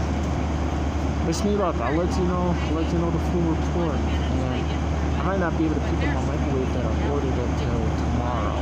wish 1.26 1.42
me 1.44 1.56
luck. 1.56 1.76
I'll 1.76 1.96
let 1.96 2.12
you 2.18 2.24
know. 2.24 2.54
I'll 2.56 2.74
let 2.74 2.92
you 2.92 2.98
know 2.98 3.10
the 3.10 3.18
full 3.32 3.42
report. 3.42 3.96
And 3.96 5.20
I 5.20 5.24
might 5.24 5.40
not 5.40 5.56
be 5.56 5.64
able 5.64 5.76
to 5.76 5.80
pick 5.80 6.08
up 6.08 6.14
my 6.14 6.36
microwave 6.36 6.72
that 6.74 6.84
I 6.84 7.10
ordered 7.10 7.32
until 7.32 7.80
tomorrow, 7.96 8.60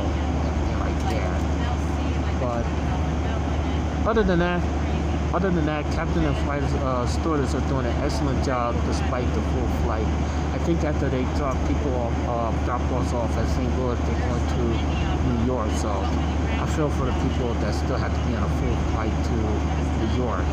like 0.79 0.99
that. 1.11 1.41
But 2.39 2.65
other 4.07 4.23
than 4.23 4.39
that, 4.39 4.80
other 5.33 5.49
than 5.49 5.65
that, 5.65 5.85
captain 5.93 6.25
and 6.25 6.35
flight 6.43 6.63
uh, 6.83 7.07
stewardess 7.07 7.55
are 7.55 7.65
doing 7.69 7.85
an 7.85 7.95
excellent 8.03 8.43
job 8.43 8.75
despite 8.85 9.25
the 9.33 9.41
full 9.41 9.67
flight. 9.83 10.05
I 10.51 10.57
think 10.59 10.83
after 10.83 11.07
they 11.07 11.23
drop 11.39 11.55
people 11.67 11.95
off, 11.95 12.13
uh, 12.27 12.65
drop 12.65 12.81
us 12.91 13.13
off 13.13 13.31
at 13.37 13.47
St. 13.55 13.79
Louis, 13.79 13.95
they're 13.95 14.19
going 14.27 14.47
to 14.47 15.31
New 15.31 15.45
York. 15.45 15.71
So 15.77 15.89
I 15.89 16.67
feel 16.75 16.89
for 16.89 17.05
the 17.05 17.13
people 17.23 17.53
that 17.63 17.73
still 17.73 17.95
have 17.95 18.13
to 18.13 18.27
be 18.27 18.35
on 18.35 18.43
a 18.43 18.51
full 18.59 18.75
flight 18.91 19.15
to 19.31 19.35
New 20.03 20.11
York. 20.19 20.43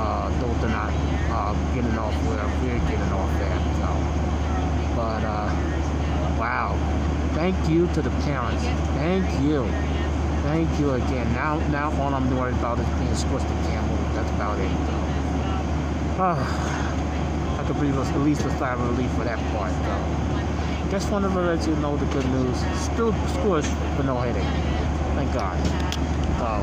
Uh, 0.00 0.30
those 0.40 0.56
are 0.64 0.72
not 0.72 0.92
uh, 1.28 1.52
getting 1.74 1.98
off 1.98 2.14
where 2.24 2.40
we're 2.64 2.80
getting 2.88 3.12
off 3.12 3.30
at. 3.44 3.60
So, 3.76 4.96
but 4.96 5.22
uh, 5.22 5.52
wow, 6.40 6.78
thank 7.34 7.56
you 7.68 7.86
to 7.88 8.00
the 8.00 8.10
parents. 8.24 8.62
Thank 8.96 9.28
you. 9.44 9.68
Thank 10.42 10.80
you 10.80 10.92
again. 10.92 11.30
Now, 11.34 11.58
now 11.68 11.92
all 12.00 12.14
I'm 12.14 12.34
worried 12.34 12.54
about 12.54 12.78
is 12.78 12.86
being 12.96 13.12
squished 13.12 13.50
and 13.50 13.66
can't 13.66 13.87
it. 14.38 14.70
Oh, 16.20 17.58
I 17.58 17.64
could 17.66 17.76
breathe 17.76 17.96
at 17.96 18.20
least 18.20 18.44
a 18.44 18.50
sigh 18.58 18.72
of 18.72 18.80
relief 18.80 19.10
for 19.12 19.24
that 19.24 19.38
part, 19.52 19.72
though. 19.82 20.90
Just 20.90 21.10
wanted 21.10 21.28
to 21.28 21.40
let 21.40 21.66
you 21.66 21.74
know 21.76 21.96
the 21.96 22.06
good 22.06 22.24
news. 22.26 22.56
Still 22.78 23.12
squished, 23.12 23.96
but 23.96 24.06
no 24.06 24.16
headache. 24.16 24.42
Thank 25.14 25.32
God. 25.34 25.58
So, 26.38 26.62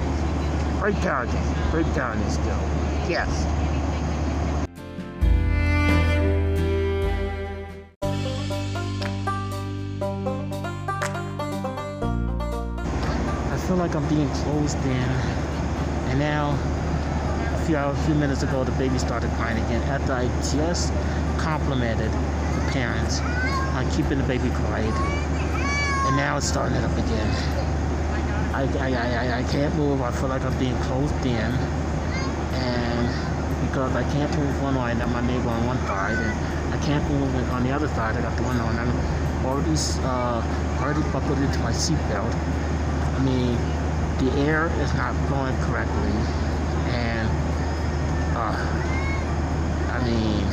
great 0.79 0.95
parenting. 0.95 1.71
Great 1.71 1.85
parenting 1.87 2.31
still. 2.31 2.59
Yes. 3.09 3.29
I 13.51 13.67
feel 13.67 13.77
like 13.77 13.95
I'm 13.95 14.07
being 14.07 14.29
closed 14.29 14.77
in. 14.85 15.09
And 16.09 16.19
now, 16.19 16.57
few 17.65 17.75
hours, 17.75 17.97
a 17.97 18.03
few 18.03 18.13
minutes 18.13 18.43
ago, 18.43 18.63
the 18.63 18.71
baby 18.73 18.99
started 18.99 19.31
crying 19.31 19.57
again 19.65 19.81
after 19.89 20.13
I 20.13 20.27
just 20.53 20.93
complimented 21.39 22.11
the 22.11 22.71
parents 22.71 23.21
on 23.73 23.89
keeping 23.89 24.19
the 24.19 24.23
baby 24.23 24.49
quiet. 24.49 24.93
And 26.05 26.15
now 26.15 26.37
it's 26.37 26.45
starting 26.47 26.77
it 26.77 26.83
up 26.83 26.93
again. 26.93 27.27
I, 28.53 28.69
I, 28.77 28.93
I, 28.93 29.39
I 29.39 29.43
can't 29.51 29.73
move. 29.75 30.01
I 30.01 30.11
feel 30.11 30.29
like 30.29 30.43
I'm 30.43 30.57
being 30.59 30.77
closed 30.83 31.15
in. 31.25 31.51
And 32.53 33.67
because 33.67 33.95
I 33.95 34.03
can't 34.13 34.31
move 34.37 34.61
one 34.61 34.75
way, 34.75 34.91
I 34.91 34.93
got 34.93 35.09
my 35.09 35.25
neighbor 35.25 35.49
on 35.49 35.65
one 35.65 35.79
side, 35.87 36.17
and 36.17 36.73
I 36.73 36.77
can't 36.85 37.03
move 37.09 37.33
on 37.49 37.63
the 37.63 37.71
other 37.71 37.87
side. 37.87 38.15
I 38.15 38.21
got 38.21 38.37
the 38.37 38.43
window, 38.43 38.65
and 38.65 38.79
I'm 38.79 39.45
already, 39.45 39.75
uh, 40.05 40.79
already 40.81 41.01
buckled 41.11 41.39
into 41.39 41.59
my 41.59 41.71
seatbelt. 41.71 42.35
I 43.15 43.19
mean, 43.25 43.57
the 44.21 44.31
air 44.45 44.67
is 44.81 44.93
not 44.93 45.13
blowing 45.27 45.57
correctly, 45.65 46.13
uh, 48.35 49.91
I 49.91 50.03
mean, 50.03 50.45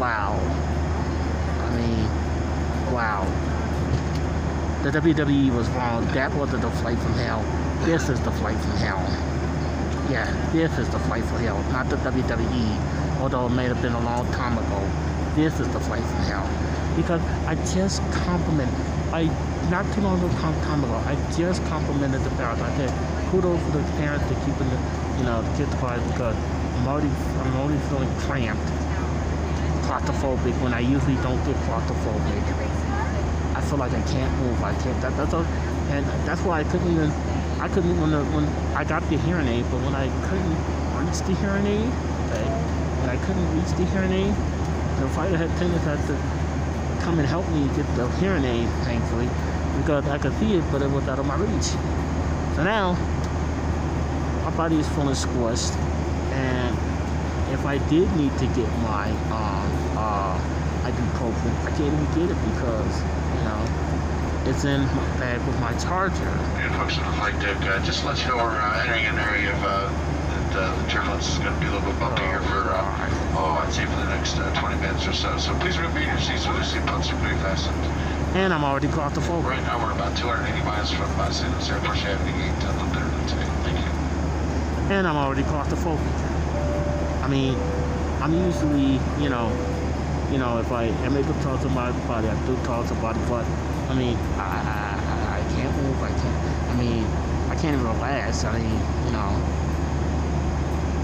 wow. 0.00 0.40
I 1.60 1.76
mean, 1.76 2.92
wow. 2.92 3.24
The 4.82 4.90
WWE 4.90 5.54
was 5.54 5.68
wrong. 5.70 6.06
That 6.14 6.32
wasn't 6.34 6.62
the 6.62 6.70
flight 6.70 6.98
from 6.98 7.12
hell. 7.14 7.44
This 7.84 8.08
is 8.08 8.20
the 8.20 8.30
flight 8.32 8.58
from 8.58 8.72
hell. 8.72 9.02
Yeah, 10.10 10.30
this 10.52 10.78
is 10.78 10.88
the 10.90 10.98
flight 11.00 11.24
from 11.24 11.38
hell, 11.38 11.62
not 11.72 11.88
the 11.90 11.96
WWE. 11.96 13.20
Although 13.20 13.46
it 13.46 13.50
may 13.50 13.64
have 13.64 13.82
been 13.82 13.92
a 13.92 14.04
long 14.04 14.30
time 14.32 14.56
ago. 14.56 14.90
This 15.34 15.58
is 15.60 15.68
the 15.68 15.80
flight 15.80 16.02
from 16.02 16.22
hell. 16.24 16.48
Because 16.96 17.20
I 17.46 17.54
just 17.74 18.00
compliment, 18.12 18.72
I 19.12 19.24
not 19.70 19.84
too 19.92 20.00
long 20.00 20.18
ago, 20.18 20.28
time 20.38 20.84
ago, 20.84 20.94
I 21.04 21.14
just 21.36 21.62
complimented 21.66 22.22
the 22.22 22.30
parents. 22.30 22.62
I 22.62 22.76
said, 22.76 23.30
kudos 23.30 23.60
for 23.64 23.78
the 23.78 23.82
parents 23.98 24.26
to 24.28 24.34
keeping 24.46 24.70
the, 24.70 24.78
you 25.18 25.24
know, 25.24 25.42
the 25.42 25.56
kids 25.56 25.74
quiet 25.76 26.02
because 26.12 26.36
I'm 26.36 26.86
already, 26.88 27.08
I'm 27.08 27.56
already 27.56 27.80
feeling 27.88 28.10
cramped, 28.28 28.66
claustrophobic 29.86 30.54
when 30.62 30.74
I 30.74 30.80
usually 30.80 31.16
don't 31.24 31.42
get 31.44 31.56
claustrophobic. 31.64 32.42
I 33.56 33.60
feel 33.62 33.78
like 33.78 33.92
I 33.92 34.02
can't 34.12 34.32
move. 34.40 34.62
I 34.62 34.74
can't. 34.82 35.00
That, 35.00 35.16
that's 35.16 35.32
a, 35.32 35.38
and 35.88 36.04
that's 36.28 36.42
why 36.42 36.60
I 36.60 36.64
couldn't 36.64 36.92
even. 36.92 37.10
I 37.58 37.68
couldn't 37.68 37.98
when 38.00 38.10
the, 38.10 38.22
when 38.36 38.44
I 38.76 38.84
got 38.84 39.02
the 39.08 39.16
hearing 39.16 39.48
aid, 39.48 39.64
but 39.70 39.80
when 39.80 39.94
I 39.94 40.12
couldn't 40.28 40.56
reach 41.00 41.20
the 41.24 41.34
hearing 41.40 41.64
aid, 41.64 41.88
okay, 42.28 42.44
when 43.00 43.08
I 43.08 43.16
couldn't 43.24 43.48
reach 43.56 43.72
the 43.80 43.86
hearing 43.96 44.12
aid, 44.12 44.34
the 45.00 45.08
fighter 45.16 45.36
had 45.38 45.48
had 45.48 46.00
to 46.08 46.14
come 47.00 47.18
and 47.18 47.26
help 47.26 47.48
me 47.48 47.64
get 47.74 47.86
the 47.96 48.10
hearing 48.18 48.44
aid, 48.44 48.68
thankfully, 48.84 49.28
because 49.80 50.06
I 50.06 50.18
could 50.18 50.36
see 50.38 50.54
it, 50.54 50.64
but 50.70 50.82
it 50.82 50.90
was 50.90 51.08
out 51.08 51.18
of 51.18 51.24
my 51.24 51.36
reach. 51.36 51.72
So 52.56 52.64
now, 52.64 52.92
body 54.56 54.76
is 54.76 54.88
feeling 54.88 55.14
squished 55.14 55.76
and 56.32 56.76
if 57.52 57.64
I 57.64 57.78
did 57.88 58.10
need 58.16 58.36
to 58.38 58.46
get 58.58 58.68
my 58.82 59.10
um, 59.30 59.68
uh, 59.96 60.36
ibuprofen, 60.82 61.52
I 61.64 61.70
can't 61.76 61.92
even 61.92 62.06
get 62.12 62.30
it 62.34 62.40
because, 62.52 62.94
you 63.36 63.42
know, 63.46 63.60
it's 64.46 64.64
in 64.64 64.80
my 64.96 65.06
bag 65.18 65.44
with 65.46 65.58
my 65.60 65.72
charger. 65.78 66.28
And 66.58 66.74
folks 66.74 66.98
on 66.98 67.06
the 67.10 67.16
flight 67.18 67.38
deck, 67.40 67.56
uh, 67.62 67.84
just 67.84 68.00
to 68.00 68.06
let 68.06 68.18
you 68.20 68.28
know 68.28 68.36
we're 68.36 68.58
uh, 68.58 68.82
entering 68.82 69.06
an 69.06 69.18
area 69.18 69.52
of, 69.52 69.62
uh, 69.64 69.68
uh 70.56 70.82
the 70.82 70.90
turbulence 70.90 71.28
is 71.28 71.38
going 71.38 71.52
to 71.54 71.60
be 71.60 71.66
a 71.66 71.70
little 71.70 71.86
bit 71.88 72.00
bumpy 72.00 72.22
oh, 72.22 72.26
here 72.26 72.42
for, 72.42 72.72
uh, 72.72 73.36
oh, 73.36 73.38
oh, 73.38 73.62
I'd 73.62 73.72
say 73.72 73.84
for 73.84 73.96
the 73.96 74.10
next 74.10 74.38
uh, 74.38 74.60
20 74.60 74.80
minutes 74.80 75.06
or 75.06 75.12
so. 75.12 75.38
So 75.38 75.54
please 75.60 75.78
remove 75.78 76.02
your 76.02 76.18
seats 76.18 76.46
with 76.46 76.56
your 76.56 76.66
seatbelts 76.66 77.12
are 77.12 77.18
pretty 77.20 77.36
fastened. 77.44 77.76
And 78.34 78.52
I'm 78.52 78.64
already 78.64 78.88
claustrophobic. 78.88 79.44
Right 79.44 79.62
now 79.62 79.78
we're 79.78 79.92
about 79.92 80.16
280 80.16 80.64
miles 80.64 80.90
from 80.90 81.08
Los 81.16 81.42
Angeles 81.42 81.70
Airport, 81.70 81.98
Avenue 82.04 82.52
8 82.52 82.75
and 84.90 85.06
I'm 85.06 85.16
already 85.16 85.42
claustrophobic. 85.42 87.22
I 87.22 87.28
mean, 87.28 87.58
I'm 88.20 88.32
usually, 88.32 89.00
you 89.22 89.28
know, 89.28 89.50
you 90.30 90.38
know, 90.38 90.58
if 90.58 90.70
I 90.72 90.84
am 90.84 91.16
able 91.16 91.34
to 91.34 91.40
talk 91.42 91.60
to 91.62 91.68
my 91.68 91.90
body, 92.06 92.28
I 92.28 92.46
do 92.46 92.56
talk 92.64 92.86
to 92.88 92.94
my 92.94 93.00
body, 93.12 93.20
but 93.28 93.44
I 93.90 93.94
mean, 93.94 94.16
I, 94.38 94.42
I, 94.42 95.38
I- 95.40 95.46
can't 95.56 95.74
move. 95.78 96.02
I 96.02 96.10
can't. 96.10 96.70
I 96.70 96.74
mean, 96.74 97.04
I 97.48 97.54
can't 97.54 97.74
even 97.74 97.86
relax. 97.86 98.44
I 98.44 98.58
mean, 98.58 98.74
you 99.06 99.12
know, 99.12 99.40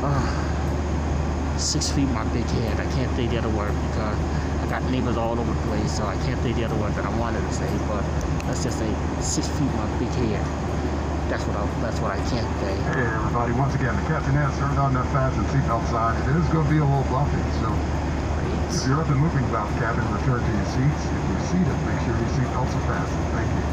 uh, 0.03 1.57
six 1.57 1.91
feet 1.91 2.09
my 2.09 2.25
big 2.35 2.45
head. 2.45 2.79
I 2.81 2.87
can't 2.93 3.15
say 3.17 3.27
the 3.29 3.39
other 3.39 3.49
word 3.49 3.73
because 3.89 4.19
I 4.61 4.67
got 4.69 4.83
neighbors 4.91 5.17
all 5.17 5.39
over 5.39 5.53
the 5.53 5.61
place, 5.63 5.91
so 5.97 6.05
I 6.05 6.17
can't 6.27 6.43
say 6.43 6.53
the 6.53 6.65
other 6.65 6.77
word 6.77 6.93
that 6.95 7.05
I 7.07 7.17
wanted 7.19 7.41
to 7.43 7.53
say. 7.53 7.71
But 7.89 8.05
let's 8.47 8.63
just 8.63 8.79
say 8.79 8.93
six 9.21 9.49
feet 9.49 9.73
my 9.75 9.87
big 9.99 10.09
head. 10.11 10.72
That's 11.33 11.47
what 11.49 11.57
I. 11.57 11.65
That's 11.81 11.99
what 12.01 12.11
I 12.11 12.21
can't 12.29 12.45
say. 12.61 12.77
Hey 12.93 13.09
everybody, 13.09 13.57
once 13.57 13.75
again, 13.75 13.97
the 13.97 14.05
captain 14.05 14.37
has 14.37 14.53
turned 14.61 14.77
on 14.77 14.93
that 14.93 15.09
fasten 15.17 15.41
seatbelt 15.49 15.89
sign. 15.89 16.13
It 16.29 16.37
is 16.37 16.45
going 16.53 16.69
to 16.69 16.71
be 16.71 16.77
a 16.77 16.85
little 16.85 17.09
bumpy, 17.09 17.41
so 17.57 17.73
if 18.69 18.85
you're 18.85 19.01
up 19.01 19.09
and 19.09 19.17
moving 19.17 19.41
about 19.49 19.65
the 19.73 19.81
cabin, 19.81 20.05
return 20.13 20.45
to 20.45 20.53
your 20.53 20.69
seats. 20.77 21.09
If 21.09 21.25
you're 21.33 21.47
seated, 21.49 21.73
make 21.89 21.97
sure 22.05 22.13
your 22.21 22.33
seatbelts 22.37 22.77
are 22.77 22.85
fastened. 22.85 23.25
Thank 23.33 23.49
you. 23.49 23.65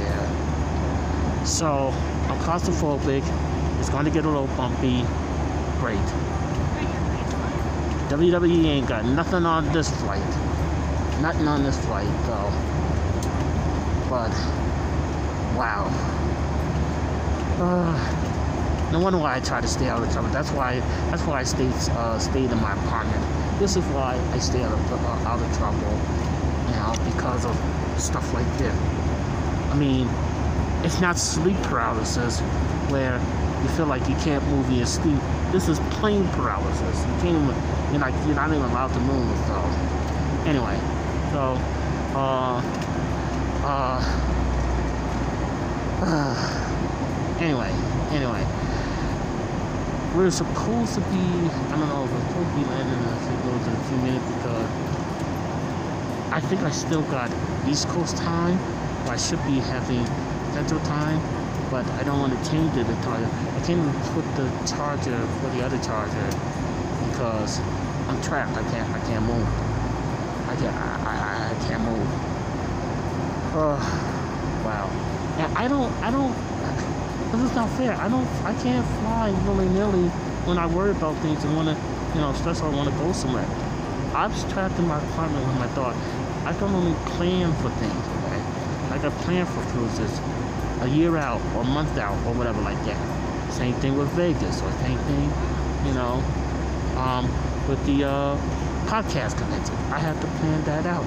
Yeah. 0.00 1.44
So 1.44 1.92
I'm 2.32 2.40
claustrophobic. 2.40 3.20
It's 3.78 3.90
going 3.92 4.06
to 4.06 4.10
get 4.10 4.24
a 4.24 4.32
little 4.32 4.48
bumpy. 4.56 5.04
Great. 5.76 6.00
WWE 8.08 8.64
ain't 8.64 8.88
got 8.88 9.04
nothing 9.04 9.44
on 9.44 9.70
this 9.74 9.92
flight. 10.00 10.24
Nothing 11.20 11.48
on 11.48 11.64
this 11.64 11.76
flight, 11.84 12.08
though. 12.24 12.48
But 14.08 14.32
wow. 15.52 16.21
Uh, 17.62 18.90
no 18.90 18.98
wonder 18.98 19.20
why 19.20 19.36
I 19.36 19.40
try 19.40 19.60
to 19.60 19.68
stay 19.68 19.88
out 19.88 20.02
of 20.02 20.12
trouble. 20.12 20.30
That's 20.30 20.50
why. 20.50 20.80
That's 21.10 21.22
why 21.22 21.38
I 21.38 21.44
stayed 21.44 21.72
uh, 21.72 22.18
stayed 22.18 22.50
in 22.50 22.60
my 22.60 22.72
apartment. 22.72 23.24
This 23.60 23.76
is 23.76 23.84
why 23.94 24.18
I 24.32 24.38
stay 24.40 24.64
out 24.64 24.72
of 24.72 24.92
uh, 24.92 25.28
out 25.30 25.40
of 25.40 25.56
trouble. 25.56 25.78
Know, 26.72 26.92
because 27.04 27.44
of 27.44 27.54
stuff 28.00 28.34
like 28.34 28.46
this. 28.58 28.74
I 29.70 29.76
mean, 29.76 30.08
it's 30.82 31.00
not 31.00 31.16
sleep 31.16 31.56
paralysis 31.62 32.40
where 32.90 33.20
you 33.62 33.68
feel 33.76 33.86
like 33.86 34.08
you 34.08 34.16
can't 34.16 34.44
move 34.48 34.68
your 34.72 34.86
sleep. 34.86 35.20
This 35.52 35.68
is 35.68 35.78
plane 36.00 36.26
paralysis. 36.30 36.98
You 36.98 37.14
can't 37.22 37.36
even, 37.36 37.54
you're 37.90 38.00
not, 38.00 38.12
you're 38.26 38.34
not 38.34 38.50
even 38.50 38.62
allowed 38.62 38.92
to 38.92 39.00
move. 39.00 39.38
So, 39.46 39.54
anyway, 40.50 40.76
so, 41.30 41.56
uh, 42.18 42.60
uh, 46.02 46.58
anyway, 47.42 47.70
anyway, 48.14 48.46
we're 50.14 50.30
supposed 50.30 50.94
to 50.94 51.00
be, 51.10 51.18
I 51.18 51.76
don't 51.76 51.88
know, 51.88 52.06
we're 52.06 52.28
supposed 52.28 52.50
to 52.50 52.56
be 52.56 52.64
landing 52.70 53.02
in 53.02 53.18
St. 53.26 53.46
Louis 53.46 53.66
in 53.66 53.74
a 53.74 53.84
few 53.90 53.96
minutes 53.98 54.26
because 54.36 54.70
I 56.30 56.40
think 56.40 56.62
I 56.62 56.70
still 56.70 57.02
got 57.10 57.30
East 57.66 57.88
Coast 57.88 58.16
time. 58.16 58.58
I 59.10 59.16
should 59.16 59.42
be 59.44 59.58
having 59.58 60.06
Central 60.54 60.80
time, 60.80 61.18
but 61.70 61.84
I 61.98 62.04
don't 62.04 62.20
want 62.20 62.32
to 62.32 62.50
change 62.50 62.76
it 62.76 62.86
entirely. 62.86 63.26
I 63.26 63.60
can't 63.66 63.80
even 63.80 64.00
put 64.14 64.24
the 64.36 64.46
charger 64.64 65.18
for 65.40 65.48
the 65.50 65.64
other 65.64 65.78
charger 65.82 66.26
because 67.08 67.58
I'm 68.08 68.20
trapped. 68.22 68.56
I 68.56 68.62
can't. 68.70 68.88
I 68.94 69.00
can't 69.08 69.24
move. 69.24 69.46
I 70.48 70.56
can't. 70.56 70.76
I, 70.76 70.92
I, 71.10 71.50
I 71.50 71.68
can't 71.68 71.82
move. 71.82 72.06
Oh, 73.54 73.80
wow. 74.64 74.88
And 75.38 75.58
I 75.58 75.66
don't. 75.68 75.92
I 76.02 76.10
don't. 76.10 76.51
This 77.32 77.40
it's 77.42 77.54
not 77.54 77.70
fair. 77.78 77.94
I 77.94 78.08
don't. 78.08 78.26
I 78.44 78.52
can't 78.62 78.86
fly 79.00 79.30
willy 79.46 79.68
nilly 79.70 80.08
when 80.44 80.58
I 80.58 80.66
worry 80.66 80.90
about 80.90 81.16
things 81.18 81.42
and 81.44 81.56
want 81.56 81.68
to, 81.68 81.76
you 82.14 82.20
know, 82.20 82.28
especially 82.30 82.68
I 82.68 82.76
want 82.76 82.90
to 82.90 82.94
go 82.96 83.12
somewhere. 83.12 83.46
I'm 84.14 84.30
trapped 84.50 84.78
in 84.78 84.86
my 84.86 85.02
apartment 85.02 85.46
with 85.46 85.56
my 85.56 85.74
dog. 85.74 85.96
I 86.44 86.52
can 86.52 86.68
only 86.74 86.94
plan 87.16 87.50
for 87.62 87.70
things, 87.80 88.04
okay? 88.20 88.42
Like 88.90 89.04
I 89.04 89.10
plan 89.24 89.46
for 89.46 89.62
cruises 89.72 90.20
a 90.82 90.88
year 90.88 91.16
out 91.16 91.40
or 91.54 91.62
a 91.62 91.64
month 91.64 91.96
out 91.96 92.18
or 92.26 92.34
whatever 92.34 92.60
like 92.60 92.76
that. 92.84 93.00
Same 93.50 93.72
thing 93.76 93.96
with 93.96 94.08
Vegas 94.10 94.60
or 94.60 94.70
same 94.84 94.98
thing, 94.98 95.32
you 95.86 95.94
know, 95.94 96.22
um, 97.00 97.24
with 97.66 97.80
the 97.86 98.04
uh, 98.04 98.36
podcast 98.84 99.38
convention. 99.38 99.74
I 99.90 99.98
have 99.98 100.20
to 100.20 100.26
plan 100.38 100.62
that 100.64 100.84
out. 100.84 101.06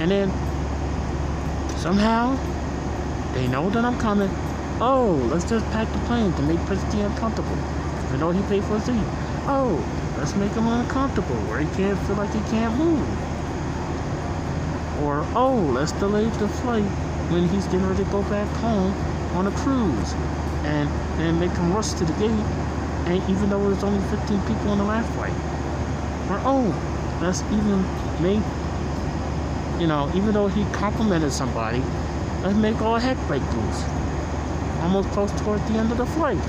And 0.00 0.10
then 0.10 0.30
somehow 1.78 2.36
they 3.34 3.46
know 3.46 3.70
that 3.70 3.84
I'm 3.84 3.98
coming. 3.98 4.30
Oh, 4.82 5.12
let's 5.30 5.44
just 5.44 5.66
pack 5.72 5.92
the 5.92 5.98
plane 6.06 6.32
to 6.32 6.42
make 6.42 6.58
Christy 6.60 7.00
uncomfortable. 7.00 7.58
Even 8.08 8.20
though 8.20 8.30
he 8.30 8.40
paid 8.48 8.64
for 8.64 8.76
a 8.76 8.80
seat. 8.80 9.04
Oh, 9.44 9.76
let's 10.16 10.34
make 10.36 10.52
him 10.52 10.66
uncomfortable 10.66 11.36
where 11.48 11.60
he 11.60 11.66
can't 11.76 11.98
feel 12.06 12.16
like 12.16 12.32
he 12.32 12.40
can't 12.48 12.74
move. 12.78 13.06
Or, 15.02 15.26
oh, 15.36 15.70
let's 15.74 15.92
delay 15.92 16.24
the 16.24 16.48
flight 16.48 16.84
when 17.30 17.46
he's 17.48 17.66
getting 17.66 17.86
ready 17.86 18.04
to 18.04 18.10
go 18.10 18.22
back 18.24 18.48
home 18.56 18.92
on 19.36 19.46
a 19.46 19.50
cruise. 19.50 20.12
And 20.64 20.88
and 21.20 21.38
make 21.38 21.52
him 21.52 21.74
rush 21.74 21.92
to 21.92 22.04
the 22.06 22.12
gate. 22.14 22.30
And 23.04 23.22
even 23.28 23.50
though 23.50 23.68
there's 23.68 23.84
only 23.84 24.00
15 24.08 24.40
people 24.42 24.70
on 24.70 24.78
the 24.78 24.84
last 24.84 25.12
flight. 25.12 25.36
Or, 26.30 26.40
oh, 26.44 27.18
let's 27.20 27.42
even 27.52 27.82
make, 28.22 28.42
you 29.80 29.86
know, 29.86 30.10
even 30.14 30.32
though 30.32 30.48
he 30.48 30.64
complimented 30.72 31.32
somebody, 31.32 31.82
let's 32.42 32.56
make 32.56 32.80
all 32.80 32.96
heck 32.96 33.18
break 33.26 33.42
loose. 33.52 33.84
Almost 34.82 35.08
close 35.10 35.32
towards 35.42 35.62
the 35.68 35.74
end 35.74 35.92
of 35.92 35.98
the 35.98 36.06
flight. 36.06 36.42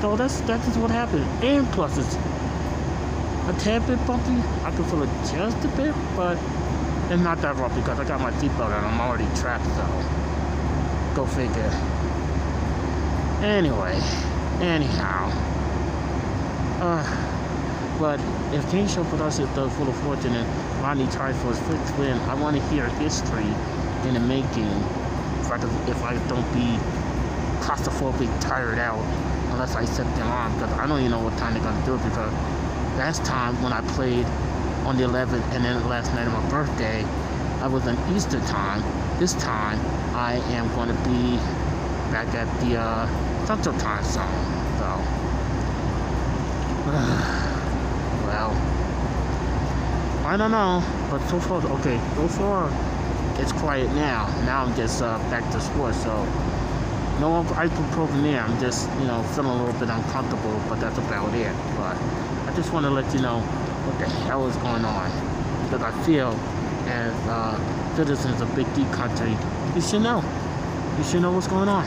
So 0.00 0.16
that's 0.16 0.40
that's 0.42 0.76
what 0.76 0.90
happened. 0.90 1.24
And 1.44 1.66
plus 1.72 1.98
it's 1.98 2.14
a 2.14 3.56
tad 3.58 3.86
bit 3.86 4.04
bumpy. 4.06 4.40
I 4.64 4.70
can 4.70 4.84
feel 4.84 5.02
it 5.02 5.10
just 5.30 5.64
a 5.64 5.68
bit, 5.76 5.94
but 6.16 6.38
it's 7.10 7.22
not 7.22 7.38
that 7.42 7.56
rough 7.56 7.74
because 7.74 7.98
I 7.98 8.04
got 8.04 8.20
my 8.20 8.30
seatbelt 8.32 8.72
and 8.72 8.86
I'm 8.86 9.00
already 9.00 9.26
trapped, 9.36 9.66
so 9.76 9.84
go 11.14 11.26
figure. 11.26 11.70
Anyway, 13.42 13.98
anyhow. 14.60 15.30
Uh, 16.80 17.98
but 17.98 18.20
if 18.54 18.70
King 18.70 18.86
Show 18.86 19.04
Production 19.04 19.44
does 19.54 19.72
Full 19.74 19.88
of 19.88 19.96
Fortune 20.02 20.34
and 20.34 20.82
Ronnie 20.82 21.06
tries 21.08 21.38
for 21.42 21.48
his 21.48 21.58
fifth 21.60 21.98
win, 21.98 22.18
I 22.20 22.34
want 22.34 22.56
to 22.56 22.62
hear 22.68 22.86
history 23.00 23.44
in 24.06 24.14
the 24.14 24.20
making 24.20 24.70
if 25.50 25.58
I, 25.58 25.58
don't- 25.58 25.88
if 25.88 26.02
I 26.04 26.14
don't 26.28 26.52
be 26.52 26.78
claustrophobic, 27.64 28.28
tired 28.40 28.78
out, 28.78 29.04
unless 29.50 29.74
I 29.74 29.84
set 29.84 30.06
them 30.16 30.28
on, 30.28 30.52
because 30.54 30.72
I 30.78 30.86
don't 30.86 31.00
even 31.00 31.10
know 31.10 31.20
what 31.22 31.36
time 31.38 31.54
they're 31.54 31.62
to 31.62 31.86
do 31.86 31.94
it, 31.94 32.02
because 32.04 32.32
last 32.96 33.24
time 33.24 33.60
when 33.62 33.72
I 33.72 33.80
played 33.92 34.24
on 34.86 34.96
the 34.96 35.04
11th, 35.04 35.42
and 35.54 35.64
then 35.64 35.86
last 35.88 36.12
night 36.14 36.26
of 36.26 36.32
my 36.32 36.48
birthday, 36.48 37.04
I 37.60 37.66
was 37.66 37.86
on 37.86 37.98
Easter 38.14 38.40
time. 38.46 38.82
This 39.18 39.34
time, 39.34 39.78
I 40.14 40.34
am 40.54 40.68
going 40.74 40.88
to 40.88 40.94
be 41.04 41.36
back 42.12 42.28
at 42.34 42.48
the 42.60 42.76
uh, 42.78 43.06
Central 43.46 43.76
Time 43.78 44.02
Zone. 44.04 44.24
So, 44.78 44.86
well, 48.26 48.52
I 50.26 50.36
don't 50.38 50.50
know, 50.50 50.82
but 51.10 51.26
so 51.28 51.38
far, 51.40 51.62
okay, 51.80 52.00
so 52.14 52.28
far, 52.28 52.70
it's 53.40 53.52
quiet 53.52 53.88
now. 53.94 54.26
Now 54.44 54.64
I'm 54.64 54.74
just 54.76 55.02
uh, 55.02 55.18
back 55.30 55.50
to 55.52 55.60
sports, 55.60 56.02
so 56.02 56.24
no 57.20 57.42
ibuprofen 57.42 58.22
there. 58.22 58.42
I'm 58.42 58.58
just, 58.60 58.88
you 59.00 59.06
know, 59.06 59.22
feeling 59.34 59.58
a 59.58 59.64
little 59.64 59.78
bit 59.80 59.88
uncomfortable, 59.88 60.60
but 60.68 60.78
that's 60.78 60.98
about 60.98 61.34
it. 61.34 61.54
But 61.76 61.96
I 62.48 62.52
just 62.54 62.72
want 62.72 62.84
to 62.84 62.90
let 62.90 63.12
you 63.14 63.20
know 63.20 63.40
what 63.40 63.98
the 63.98 64.08
hell 64.24 64.46
is 64.46 64.56
going 64.56 64.84
on. 64.84 65.10
Because 65.64 65.82
I 65.82 65.90
feel 66.04 66.28
as 66.86 67.12
uh, 67.28 67.96
citizens 67.96 68.40
of 68.40 68.54
Big 68.54 68.72
D 68.74 68.84
country, 68.92 69.36
you 69.74 69.80
should 69.80 70.02
know. 70.02 70.22
You 70.98 71.04
should 71.04 71.22
know 71.22 71.32
what's 71.32 71.46
going 71.46 71.68
on. 71.68 71.84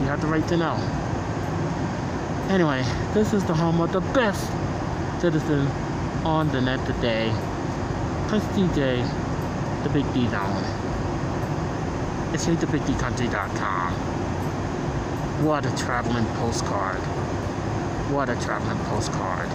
You 0.00 0.08
have 0.08 0.20
the 0.20 0.26
right 0.26 0.46
to 0.48 0.56
know. 0.56 0.74
Anyway, 2.50 2.82
this 3.14 3.32
is 3.32 3.44
the 3.44 3.54
home 3.54 3.80
of 3.80 3.92
the 3.92 4.00
best 4.00 4.50
citizen 5.20 5.66
on 6.24 6.48
the 6.48 6.60
net 6.60 6.84
today. 6.86 7.32
Prince 8.28 8.44
DJ, 8.46 9.04
the 9.86 10.02
Big 10.02 10.12
D 10.12 10.28
Zone. 10.28 10.64
It's 12.32 12.44
HateTheBigDCountry.com. 12.46 13.92
What 15.44 15.64
a 15.64 15.76
traveling 15.76 16.24
postcard. 16.36 16.98
What 18.10 18.28
a 18.28 18.34
traveling 18.40 18.78
postcard. 18.86 19.48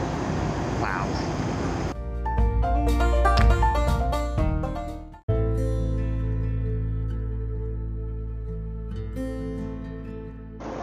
Wow. 0.80 1.08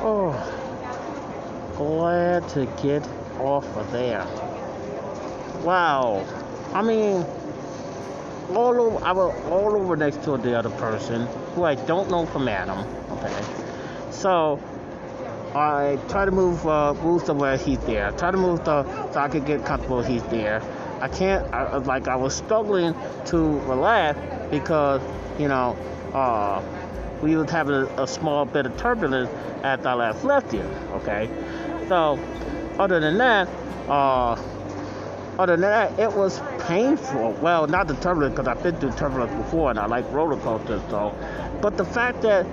Oh, 0.01 1.75
glad 1.77 2.49
to 2.51 2.67
get 2.83 3.09
off 3.41 3.65
of 3.77 3.91
there. 3.93 4.27
Wow. 5.65 6.27
I 6.75 6.83
mean, 6.83 7.25
all 8.57 8.81
over, 8.81 9.05
I 9.05 9.13
was 9.13 9.35
all 9.51 9.77
over 9.77 9.97
next 9.97 10.23
to 10.25 10.37
the 10.37 10.59
other 10.59 10.71
person 10.71 11.27
who 11.55 11.65
I 11.65 11.75
don't 11.75 12.11
know 12.11 12.27
from 12.27 12.49
Adam. 12.49 12.87
Okay. 13.11 13.45
So, 14.11 14.61
I 15.55 15.99
try 16.09 16.25
to 16.25 16.31
move, 16.31 16.67
uh, 16.67 16.95
move 16.95 17.23
somewhere 17.23 17.57
he's 17.57 17.79
there. 17.81 18.13
Try 18.13 18.31
to 18.31 18.37
move 18.37 18.65
the, 18.65 18.85
so 19.13 19.21
I 19.21 19.29
could 19.29 19.47
get 19.47 19.65
comfortable 19.65 20.03
he's 20.03 20.23
there. 20.25 20.63
I 21.01 21.09
can't, 21.09 21.53
I, 21.55 21.77
like, 21.79 22.09
I 22.09 22.17
was 22.17 22.35
struggling 22.35 22.95
to 23.27 23.39
relax 23.61 24.19
because, 24.51 25.01
you 25.39 25.49
know, 25.49 25.77
uh, 26.13 26.63
we 27.23 27.37
was 27.37 27.51
having 27.51 27.75
a, 27.75 28.03
a 28.03 28.07
small 28.07 28.45
bit 28.45 28.67
of 28.67 28.77
turbulence 28.77 29.31
after 29.63 29.89
I 29.89 29.95
last 29.95 30.25
left 30.25 30.53
you, 30.53 30.63
okay? 30.93 31.29
So, 31.89 32.19
other 32.79 33.01
than 33.01 33.19
that, 33.19 33.49
uh, 33.89 34.37
other 35.39 35.53
than 35.53 35.61
that, 35.61 35.99
it 35.99 36.13
was 36.13 36.41
painful. 36.67 37.33
Well, 37.41 37.67
not 37.69 37.87
the 37.87 37.95
turbulence, 37.95 38.35
because 38.35 38.49
I've 38.49 38.63
been 38.63 38.77
through 38.77 38.93
turbulence 38.93 39.33
before 39.35 39.71
and 39.71 39.79
I 39.79 39.87
like 39.87 40.11
roller 40.13 40.37
coasters, 40.37 40.83
so. 40.91 41.15
But 41.63 41.77
the 41.77 41.85
fact 41.85 42.23
that 42.23 42.45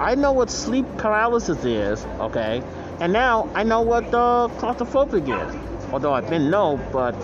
I 0.00 0.16
know 0.16 0.32
what 0.32 0.50
sleep 0.50 0.86
paralysis 0.98 1.64
is, 1.64 2.04
okay? 2.18 2.62
And 3.00 3.12
now 3.12 3.48
I 3.54 3.62
know 3.62 3.82
what 3.82 4.06
uh, 4.06 4.48
claustrophobic 4.58 5.22
is. 5.22 5.92
Although 5.92 6.12
I've 6.12 6.28
been 6.28 6.50
no, 6.50 6.80
but 6.92 7.14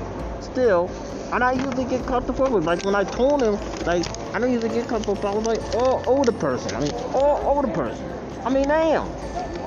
still, 0.41 0.89
and 1.33 1.43
I 1.43 1.53
usually 1.53 1.85
get 1.85 2.03
claustrophobic. 2.03 2.65
Like 2.65 2.85
when 2.85 2.95
I 2.95 3.03
told 3.03 3.43
him, 3.43 3.55
like, 3.85 4.09
I 4.35 4.39
don't 4.39 4.53
usually 4.53 4.75
get 4.75 4.87
claustrophobic. 4.87 5.25
I 5.25 5.35
was 5.35 5.47
like, 5.47 5.61
oh, 5.75 6.03
older 6.07 6.33
person. 6.33 6.77
I 6.77 6.81
mean, 6.81 6.93
oh, 6.95 7.43
older 7.45 7.69
person. 7.69 8.05
I 8.45 8.51
mean, 8.51 8.69
damn. 8.69 9.09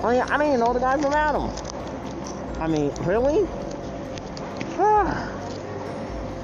I 0.04 0.14
mean, 0.14 0.22
I 0.22 0.38
didn't 0.38 0.47
even 0.47 0.60
know 0.62 0.72
the 0.74 0.80
guys 0.80 1.04
around 1.04 1.49
him. 1.49 2.62
I 2.62 2.68
mean, 2.68 2.91
really? 3.04 3.47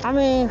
I 0.08 0.14
mean, 0.14 0.49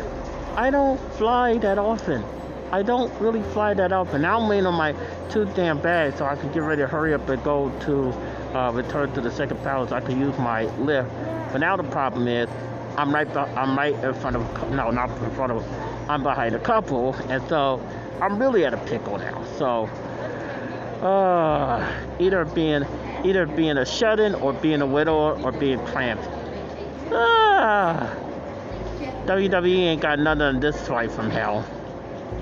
I 0.55 0.69
don't 0.69 0.99
fly 1.13 1.57
that 1.57 1.79
often. 1.79 2.23
I 2.71 2.83
don't 2.83 3.11
really 3.19 3.41
fly 3.53 3.73
that 3.73 3.91
often. 3.91 4.21
Now 4.21 4.39
I'm 4.39 4.47
waiting 4.47 4.67
on 4.67 4.75
my 4.75 4.93
two 5.31 5.45
damn 5.55 5.81
bags 5.81 6.19
so 6.19 6.27
I 6.27 6.35
can 6.35 6.51
get 6.53 6.61
ready 6.61 6.83
to 6.83 6.87
hurry 6.87 7.15
up 7.15 7.27
and 7.27 7.43
go 7.43 7.71
to 7.85 8.09
uh, 8.55 8.71
return 8.71 9.11
to 9.13 9.21
the 9.21 9.31
second 9.31 9.57
palace. 9.63 9.91
I 9.91 10.01
can 10.01 10.19
use 10.19 10.37
my 10.37 10.65
lift. 10.75 11.09
But 11.51 11.57
now 11.57 11.75
the 11.75 11.85
problem 11.85 12.27
is, 12.27 12.47
I'm 12.97 13.11
right. 13.11 13.27
Be- 13.27 13.39
I'm 13.39 13.75
right 13.75 13.95
in 13.95 14.13
front 14.13 14.35
of. 14.35 14.71
No, 14.73 14.91
not 14.91 15.09
in 15.23 15.31
front 15.31 15.51
of. 15.51 15.65
I'm 16.07 16.21
behind 16.21 16.53
a 16.53 16.59
couple, 16.59 17.15
and 17.27 17.41
so 17.49 17.81
I'm 18.21 18.37
really 18.37 18.63
at 18.63 18.75
a 18.75 18.77
pickle 18.85 19.17
now. 19.17 19.43
So, 19.57 19.85
uh, 21.03 21.99
either 22.19 22.45
being 22.45 22.85
either 23.25 23.47
being 23.47 23.79
a 23.79 23.85
shut-in 23.87 24.35
or 24.35 24.53
being 24.53 24.83
a 24.83 24.85
widower 24.85 25.41
or 25.41 25.51
being 25.51 25.83
cramped. 25.87 26.29
Ah, 27.11 28.15
WWE 29.27 29.79
ain't 29.79 30.01
got 30.01 30.19
nothing 30.19 30.41
on 30.41 30.59
this 30.61 30.79
flight 30.87 31.11
from 31.11 31.29
hell. 31.29 31.65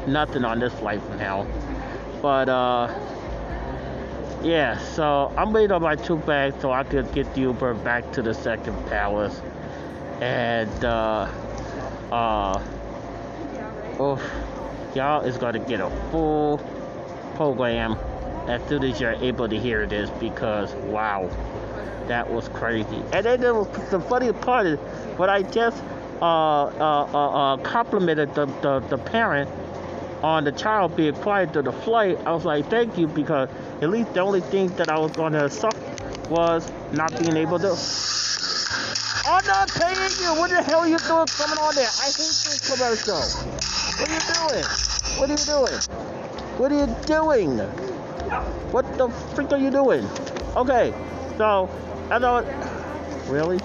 Nothing 0.05 0.45
on 0.45 0.59
this 0.59 0.71
flight 0.73 1.01
from 1.01 1.17
hell. 1.17 1.47
But 2.21 2.47
uh, 2.47 2.93
yeah. 4.43 4.77
So 4.77 5.33
I'm 5.35 5.51
waiting 5.51 5.71
on 5.71 5.81
my 5.81 5.95
two 5.95 6.17
bags 6.17 6.61
so 6.61 6.71
I 6.71 6.83
could 6.83 7.11
get 7.11 7.33
the 7.33 7.41
Uber 7.41 7.73
back 7.73 8.11
to 8.11 8.21
the 8.21 8.35
second 8.35 8.75
palace. 8.85 9.41
And 10.21 10.85
uh, 10.85 11.27
uh, 12.11 12.61
oof, 13.99 14.21
y'all 14.95 15.25
is 15.25 15.37
gonna 15.37 15.57
get 15.57 15.79
a 15.79 15.89
full 16.11 16.59
program 17.33 17.93
as 18.47 18.61
soon 18.69 18.83
as 18.83 19.01
you're 19.01 19.13
able 19.13 19.49
to 19.49 19.57
hear 19.59 19.87
this 19.87 20.11
because 20.19 20.71
wow, 20.75 21.31
that 22.07 22.29
was 22.29 22.47
crazy. 22.49 23.01
And 23.11 23.25
then 23.25 23.41
there 23.41 23.55
was 23.55 23.89
the 23.89 23.99
funny 23.99 24.31
part 24.31 24.67
is 24.67 24.79
what 25.17 25.31
I 25.31 25.41
just 25.41 25.81
Uh, 26.21 26.65
uh, 26.67 27.03
uh, 27.03 27.57
complimented 27.57 28.33
the, 28.35 28.45
the, 28.61 28.79
the 28.89 28.97
parent 28.97 29.49
on 30.23 30.45
the 30.45 30.51
child 30.51 30.95
being 30.95 31.13
quiet 31.13 31.51
through 31.51 31.63
the 31.63 31.73
flight, 31.73 32.17
I 32.25 32.31
was 32.31 32.45
like, 32.45 32.69
thank 32.69 32.97
you, 32.97 33.05
because 33.07 33.49
at 33.81 33.89
least 33.89 34.13
the 34.13 34.21
only 34.21 34.39
thing 34.39 34.69
that 34.77 34.87
I 34.87 34.97
was 34.97 35.11
going 35.11 35.33
to 35.33 35.49
suffer 35.49 35.77
was 36.29 36.71
not 36.93 37.11
being 37.19 37.35
able 37.35 37.59
to. 37.59 37.77
I'm 39.27 39.45
not 39.45 39.69
paying 39.69 39.95
you. 40.21 40.33
What 40.39 40.51
the 40.51 40.63
hell 40.63 40.79
are 40.79 40.87
you 40.87 40.97
doing 40.99 41.27
coming 41.27 41.59
on 41.59 41.75
there? 41.75 41.89
I 41.99 42.05
hate 42.05 42.15
this 42.15 42.61
commercial. 42.65 43.19
What 43.99 44.09
are 44.09 44.13
you 44.13 44.21
doing? 44.33 44.65
What 45.19 45.29
are 45.29 45.33
you 45.33 45.45
doing? 45.45 45.81
What 46.57 46.71
are 46.71 46.79
you 46.79 46.95
doing? 47.05 47.59
What 48.71 48.97
the 48.97 49.09
freak 49.35 49.51
are 49.51 49.57
you 49.57 49.69
doing? 49.69 50.07
Okay, 50.55 50.93
so 51.37 51.69
I 52.09 52.19
thought, 52.19 52.45
really? 53.27 53.59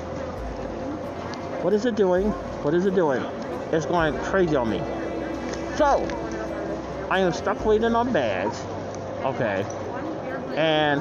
What 1.63 1.73
is 1.73 1.85
it 1.85 1.95
doing? 1.95 2.31
What 2.63 2.75
is 2.75 2.87
it 2.87 2.95
doing? 2.95 3.23
It's 3.73 3.87
going 3.87 4.17
crazy 4.19 4.57
on 4.57 4.71
me. 4.71 4.79
So, 5.77 6.07
I 7.11 7.21
am 7.21 7.33
stuck 7.33 7.65
waiting 7.65 7.95
on 7.95 8.13
bags. 8.13 8.61
Okay. 9.25 9.65
And 10.57 11.01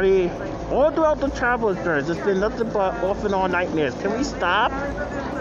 mean, 0.00 0.30
all 0.70 0.90
throughout 0.90 1.20
the 1.20 1.28
travel 1.30 1.70
experience, 1.70 2.08
it's 2.08 2.20
been 2.20 2.40
nothing 2.40 2.70
but 2.70 2.94
off 3.04 3.24
and 3.24 3.34
on 3.34 3.52
nightmares. 3.52 3.94
Can 4.02 4.16
we 4.16 4.24
stop? 4.24 4.72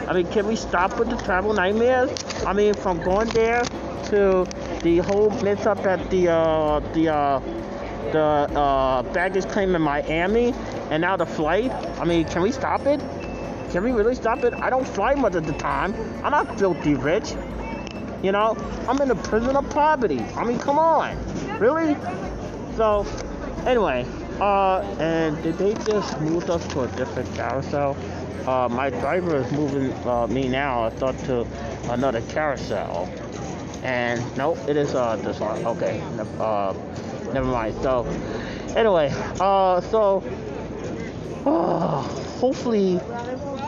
I 0.08 0.14
mean, 0.14 0.28
can 0.28 0.48
we 0.48 0.56
stop 0.56 0.98
with 1.00 1.10
the 1.10 1.18
travel 1.18 1.54
nightmares? 1.54 2.12
I 2.46 2.54
mean, 2.54 2.74
from 2.74 3.02
going 3.04 3.30
there 3.30 3.64
to 4.06 4.48
the 4.82 5.00
whole 5.00 5.30
mess 5.42 5.66
up 5.66 5.80
at 5.86 6.10
the 6.10 6.30
uh, 6.30 6.80
the 6.94 7.10
uh, 7.10 7.40
the 8.12 8.20
uh, 8.20 9.02
baggage 9.14 9.46
claim 9.50 9.76
in 9.76 9.82
Miami, 9.82 10.54
and 10.92 11.02
now 11.02 11.18
the 11.18 11.26
flight. 11.26 11.72
I 12.00 12.06
mean, 12.06 12.26
can 12.26 12.42
we 12.42 12.52
stop 12.52 12.86
it? 12.86 13.02
Can 13.72 13.84
we 13.84 13.92
really 13.92 14.16
stop 14.16 14.44
it? 14.44 14.54
I 14.54 14.70
don't 14.70 14.88
fly 14.88 15.16
much 15.16 15.36
at 15.36 15.46
the 15.46 15.54
time. 15.54 15.94
I'm 16.24 16.32
not 16.32 16.58
filthy 16.58 16.96
rich. 16.96 17.34
You 18.24 18.32
know, 18.32 18.58
I'm 18.88 19.02
in 19.02 19.12
a 19.12 19.16
prison 19.16 19.56
of 19.56 19.70
poverty. 19.70 20.20
I 20.36 20.44
mean, 20.44 20.58
come 20.58 20.80
on, 20.80 21.16
really? 21.60 21.96
So, 22.76 23.06
anyway, 23.66 24.06
uh, 24.40 24.80
and 25.00 25.42
did 25.44 25.58
they 25.58 25.74
just 25.86 26.20
move 26.22 26.50
us 26.50 26.66
to 26.70 26.82
a 26.82 26.88
different 26.90 27.34
carousel? 27.36 27.96
Uh, 28.48 28.68
my 28.70 28.90
driver 28.90 29.38
is 29.38 29.52
moving 29.52 29.92
uh, 30.08 30.28
me 30.28 30.48
now. 30.48 30.86
I 30.86 30.90
thought 30.92 31.18
to 31.26 31.46
another 31.90 32.22
carousel, 32.30 33.10
and 33.84 34.22
nope, 34.38 34.58
it 34.68 34.78
is 34.78 34.94
uh 34.96 35.16
this 35.18 35.40
one. 35.40 35.66
Okay, 35.66 36.02
uh, 36.40 36.74
never 37.34 37.48
mind. 37.48 37.76
So, 37.82 38.06
anyway, 38.76 39.12
uh, 39.40 39.82
so, 39.82 40.24
uh, 41.46 42.02
hopefully 42.40 43.00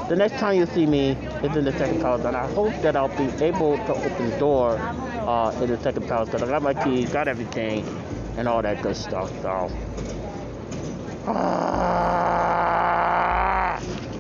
the 0.09 0.15
next 0.15 0.39
time 0.39 0.57
you 0.57 0.65
see 0.67 0.85
me 0.85 1.11
is 1.43 1.55
in 1.55 1.65
the 1.65 1.71
second 1.73 2.01
palace, 2.01 2.25
and 2.25 2.35
I 2.35 2.47
hope 2.53 2.73
that 2.81 2.95
I'll 2.95 3.09
be 3.09 3.25
able 3.43 3.77
to 3.77 3.93
open 3.93 4.29
the 4.29 4.37
door 4.39 4.77
uh, 4.77 5.51
in 5.61 5.69
the 5.69 5.77
second 5.81 6.07
palace 6.07 6.29
because 6.29 6.47
I 6.47 6.51
got 6.51 6.61
my 6.61 6.73
keys, 6.73 7.11
got 7.11 7.27
everything, 7.27 7.85
and 8.37 8.47
all 8.47 8.61
that 8.61 8.81
good 8.81 8.95
stuff. 8.95 9.29
So, 9.41 9.69
ah, 11.27 12.97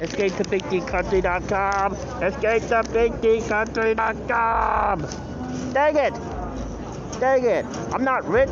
Escape 0.01 0.35
to 0.35 0.43
BigDCountry.com. 0.43 1.93
Escape 2.23 2.63
to 2.67 2.83
BigDCountry.com. 2.83 5.73
Dang 5.73 5.95
it! 5.95 6.13
Dang 7.19 7.45
it! 7.45 7.65
I'm 7.93 8.03
not 8.03 8.27
rich. 8.27 8.49